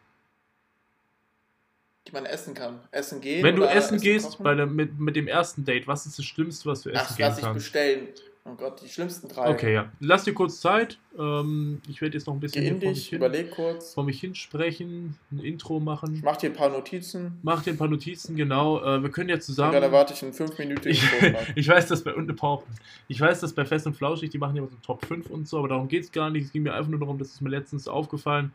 [2.11, 2.81] Die man essen kann.
[2.91, 3.43] Essen gehen.
[3.45, 4.43] Wenn du oder essen gehst kochen?
[4.45, 7.17] bei der, mit, mit dem ersten Date, was ist das Schlimmste, was du essen Ach,
[7.17, 7.65] gehen lass ich kannst?
[7.65, 8.09] bestellen.
[8.47, 9.51] Oh Gott, die schlimmsten drei.
[9.51, 9.93] Okay, ja.
[10.01, 10.99] Lass dir kurz Zeit.
[11.17, 13.93] Ähm, ich werde jetzt noch ein bisschen Geh in dich, hin, überleg kurz.
[13.93, 16.21] vor mich hinsprechen, ein Intro Ich machen.
[16.25, 17.39] mach dir ein paar Notizen.
[17.43, 18.83] Mach dir ein paar Notizen, genau.
[18.83, 19.75] Äh, wir können ja Und zusammen.
[19.75, 21.47] dann erwarte ich einen fünfminütigen Ich, Vortrag.
[21.55, 22.65] ich weiß, dass bei und eine Pause.
[23.09, 25.47] Ich weiß, dass bei Fest und Flauschig, die machen ja immer so Top 5 und
[25.47, 26.47] so, aber darum geht es gar nicht.
[26.47, 28.53] Es ging mir einfach nur darum, das ist mir letztens aufgefallen.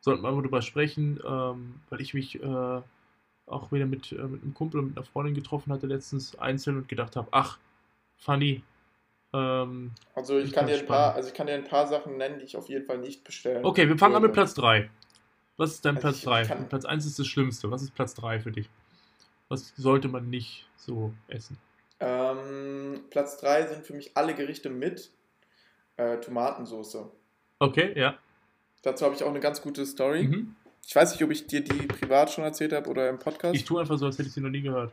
[0.00, 2.80] Sollten wir einfach drüber sprechen, ähm, weil ich mich äh,
[3.46, 6.76] auch wieder mit, äh, mit einem Kumpel und mit einer Freundin getroffen hatte letztens einzeln
[6.78, 7.58] und gedacht habe, ach,
[8.18, 8.62] funny.
[9.32, 12.38] Ähm, Also ich kann dir ein paar, also ich kann dir ein paar Sachen nennen,
[12.38, 13.64] die ich auf jeden Fall nicht bestellen.
[13.64, 14.34] okay, wir fangen an mit würde.
[14.34, 14.90] Platz 3.
[15.56, 16.44] Was ist dein Also Platz ich 3?
[16.44, 17.70] kann- Platz 1 ist das Schlimmste.
[17.70, 18.68] Was ist Platz 3 für dich?
[19.48, 21.56] Was sollte man nicht so essen?
[22.00, 25.10] Ähm, Platz 3 sind für mich alle Gerichte mit
[25.96, 27.10] äh, Tomatensauce.
[27.60, 28.18] Okay, ja.
[28.86, 30.22] Dazu habe ich auch eine ganz gute Story.
[30.28, 30.54] Mhm.
[30.86, 33.56] Ich weiß nicht, ob ich dir die privat schon erzählt habe oder im Podcast.
[33.56, 34.92] Ich tue einfach so, als hätte ich sie noch nie gehört.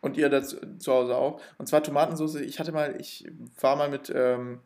[0.00, 1.40] Und ihr das zu Hause auch.
[1.56, 2.36] Und zwar Tomatensauce.
[2.36, 4.58] Ich hatte mal, ich war mal mit ähm,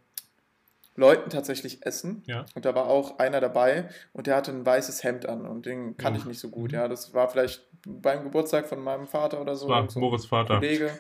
[0.96, 2.22] Leuten tatsächlich essen.
[2.24, 2.46] Ja.
[2.54, 5.96] Und da war auch einer dabei und der hatte ein weißes Hemd an und den
[5.98, 6.28] kannte ich Oh.
[6.28, 6.70] nicht so gut.
[6.72, 6.78] Mhm.
[6.78, 9.68] Ja, das war vielleicht beim Geburtstag von meinem Vater oder so.
[9.68, 10.54] War so Moritz Vater.
[10.54, 10.90] Kollege.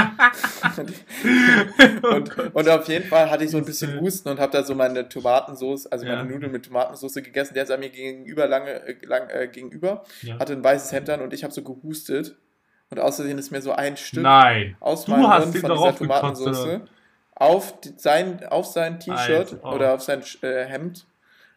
[2.02, 4.74] und, und auf jeden Fall hatte ich so ein bisschen Husten und habe da so
[4.74, 6.16] meine Tomatensauce, also Ja.
[6.16, 7.54] meine Nudeln mit Tomatensauce gegessen.
[7.54, 10.38] Der sah mir gegenüber lange äh, lang, äh, gegenüber, Ja.
[10.38, 12.36] hatte ein weißes Hemd an und ich habe so gehustet.
[12.90, 14.76] Und außerdem ist mir so ein Stück Nein.
[14.80, 16.80] aus Du meinem Mund von dieser gekotzt, Tomatensauce
[17.36, 19.70] auf die, sein, auf sein T-Shirt oh.
[19.70, 21.06] oder auf sein äh, Hemd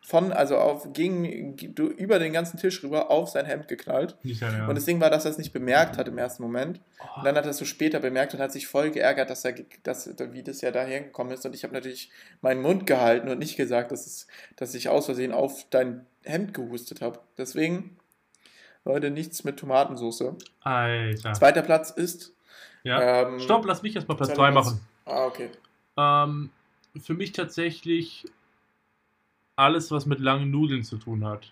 [0.05, 4.17] von, also auf, gegen, du- über den ganzen Tisch rüber auf sein Hemd geknallt.
[4.23, 4.67] Dein Ernst.
[4.69, 6.81] Und das Ding war, dass er es nicht bemerkt hat im ersten Moment.
[6.99, 7.19] Oh.
[7.19, 9.55] Und dann hat er es so später bemerkt und hat sich voll geärgert, dass er,
[9.83, 11.45] dass, wie das ja daher gekommen ist.
[11.45, 14.27] Und ich habe natürlich meinen Mund gehalten und nicht gesagt, dass, es,
[14.57, 17.19] dass ich aus Versehen auf dein Hemd gehustet habe.
[17.37, 17.95] Deswegen,
[18.83, 20.33] Leute, nichts mit Tomatensauce.
[20.61, 21.33] Alter.
[21.33, 22.33] Zweiter Platz ist
[22.83, 23.21] Ja.
[23.29, 24.81] Ähm, Stopp, lass mich erstmal Platz soll 2 ich was- machen.
[25.05, 25.49] Ah, okay.
[25.97, 26.49] Ähm,
[27.01, 28.25] für mich tatsächlich
[29.55, 31.51] alles, was mit langen Nudeln zu tun hat.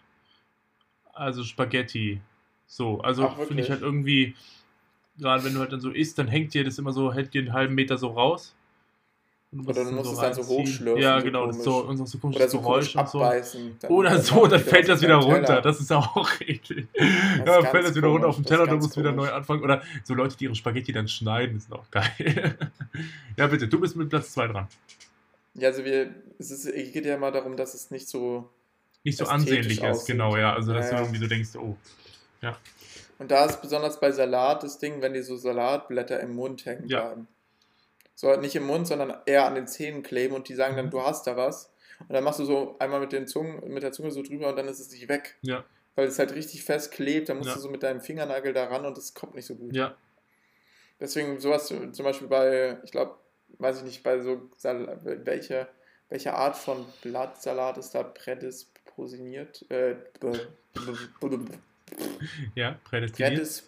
[1.13, 2.21] Also Spaghetti.
[2.67, 4.35] So, also finde ich halt irgendwie,
[5.17, 7.41] gerade wenn du halt dann so isst, dann hängt dir das immer so, hält dir
[7.41, 8.55] einen halben Meter so raus.
[9.53, 11.99] Und Oder du musst es dann so hochschlürfen, Ja, so genau, das ist so, komisch.
[11.99, 13.21] und so, Oder komisches so Geräusch komisch und so.
[13.21, 13.75] abbeißen.
[13.81, 15.43] Dann- Oder dann so, dann fällt das wieder runter.
[15.45, 15.61] Teller.
[15.61, 16.87] Das ist auch eklig.
[16.93, 19.33] ist Ja, fällt das wieder runter auf den komisch, Teller du musst wieder neu komisch.
[19.33, 19.61] anfangen.
[19.63, 22.57] Oder so Leute, die ihre Spaghetti dann schneiden, ist auch geil.
[23.35, 24.67] ja, bitte, du bist mit Platz 2 dran.
[25.53, 28.49] Ja, also wir, es ist, es geht ja immer darum, dass es nicht so.
[29.03, 30.53] Nicht so ansehnlich ist, genau, ja.
[30.53, 31.01] Also, dass Ja, du ja.
[31.01, 31.75] irgendwie so denkst, oh.
[33.19, 36.87] Und da ist besonders bei Salat das Ding, wenn die so Salatblätter im Mund hängen
[36.87, 37.01] Ja.
[37.01, 37.27] bleiben.
[38.15, 40.87] So halt nicht im Mund, sondern eher an den Zähnen kleben und die sagen dann,
[40.87, 40.91] Mhm.
[40.91, 41.71] du hast da was.
[41.99, 44.55] Und dann machst du so einmal mit, den Zungen, mit der Zunge so drüber und
[44.55, 45.37] dann ist es nicht weg.
[45.43, 45.63] Ja,
[45.95, 47.55] Weil es halt richtig fest klebt, dann musst Ja.
[47.55, 49.75] du so mit deinem Fingernagel da ran und das kommt nicht so gut.
[49.75, 49.95] ja.
[50.99, 53.15] Deswegen sowas zum Beispiel bei, ich glaube,
[53.59, 55.67] weiß ich nicht, bei so Sal welche,
[56.09, 59.65] welche Art von Blattsalat ist da prädisposiniert?
[59.69, 59.95] Äh,
[62.55, 63.33] Ja, prädestiniert.
[63.33, 63.67] prädis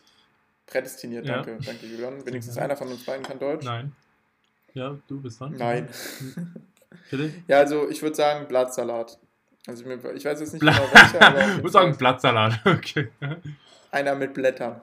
[0.65, 1.41] prädestiniert, Ja.
[1.41, 2.25] danke, danke Julian.
[2.25, 3.65] Wenigstens einer von uns beiden kann Deutsch.
[3.65, 3.93] Nein.
[4.73, 5.55] Ja, du bist dran.
[5.57, 5.89] Nein.
[7.11, 7.31] Bitte?
[7.47, 9.19] Ja, also ich würde sagen Blattsalat.
[9.67, 12.59] Also ich weiß jetzt nicht Bla genau welcher, aber ich muss sagen Blattsalat.
[12.65, 13.09] Okay.
[13.91, 14.81] einer mit Blättern.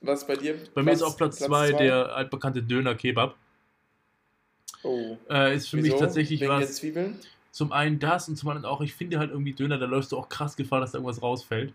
[0.00, 0.58] Was bei dir?
[0.74, 1.78] Bei mir ist auf Platz 2 zwei?
[1.78, 3.36] der altbekannte Döner-Kebab.
[4.82, 5.16] Oh.
[5.28, 5.98] Äh, ist für mich Wieso?
[5.98, 6.82] tatsächlich Wegen was.
[7.50, 10.16] Zum einen das und zum anderen auch, ich finde halt irgendwie Döner, da läufst du
[10.16, 11.74] auch krass Gefahr, dass da irgendwas rausfällt.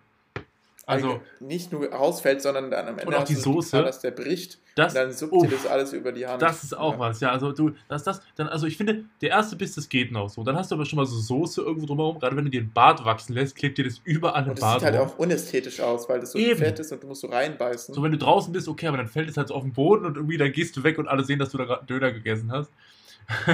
[0.88, 3.82] Also, nicht nur rausfällt, sondern dann am Ende auch hast die Soße.
[3.82, 6.42] Dass der bricht das, und dann suppt dir das alles über die Hand.
[6.44, 7.00] Das ist auch Ja.
[7.00, 7.32] was, ja.
[7.32, 10.44] Also du, das, das, dann, also ich finde, der erste Biss, das geht noch so.
[10.44, 12.20] Dann hast du aber schon mal so Soße irgendwo drumherum.
[12.20, 14.82] Gerade wenn du dir den Bart wachsen lässt, klebt dir das überall im Und Bart.
[14.82, 15.08] sieht halt rum.
[15.08, 16.60] auch unästhetisch aus, weil das so Eben.
[16.60, 17.96] fett ist und du musst so reinbeißen.
[17.96, 20.06] So, wenn du draußen bist, okay, aber dann fällt es halt so auf den Boden
[20.06, 22.12] und irgendwie dann gehst du weg und alle sehen, dass du da gerade einen Döner
[22.12, 22.70] gegessen hast.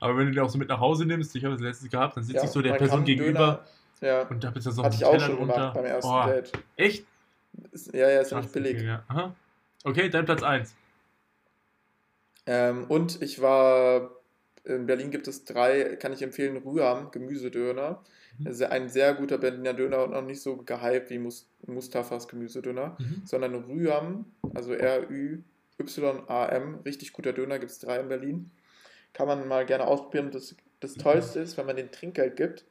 [0.00, 2.16] aber wenn du den auch so mit nach Hause nimmst, ich habe das letztes gehabt,
[2.16, 3.60] dann sitzt Ja, sich so der Person gegenüber Döner,
[4.04, 6.52] ja, und da bist du so hatte ich auch schon gemacht beim ersten oh, Date.
[6.76, 7.06] Echt?
[7.92, 8.76] Ja, ja, ist ja nicht billig.
[8.76, 9.04] Okay, ja.
[9.08, 9.34] Aha.
[9.84, 10.74] okay, dein Platz 1.
[12.46, 14.10] Ähm, und ich war,
[14.64, 18.02] in Berlin gibt es drei, kann ich empfehlen, Rüham, Gemüsedöner.
[18.38, 18.64] Mhm.
[18.68, 23.22] Ein sehr guter Berliner Döner und noch nicht so gehypt wie Mus Mustafas Gemüsedöner, Mhm.
[23.24, 25.44] sondern Rüham, also R-Ü-Y-A-M,
[26.84, 28.50] richtig guter Döner, gibt es drei in Berlin.
[29.14, 30.30] Kann man mal gerne ausprobieren.
[30.30, 32.66] Das, das Tollste ist, wenn man den Trinkgeld gibt,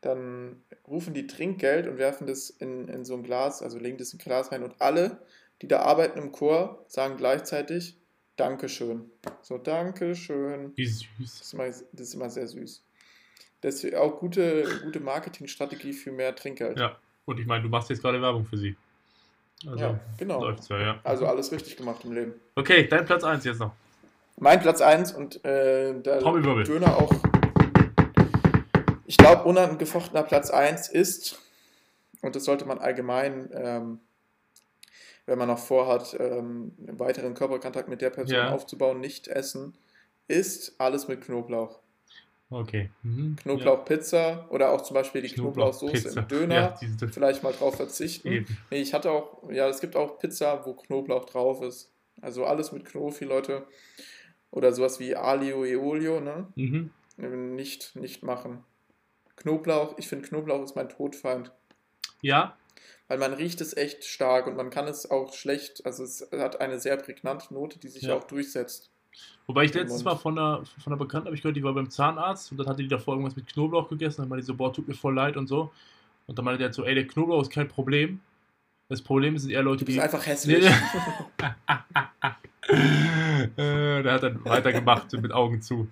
[0.00, 4.12] dann rufen die Trinkgeld und werfen das in, in so ein Glas, also legen das
[4.12, 5.18] in ein Glas rein und alle,
[5.60, 7.96] die da arbeiten im Chor, sagen gleichzeitig
[8.36, 9.10] Dankeschön.
[9.42, 10.72] So, Dankeschön.
[10.76, 11.06] Wie süß.
[11.18, 12.84] Das ist immer, das ist immer sehr süß.
[13.60, 16.78] Das ist auch gute, gute Marketingstrategie für mehr Trinkgeld.
[16.78, 18.76] Ja, und ich meine, du machst jetzt gerade Werbung für sie.
[19.66, 20.40] Also, Ja, genau.
[20.44, 21.00] läuft's ja, ja.
[21.02, 22.34] Also alles richtig gemacht im Leben.
[22.54, 23.72] Okay, dein Platz 1 jetzt noch.
[24.38, 26.62] Mein Platz 1 und äh, der Trommelwirbel.
[26.62, 27.12] Döner auch,
[29.08, 31.38] ich glaube, unangefochtener Platz 1 ist,
[32.20, 34.00] und das sollte man allgemein, ähm,
[35.24, 38.50] wenn man noch vorhat, ähm, weiteren Körperkontakt mit der Person Ja.
[38.50, 39.74] aufzubauen, nicht essen,
[40.26, 41.78] ist alles mit Knoblauch.
[42.50, 42.90] Okay.
[43.02, 43.36] Mhm.
[43.36, 45.34] Knoblauchpizza oder auch zum Beispiel die Ja.
[45.36, 46.78] Knoblauchsoße im Döner.
[47.00, 48.46] Ja, Vielleicht mal drauf verzichten.
[48.70, 51.90] Nee, ich hatte auch, ja, es gibt auch Pizza, wo Knoblauch drauf ist.
[52.20, 53.66] Also alles mit Knofi, Leute.
[54.50, 56.46] Oder sowas wie Alio e Olio, ne?
[56.56, 56.90] Mhm.
[57.16, 58.64] Nicht, nicht machen.
[59.38, 61.52] Knoblauch, ich finde Knoblauch ist mein Todfeind.
[62.22, 62.56] Ja,
[63.06, 66.60] Weil man riecht es echt stark und man kann es auch schlecht, also es hat
[66.60, 68.16] eine sehr prägnante Note, die sich Ja.
[68.16, 68.90] auch durchsetzt.
[69.46, 70.04] wobei ich Mund.
[70.04, 72.66] mal von einer, von einer Bekannten habe ich gehört, die war beim Zahnarzt und dann
[72.66, 74.20] hatte die davor irgendwas mit Knoblauch gegessen.
[74.22, 75.70] Dann meinte die so, boah, tut mir voll leid und so.
[76.26, 78.20] Und dann meinte der so, ey, der Knoblauch ist kein Problem.
[78.90, 80.02] Das Problem sind eher Leute, Du bist die.
[80.02, 80.64] einfach hässlich.
[82.68, 85.88] äh, der hat dann weitergemacht mit Augen zu.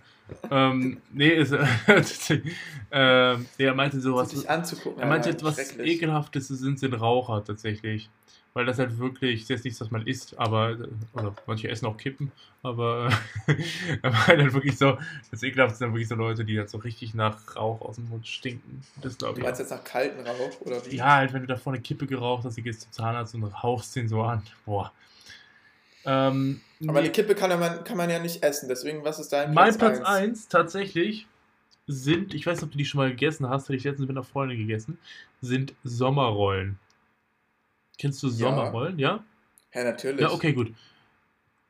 [0.51, 1.53] Ähm, nee, ist,
[2.91, 4.31] ähm, nee, er meinte so was.
[4.31, 5.01] sich anzugucken.
[5.01, 8.11] Er meinte etwas ekelhaftes sind sind Raucher tatsächlich.
[8.55, 10.79] Weil das halt wirklich, das ist nichts, was man isst, aber,
[11.13, 13.11] oder manche essen auch Kippen, aber
[14.03, 14.97] er meinte halt wirklich so,
[15.31, 18.27] das Ekelhafteste sind wirklich so Leute, die halt so richtig nach Rauch aus dem Mund
[18.27, 18.81] stinken.
[19.03, 19.45] Das glaube Du ich.
[19.45, 19.65] meinst Auch.
[19.65, 20.97] jetzt nach kalten Rauch oder wie?
[20.97, 23.95] Ja, halt, wenn du davor eine Kippe geraucht hast, du gehst zum Zahnarzt und rauchst
[23.95, 24.43] den so an.
[24.65, 24.91] Boah.
[26.07, 26.99] Ähm, Aber nee.
[26.99, 29.77] eine Kippe kann ja man, kann man ja nicht essen, deswegen, was ist dein Mein
[29.77, 30.07] Platz eins?
[30.07, 31.27] 1 tatsächlich
[31.87, 34.17] sind, ich weiß nicht, ob du die schon mal gegessen hast, hatte ich letztens mit
[34.17, 34.99] einer Freundin gegessen,
[35.41, 36.79] sind Sommerrollen.
[37.99, 38.33] Kennst du Ja.
[38.33, 39.25] Sommerrollen, ja?
[39.73, 40.21] Ja, natürlich.
[40.21, 40.75] Ja, okay, gut.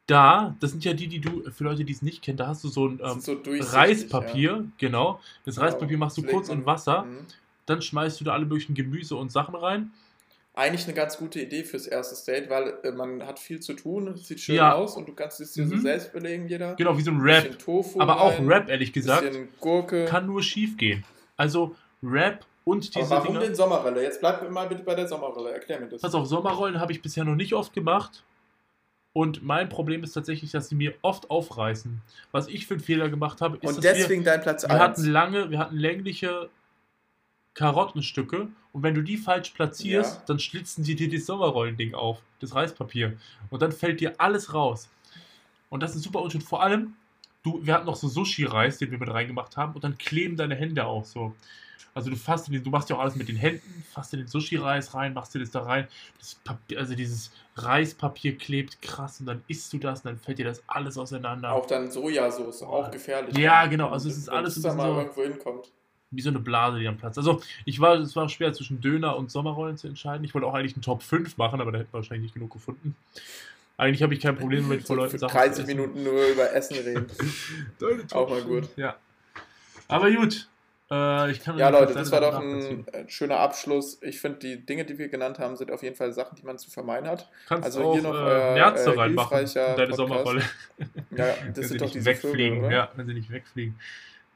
[0.06, 2.62] Da, das sind ja die, die du, für Leute, die es nicht kennen, da hast
[2.64, 5.20] du so ein ähm, so Reispapier, genau.
[5.44, 5.66] Das Genau.
[5.66, 7.26] Reispapier machst du legt kurz in Wasser, Mhm.
[7.66, 9.90] dann schmeißt du da alle möglichen Gemüse und Sachen rein
[10.56, 14.08] eigentlich eine ganz gute Idee fürs erste Date, weil äh, man hat viel zu tun,
[14.08, 14.72] es sieht schön Ja.
[14.74, 15.82] aus und du kannst es dir so Mhm.
[15.82, 16.74] selbst belegen, jeder.
[16.74, 17.44] Genau, wie so ein Rap.
[17.44, 19.30] Bisschen Tofu Aber auch rein, Rap, ehrlich gesagt,
[19.60, 20.06] Gurke.
[20.06, 21.04] kann nur schief gehen.
[21.36, 23.40] Also Rap und Aber diese warum Dinger.
[23.40, 24.02] denn Sommerrolle?
[24.02, 25.52] Jetzt bleib mal bitte bei der Sommerrolle.
[25.52, 26.00] Erklär mir das.
[26.00, 28.24] Pass auf, Sommerrollen habe ich bisher noch nicht oft gemacht.
[29.12, 32.02] Und mein Problem ist tatsächlich, dass sie mir oft aufreißen.
[32.32, 34.70] Was ich für einen Fehler gemacht habe, ist, und dass wir, deswegen dein Platz wir
[34.70, 34.80] 1.
[34.80, 36.48] hatten lange, wir hatten längliche
[37.56, 40.22] Karottenstücke und wenn du die falsch platzierst, Ja.
[40.26, 43.16] dann schlitzen die dir das Sommerrollending auf, das Reispapier.
[43.50, 44.88] Und dann fällt dir alles raus.
[45.70, 46.42] Und das ist super unschön.
[46.42, 46.94] Vor allem,
[47.42, 50.54] du, wir hatten noch so Sushi-Reis, den wir mit reingemacht haben, und dann kleben deine
[50.54, 51.34] Hände auch so.
[51.94, 54.28] Also du fasst den, du machst ja auch alles mit den Händen, fasst in den
[54.28, 55.88] Sushi-Reis rein, machst dir das da rein.
[56.18, 60.38] Das Papier, also dieses Reispapier klebt krass und dann isst du das und dann fällt
[60.38, 61.52] dir das alles auseinander.
[61.52, 63.34] Auch dann Sojasauce, auch gefährlich.
[63.38, 65.72] Ja, genau, also es ist alles es ein mal bisschen so- irgendwo hinkommt.
[66.10, 67.18] Wie so eine Blase, die am Platz.
[67.18, 70.24] Also ich war, es war schwer zwischen Döner und Sommerrollen zu entscheiden.
[70.24, 72.52] Ich wollte auch eigentlich einen Top 5 machen, aber da hätten wir wahrscheinlich nicht genug
[72.52, 72.94] gefunden.
[73.76, 75.76] Eigentlich habe ich kein Problem mit vor Leuten Sachen 30 zu essen.
[75.76, 77.06] Minuten nur über Essen reden.
[78.12, 78.48] Auch mal 5.
[78.48, 78.68] gut.
[78.76, 78.96] Ja.
[79.88, 80.48] Aber gut.
[80.88, 84.00] Äh, ich kann Ja, Leute, das war doch ein äh, schöner Abschluss.
[84.02, 86.58] Ich finde, die Dinge, die wir genannt haben, sind auf jeden Fall Sachen, die man
[86.58, 87.28] zu vermeiden hat.
[87.48, 89.96] Kannst also auch hier noch äh, Nerze äh, reinmachen hilfreicher in deine Podcast.
[89.96, 90.42] Sommerrolle.
[91.10, 92.56] Ja, das sind doch diese wegfliegen.
[92.56, 92.70] Vögel, oder?
[92.70, 93.78] ja, wenn sie nicht wegfliegen.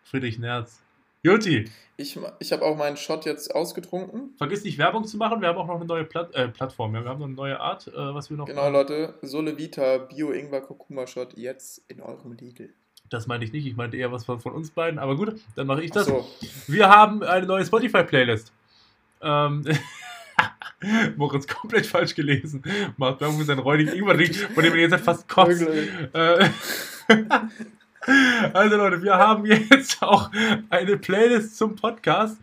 [0.03, 0.83] Friedrich Nerz.
[1.23, 4.35] Juti, Ich, ich habe auch meinen Shot jetzt ausgetrunken.
[4.39, 5.41] vergiss nicht Werbung zu machen.
[5.43, 6.93] Wir haben auch noch eine neue Platt äh, Plattform.
[6.95, 9.15] Wir haben noch eine neue Art, äh, was wir noch Genau, Leute.
[9.23, 12.73] Sole Vita Bio Ingwer Kurkuma Shot jetzt in eurem Lidl.
[13.11, 14.99] Das meinte ich nicht, ich meinte eher was von, von uns beiden.
[14.99, 16.09] Aber gut, dann mache ich das.
[16.09, 16.27] Achso,
[16.69, 18.53] Wir haben eine neue Spotify-Playlist.
[19.21, 19.65] Ähm,
[21.17, 22.63] Moritz komplett falsch gelesen.
[22.97, 25.61] Macht Werbung für seinen räudigen Ingwer-Drink, von dem er jetzt fast kotzt.
[25.61, 26.49] Äh,
[28.53, 30.31] also Leute, wir haben jetzt auch
[30.71, 32.39] eine Playlist zum Podcast.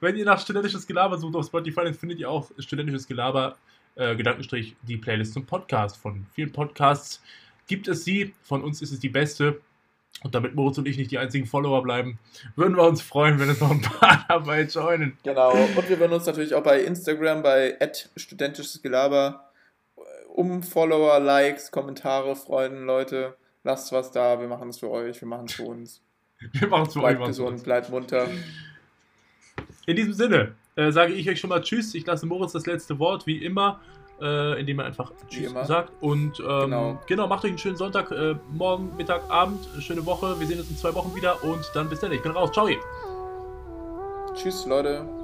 [0.00, 3.56] Wenn ihr nach studentisches Gelaber sucht auf Spotify, dann findet ihr auch studentisches Gelaber,
[3.96, 5.96] äh, Gedankenstrich, die Playlist zum Podcast.
[5.96, 7.22] Von vielen Podcasts
[7.66, 8.34] gibt es sie.
[8.42, 9.60] Von uns ist es die beste.
[10.22, 12.18] Und damit Moritz und ich nicht die einzigen Follower bleiben,
[12.56, 15.18] würden wir uns freuen, wenn es noch ein paar dabei joinen.
[15.22, 15.52] Genau.
[15.52, 17.76] Und wir würden uns natürlich auch bei Instagram, bei
[18.16, 19.50] studentisches Gelaber
[20.28, 23.36] um Follower, Likes, Kommentare freuen, Leute.
[23.64, 26.00] Lasst was da, wir machen es für euch, wir machen es für uns.
[26.52, 27.16] Wir machen es für euch.
[27.16, 27.50] Bleibt machen es für uns.
[27.52, 28.28] gesund, bleibt munter.
[29.86, 31.94] In diesem Sinne äh, sage ich euch schon mal Tschüss.
[31.94, 33.80] Ich lasse Moritz das letzte Wort, wie immer,
[34.20, 35.92] äh, indem er einfach Tschüss sagt.
[36.02, 37.00] Und ähm, Genau.
[37.06, 37.26] genau.
[37.28, 40.38] macht euch einen schönen Sonntag, äh, morgen, Mittag, Abend, eine schöne Woche.
[40.38, 42.12] Wir sehen uns in zwei Wochen wieder und dann bis dann.
[42.12, 42.50] Ich bin raus.
[42.52, 42.68] Ciao.
[44.34, 45.23] Tschüss, Leute.